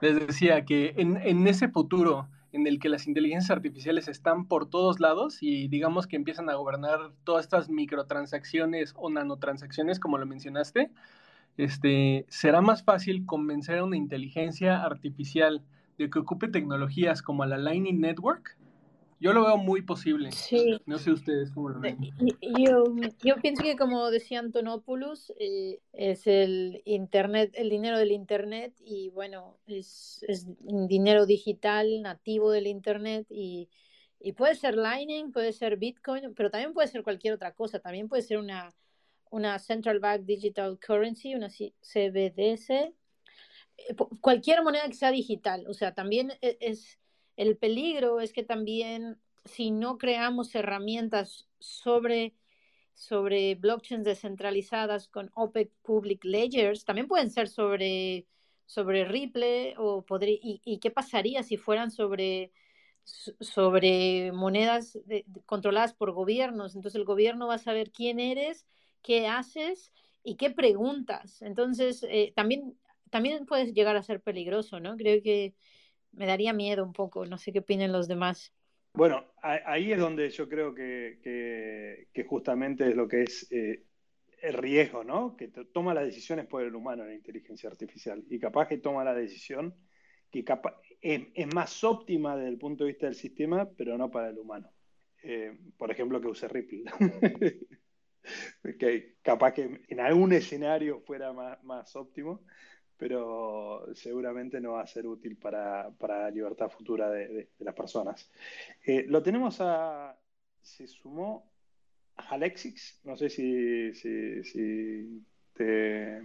Les 0.00 0.26
decía 0.26 0.64
que 0.64 0.92
en, 0.96 1.46
ese 1.46 1.68
futuro 1.68 2.28
en 2.50 2.66
el 2.66 2.80
que 2.80 2.88
las 2.88 3.06
inteligencias 3.06 3.52
artificiales 3.52 4.08
están 4.08 4.48
por 4.48 4.68
todos 4.68 4.98
lados 4.98 5.38
y 5.40 5.68
digamos 5.68 6.08
que 6.08 6.16
empiezan 6.16 6.50
a 6.50 6.54
gobernar 6.54 7.12
todas 7.22 7.44
estas 7.44 7.68
microtransacciones 7.68 8.92
o 8.96 9.08
nanotransacciones, 9.08 10.00
como 10.00 10.18
lo 10.18 10.26
mencionaste, 10.26 10.90
este, 11.56 12.26
será 12.28 12.60
más 12.60 12.82
fácil 12.82 13.24
convencer 13.24 13.78
a 13.78 13.84
una 13.84 13.96
inteligencia 13.96 14.82
artificial 14.82 15.62
de 15.96 16.10
que 16.10 16.18
ocupe 16.18 16.48
tecnologías 16.48 17.22
como 17.22 17.44
la 17.44 17.56
Lightning 17.56 18.00
Network 18.00 18.58
yo 19.20 19.34
lo 19.34 19.44
veo 19.44 19.58
muy 19.58 19.82
posible. 19.82 20.32
Sí. 20.32 20.80
No 20.86 20.98
sé 20.98 21.12
ustedes 21.12 21.50
cómo 21.50 21.68
lo 21.68 21.78
ven. 21.78 21.98
Yo, 22.58 22.84
yo 23.22 23.36
pienso 23.36 23.62
que 23.62 23.76
como 23.76 24.10
decía 24.10 24.38
Antonopoulos, 24.38 25.32
eh, 25.38 25.80
es 25.92 26.26
el 26.26 26.80
internet, 26.86 27.52
el 27.54 27.68
dinero 27.68 27.98
del 27.98 28.12
internet 28.12 28.74
y 28.80 29.10
bueno, 29.10 29.58
es, 29.66 30.24
es 30.26 30.46
dinero 30.58 31.26
digital 31.26 32.00
nativo 32.00 32.50
del 32.50 32.66
internet 32.66 33.26
y, 33.28 33.68
y 34.18 34.32
puede 34.32 34.54
ser 34.54 34.76
Lightning, 34.76 35.32
puede 35.32 35.52
ser 35.52 35.76
Bitcoin, 35.76 36.34
pero 36.34 36.50
también 36.50 36.72
puede 36.72 36.88
ser 36.88 37.02
cualquier 37.02 37.34
otra 37.34 37.52
cosa. 37.54 37.78
También 37.78 38.08
puede 38.08 38.22
ser 38.22 38.38
una, 38.38 38.74
una 39.30 39.58
Central 39.58 40.00
Bank 40.00 40.22
Digital 40.22 40.78
Currency, 40.78 41.34
una 41.34 41.48
CBDC, 41.50 42.70
eh, 42.70 42.94
cualquier 44.22 44.62
moneda 44.62 44.86
que 44.88 44.94
sea 44.94 45.10
digital. 45.10 45.66
O 45.68 45.74
sea, 45.74 45.94
también 45.94 46.32
e, 46.40 46.56
es 46.60 46.99
el 47.40 47.56
peligro 47.56 48.20
es 48.20 48.34
que 48.34 48.42
también 48.42 49.18
si 49.46 49.70
no 49.70 49.96
creamos 49.96 50.54
herramientas 50.54 51.48
sobre, 51.58 52.34
sobre 52.92 53.54
blockchains 53.54 54.04
descentralizadas 54.04 55.08
con 55.08 55.30
OPEC 55.34 55.70
Public 55.82 56.22
Ledgers, 56.24 56.84
también 56.84 57.08
pueden 57.08 57.30
ser 57.30 57.48
sobre, 57.48 58.26
sobre 58.66 59.06
Ripple 59.06 59.74
o 59.78 60.04
y, 60.20 60.78
qué 60.82 60.90
pasaría 60.90 61.42
si 61.42 61.56
fueran 61.56 61.90
sobre, 61.90 62.52
sobre 63.04 64.32
monedas 64.32 64.98
controladas 65.46 65.94
por 65.94 66.12
gobiernos. 66.12 66.76
Entonces 66.76 66.98
el 66.98 67.06
gobierno 67.06 67.46
va 67.46 67.54
a 67.54 67.58
saber 67.58 67.90
quién 67.90 68.20
eres, 68.20 68.66
qué 69.00 69.28
haces 69.28 69.94
y 70.22 70.36
qué 70.36 70.50
preguntas. 70.50 71.40
Entonces 71.40 72.02
eh, 72.02 72.34
también, 72.36 72.78
también 73.08 73.46
puede 73.46 73.72
llegar 73.72 73.96
a 73.96 74.02
ser 74.02 74.20
peligroso, 74.20 74.78
¿no? 74.78 74.98
Creo 74.98 75.22
que 75.22 75.54
me 76.12 76.26
daría 76.26 76.52
miedo 76.52 76.84
un 76.84 76.92
poco, 76.92 77.26
no 77.26 77.38
sé 77.38 77.52
qué 77.52 77.60
opinen 77.60 77.92
los 77.92 78.08
demás. 78.08 78.52
Bueno, 78.92 79.24
ahí 79.42 79.92
es 79.92 79.98
donde 79.98 80.28
yo 80.30 80.48
creo 80.48 80.74
que, 80.74 82.08
justamente 82.26 82.88
es 82.88 82.96
lo 82.96 83.06
que 83.06 83.22
es 83.22 83.50
eh, 83.52 83.84
el 84.42 84.54
riesgo, 84.54 85.04
¿no? 85.04 85.36
Que 85.36 85.48
toma 85.48 85.94
las 85.94 86.04
decisiones 86.04 86.46
por 86.46 86.62
el 86.62 86.74
humano 86.74 87.02
en 87.02 87.10
la 87.10 87.14
inteligencia 87.14 87.70
artificial 87.70 88.24
y 88.28 88.38
capaz 88.38 88.66
que 88.66 88.78
toma 88.78 89.04
la 89.04 89.14
decisión 89.14 89.74
que 90.30 90.44
es, 91.00 91.54
más 91.54 91.82
óptima 91.84 92.36
desde 92.36 92.50
el 92.50 92.58
punto 92.58 92.84
de 92.84 92.90
vista 92.90 93.06
del 93.06 93.14
sistema, 93.14 93.68
pero 93.76 93.98
no 93.98 94.10
para 94.10 94.30
el 94.30 94.38
humano. 94.38 94.70
Eh, 95.22 95.58
por 95.76 95.90
ejemplo, 95.90 96.20
que 96.20 96.28
use 96.28 96.48
Ripple. 96.48 96.84
que 98.78 99.16
capaz 99.22 99.52
que 99.52 99.82
en 99.88 100.00
algún 100.00 100.32
escenario 100.32 101.00
fuera 101.00 101.32
más 101.32 101.96
óptimo, 101.96 102.44
pero 103.00 103.86
seguramente 103.94 104.60
no 104.60 104.72
va 104.72 104.82
a 104.82 104.86
ser 104.86 105.06
útil 105.06 105.36
para, 105.36 105.88
para 105.98 106.24
la 106.24 106.30
libertad 106.30 106.68
futura 106.68 107.08
de, 107.10 107.48
las 107.60 107.74
personas. 107.74 108.30
Eh, 108.86 109.06
lo 109.08 109.22
tenemos 109.22 109.58
a. 109.62 110.14
Se 110.60 110.86
sumó 110.86 111.50
Alexix, 112.14 113.00
no 113.04 113.16
sé 113.16 113.30
si, 113.30 113.94
si, 113.94 115.24
te, 115.54 116.20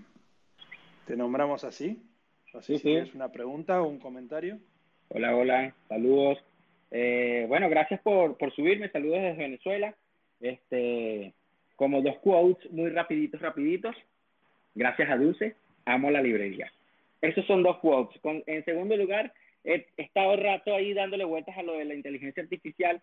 te, 1.07 1.15
nombramos 1.15 1.63
así. 1.63 2.03
No 2.53 2.61
sé 2.61 2.77
si 2.77 2.93
es 2.93 3.15
una 3.15 3.31
pregunta 3.31 3.81
o 3.81 3.87
un 3.87 3.99
comentario. 3.99 4.59
Hola, 5.07 5.33
hola, 5.33 5.73
saludos. 5.87 6.39
Eh, 6.91 7.45
bueno, 7.47 7.69
gracias 7.69 8.01
por, 8.01 8.37
por 8.37 8.53
subirme, 8.53 8.89
saludos 8.89 9.21
desde 9.21 9.43
Venezuela. 9.43 9.95
Este, 10.41 11.33
como 11.77 12.01
dos 12.01 12.17
quotes 12.17 12.69
muy 12.73 12.89
rapiditos, 12.89 13.39
rapiditos. 13.39 13.95
Gracias 14.73 15.09
a 15.09 15.15
Dulce 15.15 15.55
amo 15.85 16.11
la 16.11 16.21
librería. 16.21 16.71
Esos 17.21 17.45
son 17.45 17.63
dos 17.63 17.77
quotes. 17.77 18.19
en 18.23 18.65
segundo 18.65 18.95
lugar, 18.97 19.33
he, 19.63 19.87
estado 19.97 20.35
rato 20.35 20.75
ahí 20.75 20.93
dándole 20.93 21.23
vueltas 21.25 21.57
a 21.57 21.63
lo 21.63 21.73
de 21.73 21.85
la 21.85 21.95
inteligencia 21.95 22.43
artificial 22.43 23.01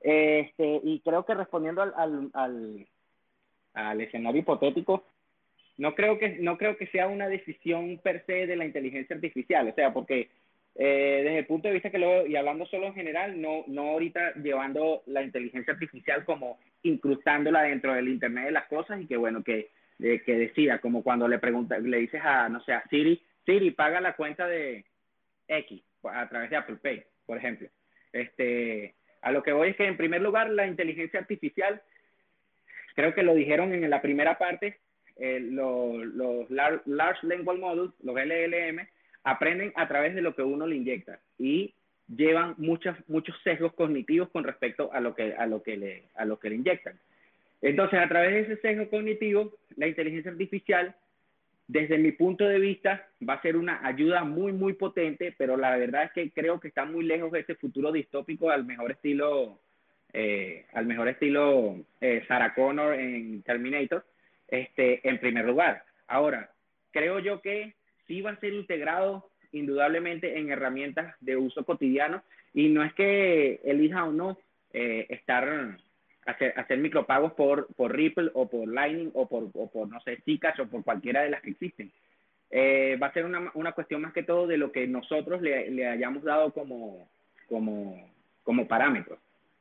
este, 0.00 0.80
y 0.84 1.00
creo 1.00 1.24
que 1.24 1.34
respondiendo 1.34 1.82
al, 1.82 2.30
al, 2.32 2.86
al, 3.74 4.00
escenario 4.00 4.40
hipotético, 4.40 5.04
no 5.76 5.94
creo, 5.94 6.18
que, 6.18 6.38
no 6.40 6.56
creo 6.56 6.76
que 6.76 6.86
sea 6.88 7.08
una 7.08 7.28
decisión 7.28 7.98
per 7.98 8.24
se 8.26 8.46
de 8.46 8.56
la 8.56 8.64
inteligencia 8.64 9.14
artificial, 9.14 9.68
o 9.68 9.74
sea, 9.74 9.92
porque 9.92 10.28
eh, 10.74 11.20
desde 11.24 11.38
el 11.38 11.46
punto 11.46 11.68
de 11.68 11.74
vista 11.74 11.90
que 11.90 11.98
lo 11.98 12.26
y 12.26 12.36
hablando 12.36 12.66
solo 12.66 12.86
en 12.86 12.94
general, 12.94 13.40
no, 13.40 13.64
no 13.66 13.90
ahorita 13.90 14.34
llevando 14.34 15.02
la 15.06 15.22
inteligencia 15.22 15.72
artificial 15.72 16.24
como 16.24 16.58
incrustándola 16.82 17.62
dentro 17.62 17.92
del 17.92 18.08
Internet 18.08 18.46
de 18.46 18.52
las 18.52 18.66
cosas 18.66 19.00
y 19.00 19.06
que 19.06 19.16
bueno, 19.16 19.42
que 19.42 19.70
que 19.98 20.36
decida, 20.36 20.78
como 20.78 21.02
cuando 21.02 21.26
le 21.26 21.38
pregunta, 21.38 21.78
le 21.78 21.98
dices 21.98 22.20
a, 22.24 22.48
no 22.48 22.62
sé, 22.62 22.72
a 22.72 22.86
Siri, 22.88 23.20
Siri, 23.44 23.72
paga 23.72 24.00
la 24.00 24.14
cuenta 24.14 24.46
de 24.46 24.84
X 25.48 25.82
a 26.04 26.28
través 26.28 26.50
de 26.50 26.56
Apple 26.56 26.76
Pay, 26.76 27.04
por 27.26 27.38
ejemplo. 27.38 27.68
Este, 28.12 28.94
a 29.22 29.32
lo 29.32 29.42
que 29.42 29.52
voy 29.52 29.70
es 29.70 29.76
que, 29.76 29.86
en 29.86 29.96
primer 29.96 30.22
lugar, 30.22 30.50
la 30.50 30.66
inteligencia 30.66 31.20
artificial, 31.20 31.82
creo 32.94 33.14
que 33.14 33.22
lo 33.22 33.34
dijeron 33.34 33.72
en 33.72 33.88
la 33.90 34.00
primera 34.00 34.38
parte, 34.38 34.78
eh, 35.16 35.40
los, 35.40 36.04
los 36.04 36.48
Large 36.50 37.26
Language 37.26 37.60
Models, 37.60 37.92
los 38.02 38.14
LLM, 38.14 38.86
aprenden 39.24 39.72
a 39.74 39.88
través 39.88 40.14
de 40.14 40.22
lo 40.22 40.34
que 40.34 40.42
uno 40.42 40.66
le 40.66 40.76
inyecta 40.76 41.18
y 41.38 41.74
llevan 42.08 42.54
muchos, 42.56 42.96
muchos 43.08 43.36
sesgos 43.42 43.74
cognitivos 43.74 44.28
con 44.30 44.44
respecto 44.44 44.90
a 44.92 45.00
lo 45.00 45.14
que, 45.14 45.34
a 45.34 45.46
lo 45.46 45.62
que, 45.62 45.76
le, 45.76 46.04
a 46.14 46.24
lo 46.24 46.38
que 46.38 46.50
le 46.50 46.56
inyectan. 46.56 46.98
Entonces, 47.60 47.98
a 47.98 48.08
través 48.08 48.32
de 48.32 48.40
ese 48.52 48.60
sesgo 48.60 48.88
cognitivo, 48.88 49.52
la 49.76 49.88
inteligencia 49.88 50.30
artificial, 50.30 50.94
desde 51.66 51.98
mi 51.98 52.12
punto 52.12 52.44
de 52.44 52.58
vista, 52.58 53.08
va 53.28 53.34
a 53.34 53.42
ser 53.42 53.56
una 53.56 53.86
ayuda 53.86 54.24
muy, 54.24 54.52
muy 54.52 54.74
potente, 54.74 55.34
pero 55.36 55.56
la 55.56 55.76
verdad 55.76 56.04
es 56.04 56.12
que 56.12 56.30
creo 56.30 56.60
que 56.60 56.68
está 56.68 56.84
muy 56.84 57.04
lejos 57.04 57.30
de 57.32 57.40
ese 57.40 57.56
futuro 57.56 57.92
distópico 57.92 58.50
al 58.50 58.64
mejor 58.64 58.92
estilo, 58.92 59.60
eh, 60.12 60.64
al 60.72 60.86
mejor 60.86 61.08
estilo 61.08 61.76
eh, 62.00 62.24
Sarah 62.26 62.54
Connor 62.54 62.94
en 62.94 63.42
Terminator, 63.42 64.04
este, 64.46 65.06
en 65.06 65.18
primer 65.18 65.44
lugar. 65.44 65.84
Ahora, 66.06 66.50
creo 66.90 67.18
yo 67.18 67.42
que 67.42 67.74
sí 68.06 68.22
va 68.22 68.30
a 68.30 68.40
ser 68.40 68.54
integrado 68.54 69.30
indudablemente 69.52 70.38
en 70.38 70.50
herramientas 70.50 71.14
de 71.20 71.36
uso 71.36 71.64
cotidiano 71.64 72.22
y 72.54 72.68
no 72.68 72.82
es 72.82 72.92
que 72.94 73.60
elija 73.64 74.04
o 74.04 74.12
no 74.12 74.38
eh, 74.72 75.06
estar 75.10 75.78
hacer, 76.28 76.52
hacer 76.56 76.78
micropagos 76.78 77.32
por, 77.32 77.68
por 77.74 77.94
Ripple 77.94 78.30
o 78.34 78.48
por 78.48 78.68
Lightning 78.68 79.10
o 79.14 79.26
por, 79.26 79.48
o 79.54 79.70
por 79.70 79.88
no 79.88 80.00
sé, 80.00 80.18
Zcash 80.18 80.60
o 80.60 80.68
por 80.68 80.84
cualquiera 80.84 81.22
de 81.22 81.30
las 81.30 81.40
que 81.40 81.50
existen. 81.50 81.90
Eh, 82.50 82.98
va 83.02 83.08
a 83.08 83.12
ser 83.12 83.24
una, 83.24 83.50
una, 83.54 83.72
cuestión 83.72 84.02
más 84.02 84.12
que 84.12 84.22
todo 84.22 84.46
de 84.46 84.56
lo 84.56 84.70
que 84.70 84.86
nosotros 84.86 85.42
le, 85.42 85.70
le 85.70 85.86
hayamos 85.86 86.22
dado 86.22 86.52
como, 86.52 87.08
como, 87.48 88.10
como 88.42 88.68
parámetros. 88.68 89.18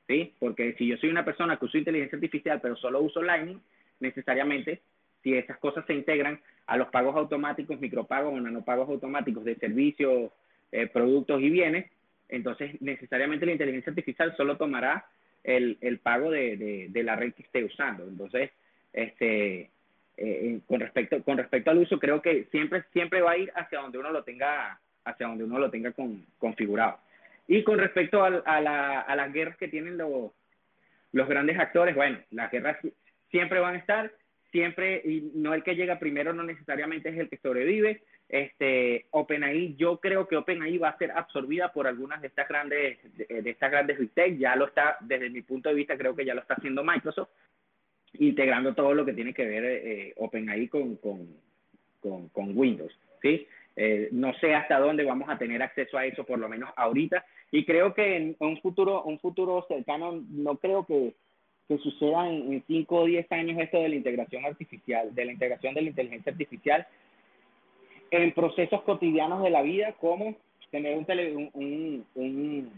¿sí? 0.07 0.33
Porque 0.39 0.73
si 0.77 0.87
yo 0.87 0.97
soy 0.97 1.09
una 1.09 1.25
persona 1.25 1.57
que 1.57 1.65
uso 1.65 1.77
inteligencia 1.77 2.17
artificial 2.17 2.59
pero 2.61 2.75
solo 2.75 3.01
uso 3.01 3.21
Lightning, 3.21 3.61
necesariamente, 3.99 4.81
si 5.23 5.33
esas 5.33 5.57
cosas 5.57 5.85
se 5.85 5.93
integran 5.93 6.39
a 6.65 6.77
los 6.77 6.89
pagos 6.89 7.15
automáticos, 7.15 7.79
micropagos 7.79 8.33
o 8.33 8.39
nanopagos 8.39 8.89
automáticos 8.89 9.45
de 9.45 9.55
servicios, 9.55 10.31
eh, 10.71 10.87
productos 10.87 11.41
y 11.41 11.49
bienes, 11.49 11.89
entonces 12.29 12.81
necesariamente 12.81 13.45
la 13.45 13.53
inteligencia 13.53 13.89
artificial 13.89 14.35
solo 14.35 14.57
tomará 14.57 15.05
el, 15.47 15.77
el 15.79 15.99
pago 15.99 16.29
de, 16.29 16.89
de, 16.89 17.03
la 17.03 17.15
red 17.15 17.33
que 17.33 17.43
esté 17.43 17.63
usando. 17.63 18.03
Entonces, 18.03 18.51
este, 18.91 19.71
eh, 20.17 20.59
con, 20.67 20.81
respecto, 20.81 21.23
con 21.23 21.37
respecto 21.37 21.71
al 21.71 21.77
uso, 21.79 21.97
creo 21.97 22.21
que 22.21 22.43
siempre, 22.51 22.83
siempre 22.91 23.21
va 23.21 23.31
a 23.31 23.37
ir 23.37 23.51
hacia 23.55 23.79
donde 23.79 23.97
uno 23.97 24.11
lo 24.11 24.23
tenga, 24.23 24.77
hacia 25.05 25.27
donde 25.27 25.45
uno 25.45 25.57
lo 25.57 25.71
tenga 25.71 25.93
con, 25.93 26.25
configurado. 26.37 26.99
Y 27.47 27.63
con 27.63 27.79
respecto 27.79 28.23
a, 28.23 28.27
a, 28.27 28.61
la, 28.61 28.99
a 28.99 29.15
las 29.15 29.31
guerras 29.31 29.55
que 29.55 29.69
tienen 29.69 29.97
los, 29.97 30.31
los 31.13 31.29
grandes 31.29 31.57
actores, 31.57 31.95
bueno, 31.95 32.19
las 32.31 32.51
guerras 32.51 32.77
siempre 33.31 33.61
van 33.61 33.75
a 33.75 33.79
estar, 33.79 34.11
siempre, 34.51 35.01
y 35.05 35.31
no 35.33 35.53
el 35.53 35.63
que 35.63 35.75
llega 35.75 35.97
primero 35.97 36.33
no 36.33 36.43
necesariamente 36.43 37.07
es 37.07 37.17
el 37.17 37.29
que 37.29 37.37
sobrevive, 37.37 38.01
este 38.29 39.05
OpenAI, 39.11 39.75
yo 39.77 39.99
creo 39.99 40.27
que 40.27 40.35
OpenAI 40.35 40.77
va 40.77 40.89
a 40.89 40.97
ser 40.97 41.11
absorbida 41.11 41.71
por 41.71 41.87
algunas 41.87 42.21
de 42.21 42.27
estas 42.27 42.47
grandes 42.47 42.97
de, 43.17 43.49
estas 43.49 43.71
grandes 43.71 43.97
big 43.97 44.11
tech, 44.11 44.37
ya 44.37 44.55
lo 44.55 44.67
está 44.67 44.97
desde 45.01 45.29
mi 45.29 45.41
punto 45.41 45.69
de 45.69 45.75
vista 45.75 45.97
creo 45.97 46.15
que 46.15 46.25
ya 46.25 46.33
lo 46.33 46.41
está 46.41 46.55
haciendo 46.55 46.83
Microsoft 46.83 47.29
integrando 48.19 48.73
todo 48.73 48.93
lo 48.93 49.05
que 49.05 49.13
tiene 49.13 49.33
que 49.33 49.45
ver 49.45 49.63
eh, 49.65 50.13
OpenAI 50.17 50.67
con, 50.67 50.95
con, 50.97 51.27
con, 52.01 52.57
Windows, 52.57 52.93
¿sí? 53.21 53.47
Eh, 53.75 54.09
no 54.11 54.33
sé 54.35 54.55
hasta 54.55 54.79
dónde 54.79 55.03
vamos 55.03 55.29
a 55.29 55.37
tener 55.37 55.61
acceso 55.61 55.97
a 55.97 56.05
eso, 56.05 56.23
por 56.23 56.39
lo 56.39 56.49
menos 56.49 56.71
ahorita, 56.75 57.23
y 57.51 57.63
creo 57.65 57.93
que 57.93 58.15
en 58.15 58.35
un 58.39 58.59
futuro, 58.61 59.03
un 59.03 59.19
futuro 59.19 59.65
cercano, 59.67 60.23
no 60.29 60.55
creo 60.57 60.85
que, 60.85 61.13
que 61.67 61.77
suceda 61.77 62.27
en 62.29 62.63
5 62.65 62.95
o 62.95 63.05
10 63.05 63.31
años 63.31 63.59
esto 63.59 63.79
de 63.79 63.89
la 63.89 63.95
integración 63.95 64.45
artificial, 64.45 65.13
de 65.13 65.25
la 65.25 65.31
integración 65.33 65.73
de 65.75 65.81
la 65.81 65.89
inteligencia 65.89 66.31
artificial, 66.31 66.87
en 68.11 68.33
procesos 68.33 68.81
cotidianos 68.83 69.43
de 69.43 69.49
la 69.49 69.61
vida, 69.61 69.93
como 69.93 70.35
tener 70.71 70.97
un, 70.97 71.05
tele, 71.05 71.33
un, 71.35 72.05
un, 72.15 72.71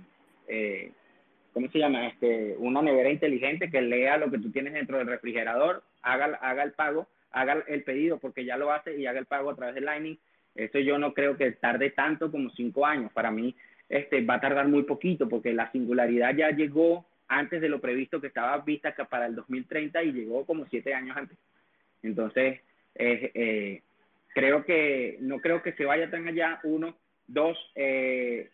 se 1.71 1.79
llama? 1.79 2.07
Este, 2.07 2.55
una 2.57 2.81
nevera 2.81 3.09
inteligente 3.09 3.69
que 3.69 3.81
lea 3.81 4.17
lo 4.17 4.29
que 4.29 4.39
tú 4.39 4.51
tienes 4.51 4.73
dentro 4.73 4.97
del 4.97 5.07
refrigerador, 5.07 5.83
haga, 6.01 6.37
haga 6.41 6.63
el 6.63 6.73
pago, 6.73 7.07
haga 7.31 7.63
el 7.67 7.83
pedido 7.83 8.17
porque 8.17 8.45
ya 8.45 8.57
lo 8.57 8.71
hace 8.71 8.97
y 8.97 9.05
haga 9.05 9.19
el 9.19 9.25
pago 9.25 9.51
a 9.51 9.55
través 9.55 9.75
de 9.75 9.81
Lightning. 9.81 10.17
Eso 10.55 10.79
yo 10.79 10.97
no 10.97 11.13
creo 11.13 11.37
que 11.37 11.51
tarde 11.51 11.91
tanto 11.91 12.31
como 12.31 12.49
cinco 12.51 12.85
años. 12.85 13.11
Para 13.13 13.31
mí 13.31 13.55
este, 13.87 14.21
va 14.25 14.35
a 14.35 14.41
tardar 14.41 14.67
muy 14.67 14.83
poquito 14.83 15.29
porque 15.29 15.53
la 15.53 15.71
singularidad 15.71 16.35
ya 16.35 16.49
llegó 16.51 17.05
antes 17.27 17.61
de 17.61 17.69
lo 17.69 17.79
previsto 17.79 18.19
que 18.19 18.27
estaba 18.27 18.57
vista 18.59 18.93
para 19.09 19.27
el 19.27 19.35
2030 19.35 20.03
y 20.03 20.11
llegó 20.11 20.45
como 20.45 20.65
siete 20.65 20.93
años 20.93 21.15
antes. 21.15 21.37
Entonces, 22.01 22.59
eh, 22.95 23.81
creo 24.33 24.65
que 24.65 25.17
no 25.21 25.39
creo 25.39 25.61
que 25.61 25.73
se 25.73 25.85
vaya 25.85 26.09
tan 26.09 26.27
allá. 26.27 26.59
Uno, 26.63 26.97
dos, 27.27 27.57
eh, 27.75 28.49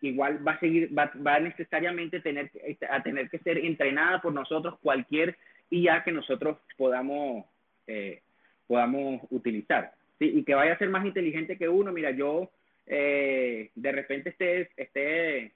igual 0.00 0.46
va 0.46 0.52
a 0.52 0.60
seguir, 0.60 0.96
va, 0.96 1.10
va 1.26 1.40
necesariamente 1.40 2.20
tener, 2.20 2.50
a 2.88 3.02
tener 3.02 3.30
que 3.30 3.38
ser 3.38 3.58
entrenada 3.58 4.20
por 4.20 4.32
nosotros 4.32 4.78
cualquier 4.80 5.36
IA 5.70 6.02
que 6.04 6.12
nosotros 6.12 6.58
podamos, 6.76 7.46
eh, 7.86 8.20
podamos 8.66 9.22
utilizar. 9.30 9.92
¿sí? 10.18 10.30
Y 10.34 10.44
que 10.44 10.54
vaya 10.54 10.74
a 10.74 10.78
ser 10.78 10.90
más 10.90 11.04
inteligente 11.04 11.56
que 11.56 11.68
uno. 11.68 11.92
Mira, 11.92 12.10
yo 12.10 12.50
eh, 12.86 13.70
de 13.74 13.92
repente 13.92 14.30
esté, 14.30 14.70
esté 14.76 15.52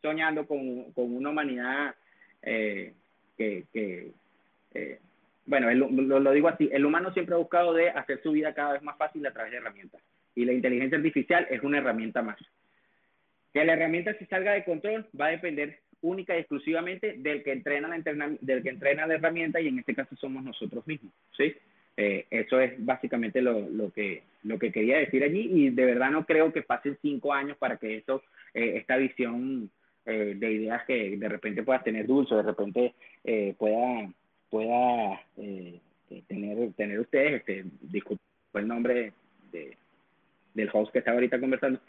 soñando 0.00 0.46
con, 0.46 0.92
con 0.92 1.14
una 1.14 1.30
humanidad 1.30 1.94
eh, 2.42 2.94
que, 3.36 3.64
que 3.72 4.12
bueno, 5.44 5.70
lo, 5.72 6.32
digo 6.32 6.48
así, 6.48 6.68
el 6.72 6.84
humano 6.84 7.12
siempre 7.12 7.34
ha 7.34 7.38
buscado 7.38 7.74
de 7.74 7.90
hacer 7.90 8.22
su 8.22 8.32
vida 8.32 8.54
cada 8.54 8.74
vez 8.74 8.82
más 8.82 8.96
fácil 8.96 9.26
a 9.26 9.32
través 9.32 9.52
de 9.52 9.58
herramientas. 9.58 10.00
Y 10.34 10.44
la 10.44 10.52
inteligencia 10.52 10.96
artificial 10.96 11.46
es 11.50 11.62
una 11.62 11.78
herramienta 11.78 12.22
más. 12.22 12.38
Que 13.52 13.64
la 13.64 13.74
herramienta 13.74 14.14
si 14.14 14.24
salga 14.26 14.52
de 14.52 14.64
control 14.64 15.06
va 15.18 15.26
a 15.26 15.30
depender 15.30 15.80
única 16.00 16.36
y 16.36 16.40
exclusivamente 16.40 17.14
del 17.18 17.42
que 17.42 17.52
entrena 17.52 17.88
la, 17.88 18.36
del 18.40 18.62
que 18.62 18.68
entrena 18.68 19.06
la 19.06 19.14
herramienta 19.14 19.60
y 19.60 19.68
en 19.68 19.78
este 19.78 19.94
caso 19.94 20.16
somos 20.16 20.42
nosotros 20.42 20.86
mismos, 20.86 21.12
¿sí? 21.36 21.54
Eh, 21.96 22.26
eso 22.30 22.58
es 22.58 22.72
básicamente 22.84 23.42
lo, 23.42 23.68
lo, 23.68 23.92
que, 23.92 24.22
lo 24.44 24.58
que 24.58 24.72
quería 24.72 24.98
decir 24.98 25.22
allí 25.22 25.46
y 25.52 25.70
de 25.70 25.84
verdad 25.84 26.10
no 26.10 26.24
creo 26.24 26.52
que 26.52 26.62
pasen 26.62 26.96
cinco 27.02 27.34
años 27.34 27.58
para 27.58 27.76
que 27.76 27.98
eso, 27.98 28.22
eh, 28.54 28.78
esta 28.78 28.96
visión 28.96 29.70
eh, 30.06 30.34
de 30.36 30.52
ideas 30.52 30.84
que 30.86 31.16
de 31.16 31.28
repente 31.28 31.62
puedas 31.62 31.84
tener 31.84 32.06
Dulce, 32.06 32.34
de 32.34 32.42
repente 32.42 32.94
pueda, 33.58 34.08
pueda 34.52 35.18
tener, 36.28 36.72
tener 36.76 37.00
ustedes, 37.00 37.40
este, 37.40 37.64
disculpen 37.80 38.20
el 38.52 38.68
nombre 38.68 39.14
de, 39.50 39.78
del 40.52 40.70
host 40.70 40.92
que 40.92 40.98
estaba 40.98 41.14
ahorita 41.14 41.40
conversando. 41.40 41.80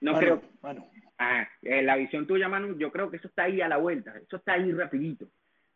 no 0.00 0.18
creo... 0.18 0.42
Ah, 1.18 1.48
la 1.60 1.96
visión 1.96 2.26
tuya, 2.26 2.48
Manu, 2.48 2.78
yo 2.78 2.90
creo 2.90 3.10
que 3.10 3.16
eso 3.16 3.28
está 3.28 3.44
ahí 3.44 3.60
a 3.60 3.68
la 3.68 3.78
vuelta, 3.78 4.14
eso 4.16 4.36
está 4.36 4.54
ahí 4.54 4.72
rapidito, 4.72 5.26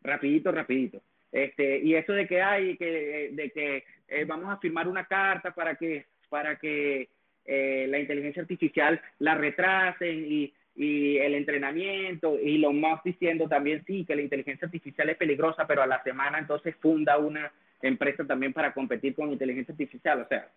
rapidito, 0.01 0.51
rapidito. 0.51 1.01
Este, 1.31 1.79
y 1.79 1.95
eso 1.95 2.13
de 2.13 2.25
que 2.25 2.41
hay, 2.41 2.77
que, 2.77 3.31
de 3.33 3.49
que 3.51 3.83
eh, 4.07 4.25
vamos 4.25 4.49
a 4.49 4.57
firmar 4.57 4.87
una 4.87 5.05
carta 5.05 5.51
para 5.51 5.75
que, 5.75 6.05
para 6.29 6.55
que 6.57 7.09
eh, 7.45 7.85
la 7.89 7.99
inteligencia 7.99 8.41
artificial 8.41 8.99
la 9.19 9.35
retrasen 9.35 10.25
y, 10.25 10.53
y 10.77 11.17
el 11.17 11.33
entrenamiento 11.33 12.39
y 12.39 12.59
lo 12.59 12.71
más 12.71 13.03
diciendo 13.03 13.49
también 13.49 13.83
sí 13.85 14.05
que 14.05 14.15
la 14.15 14.21
inteligencia 14.21 14.67
artificial 14.67 15.09
es 15.09 15.17
peligrosa, 15.17 15.65
pero 15.67 15.81
a 15.81 15.87
la 15.87 16.01
semana 16.03 16.37
entonces 16.37 16.75
funda 16.79 17.17
una 17.17 17.51
empresa 17.81 18.25
también 18.25 18.53
para 18.53 18.73
competir 18.73 19.15
con 19.15 19.31
inteligencia 19.31 19.73
artificial. 19.73 20.21
O 20.21 20.27
sea, 20.27 20.47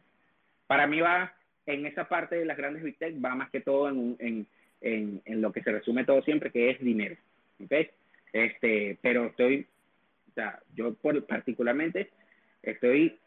para 0.66 0.86
mí 0.86 1.00
va 1.00 1.34
en 1.66 1.86
esa 1.86 2.06
parte 2.06 2.36
de 2.36 2.44
las 2.44 2.56
grandes 2.56 2.82
big 2.82 2.98
tech, 2.98 3.14
va 3.24 3.34
más 3.34 3.50
que 3.50 3.60
todo 3.60 3.88
en, 3.88 4.16
en, 4.18 4.46
en, 4.82 5.22
en 5.24 5.40
lo 5.40 5.52
que 5.52 5.62
se 5.62 5.72
resume 5.72 6.04
todo 6.04 6.22
siempre, 6.22 6.50
que 6.50 6.70
es 6.70 6.80
dinero. 6.80 7.16
¿okay? 7.64 7.88
Este, 8.32 8.98
pero 9.00 9.26
estoy 9.26 9.66
o 10.30 10.34
sea, 10.34 10.60
yo 10.74 10.94
particularmente 11.26 12.10
estoy 12.62 13.18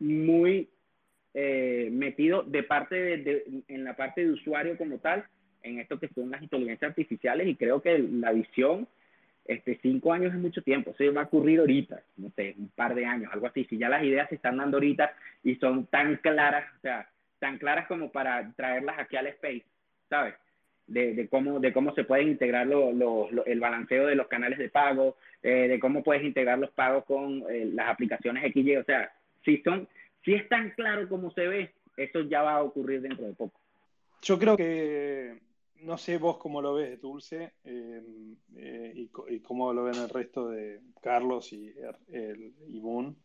muy 0.00 0.68
eh, 1.34 1.88
metido 1.92 2.42
de 2.42 2.62
parte 2.62 2.96
de, 3.18 3.44
en 3.68 3.84
la 3.84 3.94
parte 3.94 4.24
de 4.24 4.32
usuario 4.32 4.76
como 4.76 4.98
tal, 4.98 5.24
en 5.62 5.80
esto 5.80 5.98
que 5.98 6.08
son 6.08 6.30
las 6.30 6.42
inteligencias 6.42 6.90
artificiales 6.90 7.46
y 7.48 7.56
creo 7.56 7.80
que 7.82 7.98
la 7.98 8.32
visión, 8.32 8.86
este, 9.44 9.78
cinco 9.82 10.12
años 10.12 10.34
es 10.34 10.40
mucho 10.40 10.62
tiempo, 10.62 10.94
eso 10.98 11.12
va 11.14 11.22
a 11.22 11.24
ocurrir 11.24 11.60
ahorita, 11.60 12.02
no 12.18 12.30
sé, 12.36 12.54
un 12.58 12.68
par 12.68 12.94
de 12.94 13.06
años, 13.06 13.32
algo 13.32 13.46
así, 13.46 13.64
si 13.64 13.78
ya 13.78 13.88
las 13.88 14.04
ideas 14.04 14.28
se 14.28 14.34
están 14.34 14.58
dando 14.58 14.76
ahorita 14.76 15.14
y 15.42 15.56
son 15.56 15.86
tan 15.86 16.16
claras, 16.16 16.64
o 16.78 16.80
sea, 16.80 17.08
tan 17.38 17.58
claras 17.58 17.86
como 17.86 18.10
para 18.10 18.52
traerlas 18.56 18.98
aquí 18.98 19.16
al 19.16 19.28
space, 19.28 19.64
¿sabes? 20.08 20.34
de, 20.88 21.28
cómo, 21.30 21.60
de 21.60 21.72
cómo 21.72 21.94
se 21.94 22.04
puede 22.04 22.22
integrar 22.22 22.66
el 22.66 23.60
balanceo 23.60 24.06
de 24.06 24.14
los 24.14 24.26
canales 24.26 24.58
de 24.58 24.70
pago, 24.70 25.16
eh, 25.42 25.68
de 25.68 25.78
cómo 25.78 26.02
puedes 26.02 26.24
integrar 26.24 26.58
los 26.58 26.70
pagos 26.70 27.04
con 27.04 27.44
eh, 27.50 27.70
las 27.72 27.88
aplicaciones 27.88 28.50
XY. 28.52 28.76
O 28.76 28.84
sea, 28.84 29.12
si, 29.44 29.58
son, 29.58 29.86
si 30.24 30.34
es 30.34 30.48
tan 30.48 30.70
claro 30.70 31.08
como 31.08 31.30
se 31.32 31.46
ve, 31.46 31.70
eso 31.96 32.22
ya 32.22 32.42
va 32.42 32.54
a 32.54 32.62
ocurrir 32.62 33.02
dentro 33.02 33.26
de 33.26 33.34
poco. 33.34 33.60
Yo 34.22 34.38
creo 34.38 34.56
que, 34.56 35.36
no 35.80 35.98
sé 35.98 36.18
vos 36.18 36.38
cómo 36.38 36.60
lo 36.60 36.74
ves, 36.74 37.00
Dulce, 37.00 37.54
eh, 37.64 38.02
y, 38.94 39.10
y, 39.28 39.40
cómo 39.40 39.72
lo 39.72 39.84
ven 39.84 39.96
el 39.96 40.08
resto 40.08 40.48
de 40.48 40.80
Carlos 41.00 41.52
y, 41.52 41.72
el, 42.08 42.54
y 42.66 42.80
Moon. 42.80 43.16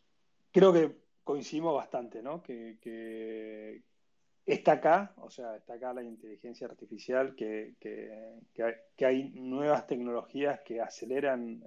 Creo 0.51 0.71
que 0.71 0.95
coincidimos 1.23 1.75
bastante, 1.75 2.21
¿no? 2.21 2.41
Que, 2.43 2.77
que, 2.81 3.81
está 4.45 4.73
acá, 4.73 5.13
o 5.17 5.29
sea, 5.29 5.55
está 5.55 5.75
acá 5.75 5.93
la 5.93 6.03
inteligencia 6.03 6.67
artificial, 6.67 7.35
que, 7.35 7.75
que, 7.79 9.05
hay, 9.05 9.29
nuevas 9.35 9.87
tecnologías 9.87 10.59
que 10.61 10.81
aceleran 10.81 11.63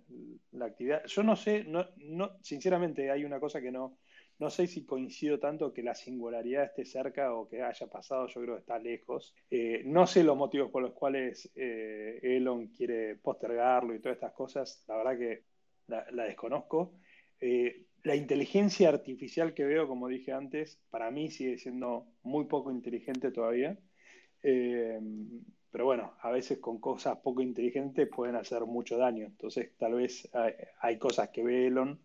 la 0.53 0.67
actividad. 0.67 1.05
Yo 1.07 1.23
no 1.23 1.37
sé, 1.37 1.65
no, 1.65 1.87
no, 1.97 2.37
sinceramente 2.43 3.11
hay 3.11 3.25
una 3.25 3.41
cosa 3.41 3.61
que 3.61 3.73
no, 3.73 3.97
no 4.39 4.51
sé 4.51 4.67
si 4.67 4.85
coincido 4.85 5.39
tanto 5.39 5.73
que 5.73 5.83
la 5.83 5.95
singularidad 5.95 6.65
esté 6.65 6.85
cerca 6.85 7.35
o 7.35 7.49
que 7.49 7.63
haya 7.63 7.87
pasado, 7.87 8.27
yo 8.27 8.43
creo 8.43 8.55
que 8.55 8.61
está 8.61 8.79
lejos. 8.79 9.35
Eh, 9.51 9.83
no 9.87 10.07
sé 10.07 10.23
los 10.23 10.37
motivos 10.37 10.71
por 10.71 10.83
los 10.83 10.93
cuales 10.93 11.51
eh, 11.55 12.19
Elon 12.23 12.69
quiere 12.69 13.17
postergarlo 13.17 13.95
y 13.95 14.01
todas 14.01 14.17
estas 14.17 14.33
cosas, 14.33 14.85
la 14.89 14.97
verdad 14.97 15.19
que 15.19 15.45
la, 15.87 16.25
desconozco. 16.25 16.99
Eh, 17.41 17.87
la 18.03 18.15
inteligencia 18.15 18.89
artificial 18.91 19.55
que 19.55 19.65
veo, 19.65 19.89
como 19.89 20.09
dije 20.09 20.33
antes, 20.33 20.81
para 20.91 21.11
mí 21.11 21.31
sigue 21.31 21.59
siendo 21.59 22.07
muy 22.23 22.45
poco 22.45 22.71
inteligente 22.71 23.31
todavía. 23.31 23.79
Pero 25.77 25.85
bueno, 25.85 26.15
a 26.21 26.31
veces 26.31 26.59
con 26.59 26.79
cosas 26.79 27.19
poco 27.19 27.43
inteligentes 27.43 28.09
pueden 28.09 28.37
hacer 28.37 28.65
mucho 28.65 28.97
daño. 28.97 29.27
Entonces, 29.27 29.77
tal 29.77 29.95
vez 29.95 30.27
hay, 30.81 30.99
cosas 30.99 31.31
que 31.31 31.43
ve 31.43 31.67
Elon 31.67 32.01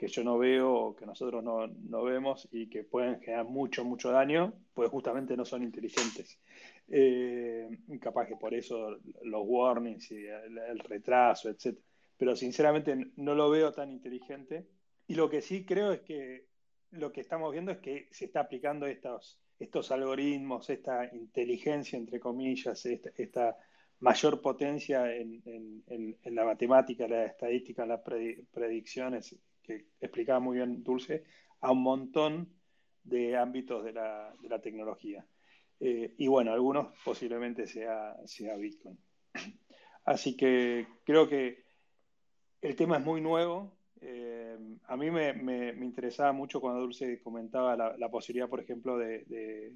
que 0.00 0.08
yo 0.08 0.24
no 0.24 0.38
veo 0.38 0.72
o 0.72 0.96
que 0.96 1.04
nosotros 1.04 1.44
no, 1.44 1.66
no, 1.66 2.02
vemos 2.04 2.48
y 2.52 2.70
que 2.70 2.84
pueden 2.84 3.20
generar 3.20 3.44
mucho, 3.44 3.84
mucho 3.84 4.10
daño, 4.10 4.54
pues 4.72 4.88
justamente 4.88 5.36
no 5.36 5.44
son 5.44 5.62
inteligentes. 5.62 6.40
Eh, 6.88 7.68
capaz 8.00 8.26
que 8.26 8.36
por 8.36 8.54
eso 8.54 8.96
los 9.22 9.42
warnings 9.44 10.10
y 10.12 10.24
el, 10.24 10.78
retraso, 10.78 11.50
etc. 11.50 11.78
Pero 12.16 12.34
sinceramente 12.34 13.12
no 13.16 13.34
lo 13.34 13.50
veo 13.50 13.72
tan 13.72 13.90
inteligente 13.90 14.66
y 15.06 15.16
lo 15.16 15.28
que 15.28 15.42
sí 15.42 15.66
creo 15.66 15.92
es 15.92 16.00
que 16.00 16.46
lo 16.92 17.12
que 17.12 17.20
estamos 17.20 17.52
viendo 17.52 17.70
es 17.70 17.78
que 17.80 18.08
se 18.10 18.24
está 18.24 18.40
aplicando 18.40 18.86
estos, 18.86 19.38
estos 19.58 19.90
algoritmos, 19.90 20.70
esta 20.70 21.14
inteligencia, 21.14 21.98
entre 21.98 22.18
comillas, 22.18 22.86
esta, 22.86 23.54
mayor 23.98 24.40
potencia 24.40 25.14
en, 25.14 25.84
la 26.24 26.46
matemática, 26.46 27.06
la 27.06 27.26
estadística, 27.26 27.84
las 27.84 28.00
predicciones, 28.00 29.36
que 29.78 29.86
explicaba 30.00 30.40
muy 30.40 30.56
bien 30.56 30.82
Dulce, 30.82 31.24
a 31.60 31.72
un 31.72 31.82
montón 31.82 32.48
de 33.04 33.36
ámbitos 33.36 33.84
de 33.84 33.92
la, 33.92 34.60
tecnología. 34.62 35.26
Eh, 35.78 36.14
y 36.18 36.26
bueno, 36.26 36.52
algunos 36.52 36.88
posiblemente 37.04 37.66
sea, 37.66 38.16
sea 38.26 38.56
Bitcoin. 38.56 38.98
Así 40.04 40.36
que 40.36 40.86
creo 41.04 41.28
que 41.28 41.64
el 42.60 42.76
tema 42.76 42.98
es 42.98 43.04
muy 43.04 43.20
nuevo, 43.20 43.80
eh, 44.02 44.58
a 44.86 44.96
mí 44.96 45.10
me, 45.10 45.32
me, 45.34 45.84
interesaba 45.84 46.32
mucho 46.32 46.60
cuando 46.60 46.80
Dulce 46.80 47.20
comentaba 47.22 47.76
la, 47.76 48.10
posibilidad, 48.10 48.48
por 48.48 48.60
ejemplo, 48.60 48.96
de, 48.98 49.72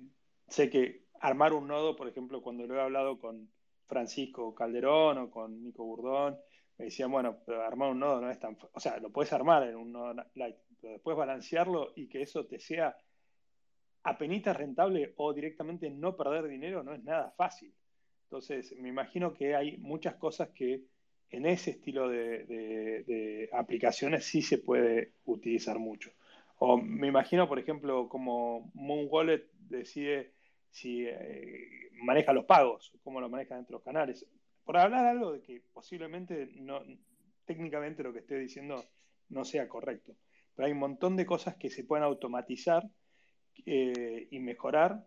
Sé 0.48 0.68
que 0.68 1.04
armar 1.20 1.52
un 1.52 1.66
nodo, 1.66 1.96
por 1.96 2.08
ejemplo, 2.08 2.42
cuando 2.42 2.66
lo 2.66 2.76
he 2.76 2.80
hablado 2.80 3.18
con 3.18 3.50
Francisco 3.86 4.54
Calderón 4.54 5.18
o 5.18 5.30
con 5.30 5.62
Nico 5.62 5.84
Burdón, 5.84 6.38
me 6.78 6.86
decían, 6.86 7.10
bueno, 7.10 7.38
pero 7.46 7.62
armar 7.62 7.90
un 7.90 8.00
nodo 8.00 8.20
no 8.20 8.30
es 8.30 8.38
tan... 8.38 8.56
O 8.72 8.80
sea, 8.80 8.98
lo 8.98 9.10
puedes 9.10 9.32
armar 9.32 9.62
en 9.64 9.76
un 9.76 9.92
nodo 9.92 10.14
light, 10.34 10.56
pero 10.80 10.94
después 10.94 11.16
balancearlo 11.16 11.92
y 11.94 12.08
que 12.08 12.22
eso 12.22 12.46
te 12.46 12.58
sea 12.58 12.96
apenas 14.02 14.56
rentable 14.56 15.14
o 15.16 15.32
directamente 15.32 15.88
no 15.90 16.16
perder 16.16 16.48
dinero 16.48 16.82
no 16.82 16.94
es 16.94 17.02
nada 17.02 17.32
fácil. 17.36 17.72
Entonces, 18.24 18.74
me 18.78 18.88
imagino 18.88 19.32
que 19.32 19.54
hay 19.54 19.78
muchas 19.78 20.16
cosas 20.16 20.50
que 20.50 20.82
en 21.30 21.46
ese 21.46 21.70
estilo 21.70 22.08
de, 22.08 23.48
aplicaciones 23.52 24.24
sí 24.24 24.42
se 24.42 24.58
puede 24.58 25.12
utilizar 25.24 25.78
mucho. 25.78 26.10
O 26.58 26.76
me 26.76 27.08
imagino, 27.08 27.48
por 27.48 27.58
ejemplo, 27.58 28.08
como 28.08 28.70
Moon 28.74 29.06
Wallet 29.10 29.44
decide 29.54 30.32
si 30.70 31.04
eh, 31.06 31.90
maneja 32.02 32.32
los 32.32 32.44
pagos, 32.44 32.92
cómo 33.02 33.20
lo 33.20 33.28
maneja 33.28 33.56
dentro 33.56 33.74
de 33.74 33.78
los 33.78 33.84
canales. 33.84 34.26
Por 34.64 34.76
hablar 34.76 35.06
algo 35.06 35.32
de 35.32 35.42
que 35.42 35.62
posiblemente 35.72 36.48
no, 36.56 36.82
técnicamente 37.44 38.02
lo 38.02 38.12
que 38.12 38.20
estoy 38.20 38.40
diciendo 38.40 38.84
no 39.28 39.44
sea 39.44 39.68
correcto. 39.68 40.16
Pero 40.54 40.66
hay 40.66 40.72
un 40.72 40.78
montón 40.78 41.16
de 41.16 41.26
cosas 41.26 41.56
que 41.56 41.70
se 41.70 41.84
pueden 41.84 42.04
automatizar 42.04 42.88
eh, 43.66 44.28
y 44.30 44.38
mejorar, 44.40 45.06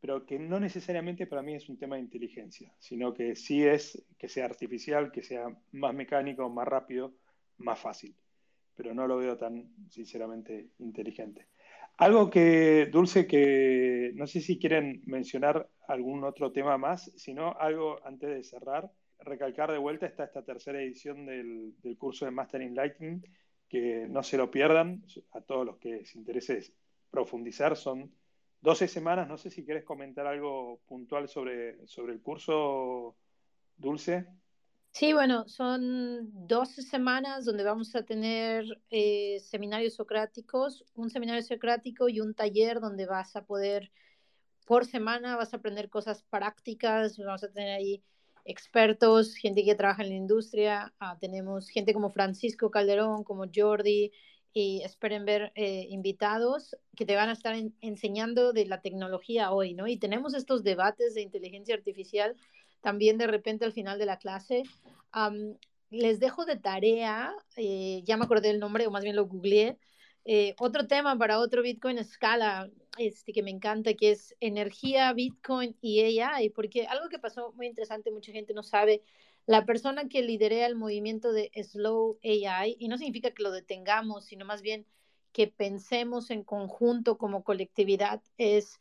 pero 0.00 0.24
que 0.24 0.38
no 0.38 0.58
necesariamente 0.58 1.26
para 1.26 1.42
mí 1.42 1.54
es 1.54 1.68
un 1.68 1.78
tema 1.78 1.96
de 1.96 2.02
inteligencia, 2.02 2.74
sino 2.78 3.12
que 3.12 3.36
sí 3.36 3.62
es 3.62 4.02
que 4.18 4.28
sea 4.28 4.46
artificial, 4.46 5.12
que 5.12 5.22
sea 5.22 5.46
más 5.72 5.94
mecánico, 5.94 6.48
más 6.48 6.66
rápido, 6.66 7.14
más 7.58 7.78
fácil. 7.78 8.14
Pero 8.74 8.94
no 8.94 9.06
lo 9.06 9.18
veo 9.18 9.36
tan, 9.36 9.70
sinceramente, 9.90 10.70
inteligente. 10.78 11.48
Algo 12.00 12.30
que, 12.30 12.86
Dulce, 12.86 13.26
que 13.26 14.12
no 14.14 14.26
sé 14.26 14.40
si 14.40 14.58
quieren 14.58 15.02
mencionar 15.04 15.68
algún 15.86 16.24
otro 16.24 16.50
tema 16.50 16.78
más, 16.78 17.12
sino 17.16 17.54
algo 17.58 18.00
antes 18.06 18.30
de 18.30 18.42
cerrar, 18.42 18.90
recalcar 19.18 19.70
de 19.70 19.76
vuelta 19.76 20.06
está 20.06 20.24
esta 20.24 20.42
tercera 20.42 20.80
edición 20.80 21.26
del, 21.26 21.74
del 21.82 21.98
curso 21.98 22.24
de 22.24 22.30
Master 22.30 22.62
in 22.62 22.74
Lightning, 22.74 23.22
que 23.68 24.06
no 24.08 24.22
se 24.22 24.38
lo 24.38 24.50
pierdan, 24.50 25.04
a 25.32 25.42
todos 25.42 25.66
los 25.66 25.76
que 25.76 25.98
les 25.98 26.14
interese 26.14 26.72
profundizar, 27.10 27.76
son 27.76 28.10
12 28.62 28.88
semanas, 28.88 29.28
no 29.28 29.36
sé 29.36 29.50
si 29.50 29.62
quieres 29.62 29.84
comentar 29.84 30.26
algo 30.26 30.80
puntual 30.86 31.28
sobre, 31.28 31.86
sobre 31.86 32.14
el 32.14 32.22
curso, 32.22 33.14
Dulce. 33.76 34.26
Sí, 34.92 35.12
bueno, 35.12 35.48
son 35.48 36.28
12 36.46 36.82
semanas 36.82 37.44
donde 37.44 37.62
vamos 37.64 37.94
a 37.94 38.04
tener 38.04 38.64
eh, 38.90 39.38
seminarios 39.40 39.94
socráticos, 39.94 40.84
un 40.94 41.10
seminario 41.10 41.42
socrático 41.42 42.08
y 42.08 42.20
un 42.20 42.34
taller 42.34 42.80
donde 42.80 43.06
vas 43.06 43.36
a 43.36 43.44
poder, 43.46 43.92
por 44.66 44.86
semana 44.86 45.36
vas 45.36 45.54
a 45.54 45.58
aprender 45.58 45.88
cosas 45.90 46.24
prácticas, 46.24 47.18
vamos 47.18 47.44
a 47.44 47.52
tener 47.52 47.70
ahí 47.72 48.02
expertos, 48.44 49.36
gente 49.36 49.64
que 49.64 49.74
trabaja 49.76 50.02
en 50.02 50.10
la 50.10 50.16
industria, 50.16 50.92
ah, 50.98 51.16
tenemos 51.20 51.68
gente 51.68 51.94
como 51.94 52.10
Francisco 52.10 52.70
Calderón, 52.70 53.24
como 53.24 53.44
Jordi, 53.54 54.12
y 54.52 54.82
esperen 54.82 55.24
ver 55.24 55.52
eh, 55.54 55.86
invitados 55.90 56.76
que 56.96 57.06
te 57.06 57.14
van 57.14 57.28
a 57.28 57.32
estar 57.32 57.54
enseñando 57.80 58.52
de 58.52 58.66
la 58.66 58.80
tecnología 58.80 59.52
hoy, 59.52 59.74
¿no? 59.74 59.86
Y 59.86 59.96
tenemos 59.98 60.34
estos 60.34 60.64
debates 60.64 61.14
de 61.14 61.22
inteligencia 61.22 61.74
artificial 61.74 62.36
también 62.80 63.18
de 63.18 63.26
repente 63.26 63.64
al 63.64 63.72
final 63.72 63.98
de 63.98 64.06
la 64.06 64.18
clase. 64.18 64.62
les 65.90 66.20
dejo 66.20 66.44
de 66.44 66.56
tarea, 66.56 67.34
eh, 67.56 68.02
ya 68.04 68.16
me 68.16 68.24
acordé 68.24 68.50
el 68.50 68.60
nombre, 68.60 68.86
o 68.86 68.90
más 68.90 69.02
bien 69.02 69.16
lo 69.16 69.26
googleé, 69.26 69.76
eh, 70.24 70.54
otro 70.60 70.86
tema 70.86 71.16
para 71.18 71.38
otro 71.38 71.62
Bitcoin 71.62 71.98
escala, 71.98 72.70
este, 72.98 73.32
que 73.32 73.42
me 73.42 73.50
encanta, 73.50 73.94
que 73.94 74.12
es 74.12 74.36
energía, 74.40 75.12
Bitcoin 75.12 75.76
y 75.80 76.00
AI, 76.00 76.50
porque 76.50 76.86
algo 76.86 77.08
que 77.08 77.18
pasó 77.18 77.52
muy 77.56 77.66
interesante, 77.66 78.12
mucha 78.12 78.32
gente 78.32 78.54
no 78.54 78.62
sabe, 78.62 79.02
la 79.46 79.64
persona 79.64 80.08
que 80.08 80.22
lidera 80.22 80.66
el 80.66 80.76
movimiento 80.76 81.32
de 81.32 81.50
Slow 81.64 82.18
AI, 82.22 82.76
y 82.78 82.88
no 82.88 82.98
significa 82.98 83.32
que 83.32 83.42
lo 83.42 83.50
detengamos, 83.50 84.26
sino 84.26 84.44
más 84.44 84.62
bien 84.62 84.86
que 85.32 85.48
pensemos 85.48 86.30
en 86.30 86.44
conjunto 86.44 87.18
como 87.18 87.42
colectividad, 87.42 88.22
es 88.36 88.78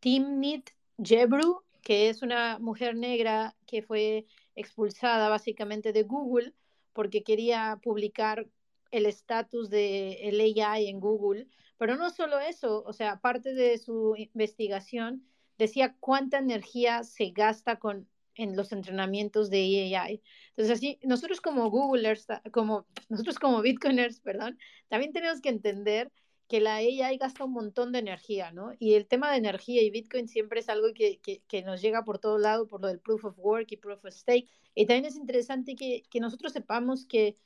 Timnit 0.00 0.70
Jebru, 1.02 1.63
que 1.84 2.08
es 2.08 2.22
una 2.22 2.58
mujer 2.58 2.96
negra 2.96 3.54
que 3.66 3.82
fue 3.82 4.26
expulsada 4.56 5.28
básicamente 5.28 5.92
de 5.92 6.02
Google 6.02 6.54
porque 6.92 7.22
quería 7.22 7.78
publicar 7.82 8.48
el 8.90 9.06
estatus 9.06 9.70
de 9.70 10.54
AI 10.64 10.88
en 10.88 11.00
Google, 11.00 11.48
pero 11.78 11.96
no 11.96 12.10
solo 12.10 12.38
eso, 12.40 12.82
o 12.86 12.92
sea, 12.92 13.20
parte 13.20 13.54
de 13.54 13.78
su 13.78 14.14
investigación 14.16 15.24
decía 15.58 15.96
cuánta 16.00 16.38
energía 16.38 17.04
se 17.04 17.30
gasta 17.30 17.76
con 17.78 18.08
en 18.36 18.56
los 18.56 18.72
entrenamientos 18.72 19.48
de 19.50 19.94
AI. 19.96 20.20
Entonces, 20.50 20.76
así, 20.76 20.98
nosotros 21.02 21.40
como 21.40 21.70
Googlers, 21.70 22.26
como 22.52 22.86
nosotros 23.08 23.38
como 23.38 23.62
Bitcoiners, 23.62 24.20
perdón, 24.20 24.58
también 24.88 25.12
tenemos 25.12 25.40
que 25.40 25.50
entender 25.50 26.10
que 26.48 26.60
la 26.60 26.76
AI 26.76 27.16
gasta 27.16 27.44
un 27.44 27.52
montón 27.52 27.92
de 27.92 28.00
energía, 28.00 28.52
¿no? 28.52 28.72
Y 28.78 28.94
el 28.94 29.06
tema 29.06 29.30
de 29.30 29.38
energía 29.38 29.82
y 29.82 29.90
Bitcoin 29.90 30.28
siempre 30.28 30.60
es 30.60 30.68
algo 30.68 30.88
que, 30.94 31.18
que, 31.20 31.42
que 31.48 31.62
nos 31.62 31.80
llega 31.80 32.04
por 32.04 32.18
todo 32.18 32.38
lado, 32.38 32.66
por 32.66 32.80
lo 32.82 32.88
del 32.88 33.00
proof 33.00 33.24
of 33.24 33.38
work 33.38 33.72
y 33.72 33.76
proof 33.76 34.04
of 34.04 34.12
stake. 34.12 34.48
Y 34.74 34.86
también 34.86 35.06
es 35.06 35.16
interesante 35.16 35.74
que, 35.74 36.02
que 36.10 36.20
nosotros 36.20 36.52
sepamos 36.52 37.06
que 37.06 37.36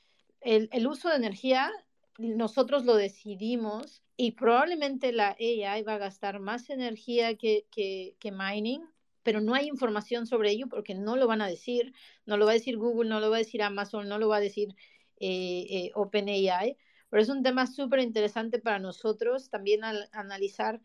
el, 0.40 0.68
el 0.72 0.86
uso 0.86 1.09
de 1.09 1.16
energía 1.16 1.70
nosotros 2.18 2.84
lo 2.84 2.96
decidimos 2.96 4.03
y 4.16 4.32
probablemente 4.32 5.12
la 5.12 5.36
AI 5.38 5.82
va 5.82 5.94
a 5.94 5.99
gastar 5.99 6.40
más 6.40 6.68
energía 6.68 7.36
que, 7.36 7.66
que, 7.70 8.16
que, 8.18 8.32
mining, 8.32 8.82
pero 9.22 9.40
no 9.40 9.55
hay 9.55 9.68
información 9.68 10.26
sobre 10.26 10.51
ello 10.51 10.66
porque 10.68 10.94
no 10.94 11.16
lo 11.16 11.28
van 11.28 11.40
a 11.40 11.46
decir, 11.46 11.94
no 12.26 12.36
lo 12.36 12.44
va 12.44 12.53
a 12.53 12.55
decir 12.55 12.76
Google, 12.76 13.09
no 13.09 13.20
lo 13.20 13.30
va 13.30 13.36
a 13.36 13.40
decir 13.40 13.62
Amazon, 13.62 14.09
no 14.09 14.18
lo 14.18 14.28
va 14.28 14.38
a 14.38 14.40
decir 14.40 14.74
eh, 15.20 15.66
eh, 15.70 15.90
OpenAI, 15.94 16.76
pero 17.11 17.22
es 17.22 17.28
un 17.28 17.42
tema 17.42 17.66
súper 17.66 18.00
interesante 18.00 18.59
para 18.59 18.78
nosotros 18.78 19.50
también 19.50 19.84
al 19.84 20.09
analizar 20.12 20.80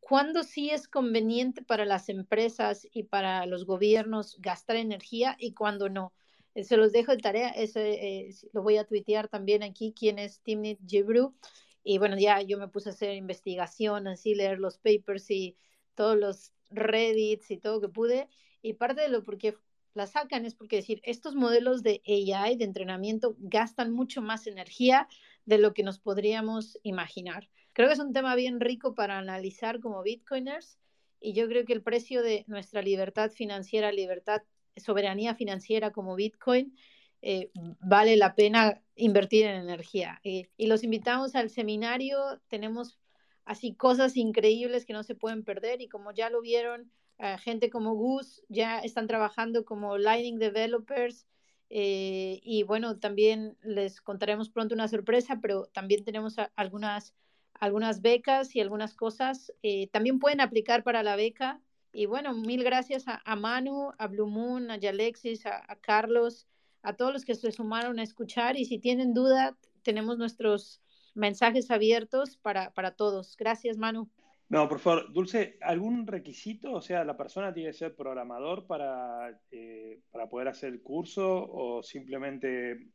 cuándo 0.00 0.42
sí 0.42 0.70
es 0.70 0.86
conveniente 0.88 1.62
para 1.62 1.84
las 1.84 2.08
empresas 2.08 2.86
y 2.92 3.04
para 3.04 3.44
los 3.46 3.66
gobiernos 3.66 4.36
gastar 4.40 4.76
energía 4.76 5.36
y 5.38 5.52
cuándo 5.52 5.88
no. 5.88 6.12
Eh, 6.54 6.64
se 6.64 6.76
los 6.76 6.92
dejo 6.92 7.12
de 7.12 7.18
tarea, 7.18 7.50
eso 7.50 7.80
eh, 7.80 8.30
lo 8.52 8.62
voy 8.62 8.76
a 8.76 8.84
tuitear 8.84 9.28
también 9.28 9.62
aquí, 9.62 9.92
quién 9.98 10.18
es 10.18 10.40
Timnit 10.42 10.78
Jibru. 10.86 11.34
Y 11.82 11.98
bueno, 11.98 12.16
ya 12.18 12.40
yo 12.40 12.58
me 12.58 12.68
puse 12.68 12.88
a 12.88 12.92
hacer 12.92 13.14
investigación, 13.14 14.06
así 14.08 14.34
leer 14.34 14.58
los 14.58 14.78
papers 14.78 15.30
y 15.30 15.56
todos 15.94 16.16
los 16.16 16.52
Reddits 16.70 17.50
y 17.50 17.58
todo 17.58 17.80
que 17.80 17.88
pude. 17.88 18.28
Y 18.62 18.74
parte 18.74 19.02
de 19.02 19.08
lo 19.08 19.22
porque 19.22 19.54
la 19.94 20.06
sacan 20.06 20.44
es 20.44 20.54
porque 20.54 20.76
decir, 20.76 21.00
estos 21.04 21.34
modelos 21.34 21.82
de 21.82 22.02
AI, 22.06 22.56
de 22.56 22.64
entrenamiento, 22.64 23.34
gastan 23.38 23.92
mucho 23.92 24.20
más 24.22 24.46
energía 24.46 25.08
de 25.46 25.58
lo 25.58 25.72
que 25.72 25.82
nos 25.82 25.98
podríamos 25.98 26.78
imaginar. 26.82 27.48
Creo 27.72 27.88
que 27.88 27.94
es 27.94 28.00
un 28.00 28.12
tema 28.12 28.34
bien 28.34 28.60
rico 28.60 28.94
para 28.94 29.18
analizar 29.18 29.80
como 29.80 30.02
bitcoiners 30.02 30.78
y 31.20 31.32
yo 31.32 31.48
creo 31.48 31.64
que 31.64 31.72
el 31.72 31.82
precio 31.82 32.22
de 32.22 32.44
nuestra 32.46 32.82
libertad 32.82 33.30
financiera, 33.30 33.90
libertad 33.92 34.42
soberanía 34.76 35.34
financiera 35.34 35.90
como 35.90 36.14
Bitcoin, 36.14 36.76
eh, 37.22 37.50
vale 37.80 38.16
la 38.16 38.34
pena 38.34 38.82
invertir 38.94 39.46
en 39.46 39.56
energía. 39.56 40.20
Y 40.22 40.66
los 40.66 40.84
invitamos 40.84 41.34
al 41.34 41.50
seminario, 41.50 42.40
tenemos 42.48 42.98
así 43.44 43.74
cosas 43.74 44.16
increíbles 44.16 44.84
que 44.84 44.92
no 44.92 45.02
se 45.02 45.14
pueden 45.14 45.44
perder 45.44 45.80
y 45.80 45.88
como 45.88 46.12
ya 46.12 46.30
lo 46.30 46.40
vieron, 46.40 46.90
eh, 47.18 47.36
gente 47.38 47.70
como 47.70 47.94
Gus 47.94 48.42
ya 48.48 48.80
están 48.80 49.06
trabajando 49.06 49.64
como 49.64 49.98
Lightning 49.98 50.38
Developers. 50.38 51.26
Y 51.68 52.62
bueno, 52.64 52.98
también 52.98 53.56
les 53.62 54.00
contaremos 54.00 54.50
pronto 54.50 54.74
una 54.74 54.88
sorpresa, 54.88 55.40
pero 55.42 55.66
también 55.66 56.04
tenemos 56.04 56.36
algunas, 56.54 57.14
algunas 57.54 58.02
becas 58.02 58.54
y 58.54 58.60
algunas 58.60 58.94
cosas. 58.94 59.52
también 59.92 60.18
pueden 60.18 60.40
aplicar 60.40 60.84
para 60.84 61.02
la 61.02 61.16
beca 61.16 61.60
y 61.96 62.04
bueno, 62.04 62.34
mil 62.34 62.62
gracias 62.62 63.04
a, 63.06 63.36
Manu, 63.36 63.90
a 63.96 64.06
Blue 64.06 64.26
Moon, 64.26 64.70
a 64.70 64.76
Yalexis, 64.76 65.46
a, 65.46 65.62
Carlos, 65.80 66.46
a 66.82 66.94
todos 66.94 67.10
los 67.10 67.24
que 67.24 67.34
se 67.34 67.50
sumaron 67.52 67.98
a 67.98 68.02
escuchar. 68.02 68.58
Y 68.58 68.66
si 68.66 68.78
tienen 68.78 69.14
duda, 69.14 69.56
tenemos 69.82 70.18
nuestros 70.18 70.82
mensajes 71.14 71.70
abiertos 71.70 72.36
para, 72.36 72.70
para 72.74 72.90
todos. 72.96 73.34
Gracias, 73.38 73.78
Manu. 73.78 74.10
No, 74.48 74.68
por 74.68 74.78
favor, 74.78 75.12
Dulce, 75.12 75.58
¿algún 75.60 76.06
requisito? 76.06 76.72
O 76.72 76.80
sea, 76.80 77.04
¿la 77.04 77.16
persona 77.16 77.52
tiene 77.52 77.70
que 77.70 77.78
ser 77.78 77.96
programador 77.96 78.66
para, 78.66 79.40
eh, 79.50 80.00
para 80.12 80.28
poder 80.28 80.48
hacer 80.48 80.72
el 80.72 80.82
curso 80.82 81.48
o 81.50 81.82
simplemente 81.82 82.90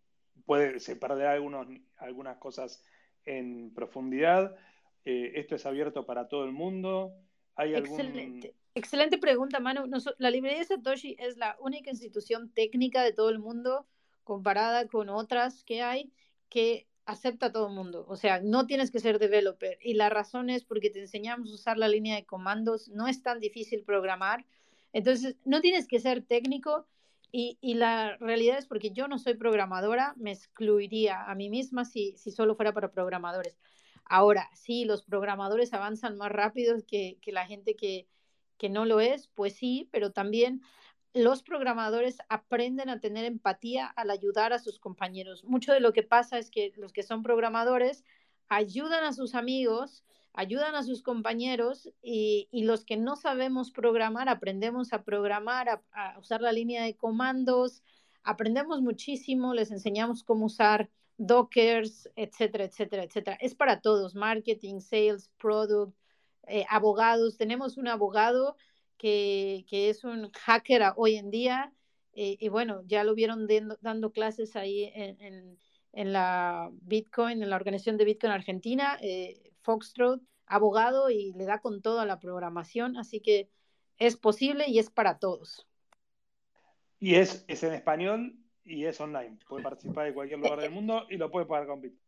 puede, 0.45 0.79
se 0.79 0.95
perderá 0.95 1.33
algunos, 1.33 1.67
algunas 1.97 2.37
cosas 2.37 2.81
en 3.25 3.73
profundidad? 3.73 4.55
Eh, 5.03 5.33
¿Esto 5.35 5.55
es 5.55 5.65
abierto 5.65 6.05
para 6.05 6.29
todo 6.29 6.45
el 6.45 6.53
mundo? 6.53 7.13
¿Hay. 7.55 7.75
Excelente. 7.75 8.55
Excelente 8.73 9.17
pregunta, 9.17 9.59
Manu. 9.59 9.83
la 10.17 10.31
librería 10.31 10.63
Satoshi 10.63 11.17
es 11.19 11.35
la 11.35 11.57
única 11.59 11.89
institución 11.89 12.53
técnica 12.53 13.03
de 13.03 13.11
todo 13.11 13.29
el 13.29 13.39
mundo 13.39 13.85
comparada 14.23 14.87
con 14.87 15.09
otras 15.09 15.65
que 15.65 15.81
hay 15.81 16.13
que 16.49 16.87
acepta 17.05 17.47
a 17.47 17.51
todo 17.51 17.67
el 17.67 17.73
mundo. 17.73 18.05
O 18.07 18.15
sea, 18.15 18.39
no 18.41 18.67
tienes 18.67 18.91
que 18.91 18.99
ser 18.99 19.19
developer. 19.19 19.77
Y 19.81 19.95
la 19.95 20.09
razón 20.09 20.49
es 20.49 20.63
porque 20.63 20.89
te 20.89 20.99
enseñamos 20.99 21.51
a 21.51 21.55
usar 21.55 21.77
la 21.77 21.87
línea 21.87 22.15
de 22.15 22.25
comandos. 22.25 22.89
No 22.89 23.07
es 23.07 23.23
tan 23.23 23.39
difícil 23.39 23.83
programar. 23.83 24.45
Entonces, 24.93 25.37
no 25.45 25.61
tienes 25.61 25.87
que 25.87 25.99
ser 25.99 26.23
técnico. 26.23 26.87
Y, 27.31 27.57
y 27.61 27.75
la 27.75 28.17
realidad 28.17 28.57
es 28.57 28.65
porque 28.65 28.91
yo 28.91 29.07
no 29.07 29.17
soy 29.17 29.35
programadora, 29.35 30.13
me 30.17 30.33
excluiría 30.33 31.23
a 31.23 31.33
mí 31.33 31.49
misma 31.49 31.85
si, 31.85 32.17
si 32.17 32.29
solo 32.29 32.55
fuera 32.55 32.73
para 32.73 32.91
programadores. 32.91 33.57
Ahora, 34.03 34.49
sí, 34.53 34.83
los 34.83 35.03
programadores 35.03 35.73
avanzan 35.73 36.17
más 36.17 36.29
rápido 36.29 36.75
que, 36.85 37.19
que 37.21 37.31
la 37.31 37.45
gente 37.45 37.77
que, 37.77 38.09
que 38.57 38.69
no 38.69 38.83
lo 38.83 38.99
es, 38.99 39.29
pues 39.29 39.55
sí, 39.55 39.87
pero 39.91 40.11
también 40.11 40.61
los 41.14 41.43
programadores 41.43 42.18
aprenden 42.30 42.89
a 42.89 42.99
tener 42.99 43.26
empatía 43.26 43.88
al 43.88 44.09
ayudar 44.09 44.53
a 44.53 44.59
sus 44.59 44.80
compañeros. 44.80 45.43
Mucho 45.43 45.74
de 45.74 45.82
lo 45.82 45.93
que 45.93 46.03
pasa 46.03 46.38
es 46.38 46.49
que 46.49 46.72
los 46.78 46.93
que 46.93 47.03
son 47.03 47.22
programadores 47.22 48.03
ayudan 48.47 49.03
a 49.03 49.14
sus 49.14 49.36
amigos, 49.36 50.05
ayudan 50.34 50.76
a 50.76 50.84
sus 50.84 51.03
compañeros 51.03 51.89
y, 52.01 52.47
los 52.53 52.86
que 52.86 52.97
no 52.97 53.16
sabemos 53.16 53.72
programar, 53.72 54.30
aprendemos 54.30 54.93
a 54.93 55.03
programar, 55.03 55.82
a, 55.91 56.20
usar 56.20 56.41
la 56.41 56.53
línea 56.53 56.84
de 56.84 56.95
comandos, 56.95 57.84
aprendemos 58.24 58.82
muchísimo, 58.82 59.53
les 59.53 59.72
enseñamos 59.72 60.24
cómo 60.24 60.45
usar 60.45 60.89
dockers, 61.18 62.09
etcétera, 62.16 62.64
etcétera, 62.66 63.03
etcétera. 63.03 63.38
Es 63.41 63.53
para 63.53 63.82
todos, 63.82 64.16
marketing, 64.16 64.80
sales, 64.80 65.30
product, 65.38 65.93
eh, 66.47 66.66
abogados. 66.70 67.38
Tenemos 67.38 67.78
un 67.78 67.88
abogado 67.88 68.55
que, 69.01 69.89
es 69.89 70.03
un 70.03 70.31
hacker 70.31 70.93
hoy 70.95 71.15
en 71.15 71.31
día 71.31 71.73
eh, 72.13 72.37
y 72.39 72.49
bueno, 72.49 72.83
ya 72.85 73.03
lo 73.03 73.15
vieron 73.15 73.47
dando 73.81 74.11
clases 74.11 74.55
ahí 74.55 74.91
en, 74.93 76.13
la 76.13 76.69
Bitcoin, 76.71 77.41
en 77.41 77.49
la 77.49 77.55
organización 77.55 77.97
de 77.97 78.05
Bitcoin 78.05 78.31
Argentina. 78.31 78.97
Eh, 79.01 79.53
Foxtrot, 79.61 80.21
abogado 80.45 81.09
y 81.09 81.33
le 81.33 81.45
da 81.45 81.61
con 81.61 81.81
toda 81.81 82.05
la 82.05 82.19
programación, 82.19 82.97
así 82.97 83.21
que 83.21 83.49
es 83.97 84.17
posible 84.17 84.65
y 84.67 84.79
es 84.79 84.89
para 84.89 85.17
todos. 85.19 85.67
Y 86.99 87.15
es, 87.15 87.43
es 87.47 87.63
en 87.63 87.73
español 87.73 88.37
y 88.63 88.85
es 88.85 88.99
online. 89.01 89.39
Puede 89.47 89.63
participar 89.63 90.05
de 90.05 90.13
cualquier 90.13 90.39
lugar 90.39 90.59
del 90.59 90.71
mundo 90.77 91.07
y 91.09 91.17
lo 91.17 91.31
puede 91.31 91.47
pagar 91.47 91.67
con 91.67 91.81
Bitcoin. 91.81 92.01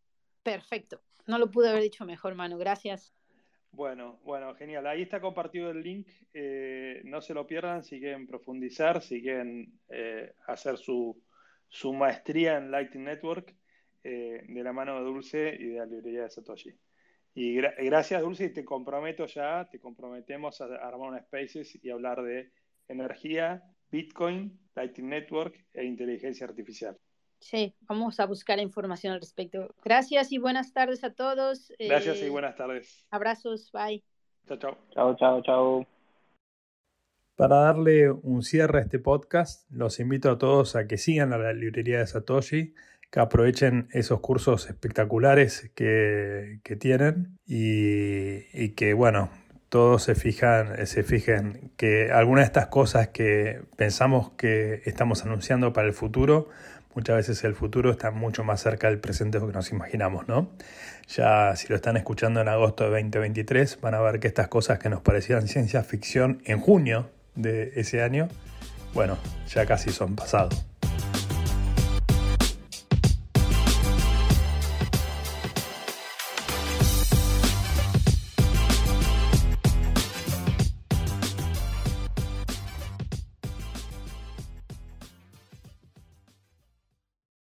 Perfecto. 0.43 1.01
No 1.25 1.37
lo 1.37 1.49
pude 1.49 1.69
haber 1.69 1.81
dicho 1.81 2.05
mejor, 2.05 2.35
Manu. 2.35 2.57
Gracias. 2.57 3.15
Bueno, 3.73 4.19
bueno, 4.23 4.53
genial. 4.53 4.85
Ahí 4.85 5.01
está 5.01 5.19
compartido 5.19 5.71
el 5.71 5.81
link. 5.81 6.07
Eh, 6.31 7.01
no 7.05 7.21
se 7.21 7.33
lo 7.33 7.47
pierdan 7.47 7.83
si 7.83 7.99
quieren 7.99 8.27
profundizar, 8.27 9.01
si 9.01 9.19
quieren 9.19 9.79
eh, 9.89 10.31
hacer 10.45 10.77
su, 10.77 11.19
su, 11.69 11.91
maestría 11.91 12.57
en 12.57 12.69
Lightning 12.69 13.05
Network 13.05 13.55
eh, 14.03 14.43
de 14.47 14.63
la 14.63 14.73
mano 14.73 14.99
de 14.99 15.05
Dulce 15.05 15.57
y 15.59 15.69
de 15.69 15.79
la 15.79 15.87
librería 15.87 16.21
de 16.21 16.29
Satoshi. 16.29 16.69
Y 17.33 17.55
gracias, 17.55 18.21
Dulce, 18.21 18.45
y 18.45 18.53
te 18.53 18.63
comprometo 18.63 19.25
ya, 19.25 19.67
te 19.71 19.79
comprometemos 19.79 20.61
a 20.61 20.65
armar 20.65 21.09
una 21.09 21.23
Spaces 21.23 21.83
y 21.83 21.89
hablar 21.89 22.21
de 22.21 22.51
energía, 22.87 23.63
Bitcoin, 23.89 24.59
Lightning 24.75 25.09
Network 25.09 25.65
e 25.73 25.83
inteligencia 25.83 26.45
artificial. 26.45 26.95
Sí, 27.43 27.75
vamos 27.81 28.21
a 28.21 28.25
buscar 28.25 28.59
información 28.59 29.13
al 29.13 29.19
respecto. 29.19 29.75
Gracias 29.83 30.31
y 30.31 30.37
buenas 30.37 30.71
tardes 30.71 31.03
a 31.03 31.13
todos. 31.13 31.73
Gracias 31.77 32.21
y 32.21 32.25
eh, 32.25 32.29
buenas 32.29 32.55
tardes. 32.55 33.05
Abrazos, 33.11 33.69
bye. 33.73 34.01
Chao, 34.47 34.57
chao. 34.57 34.77
Chao, 34.93 35.15
chao, 35.17 35.41
chao. 35.41 35.87
Para 37.35 37.57
darle 37.57 38.09
un 38.09 38.43
cierre 38.43 38.79
a 38.79 38.81
este 38.83 38.99
podcast, 38.99 39.69
los 39.71 39.99
invito 39.99 40.31
a 40.31 40.37
todos 40.37 40.77
a 40.77 40.87
que 40.87 40.97
sigan 40.97 41.33
a 41.33 41.37
la 41.37 41.51
librería 41.51 41.99
de 41.99 42.07
Satoshi 42.07 42.73
que 43.11 43.19
aprovechen 43.19 43.89
esos 43.91 44.21
cursos 44.21 44.67
espectaculares 44.69 45.69
que, 45.75 46.59
tienen 46.79 47.37
y, 47.45 48.69
que, 48.69 48.93
bueno, 48.93 49.29
todos 49.69 50.01
se 50.01 50.15
fijan, 50.15 50.87
se 50.87 51.03
fijen 51.03 51.71
que 51.77 52.09
algunas 52.11 52.45
de 52.45 52.47
estas 52.47 52.67
cosas 52.67 53.09
que 53.09 53.61
pensamos 53.75 54.31
que 54.31 54.81
estamos 54.85 55.23
anunciando 55.25 55.73
para 55.73 55.87
el 55.87 55.93
futuro, 55.93 56.49
muchas 56.95 57.15
veces 57.15 57.43
el 57.43 57.55
futuro 57.55 57.91
está 57.91 58.11
mucho 58.11 58.43
más 58.43 58.61
cerca 58.61 58.87
del 58.87 58.99
presente 58.99 59.37
de 59.37 59.41
lo 59.41 59.51
que 59.51 59.57
nos 59.57 59.71
imaginamos, 59.71 60.27
¿no? 60.27 60.49
Ya 61.07 61.55
si 61.55 61.67
lo 61.67 61.75
están 61.75 61.97
escuchando 61.97 62.41
en 62.41 62.47
agosto 62.47 62.85
de 62.85 63.01
2023, 63.01 63.79
van 63.81 63.93
a 63.93 64.01
ver 64.01 64.19
que 64.19 64.27
estas 64.27 64.47
cosas 64.47 64.79
que 64.79 64.89
nos 64.89 65.01
parecían 65.01 65.47
ciencia 65.47 65.83
ficción 65.83 66.41
en 66.45 66.59
junio 66.59 67.09
de 67.35 67.73
ese 67.75 68.01
año, 68.01 68.27
bueno, 68.93 69.17
ya 69.47 69.65
casi 69.65 69.91
son 69.91 70.15
pasados. 70.15 70.65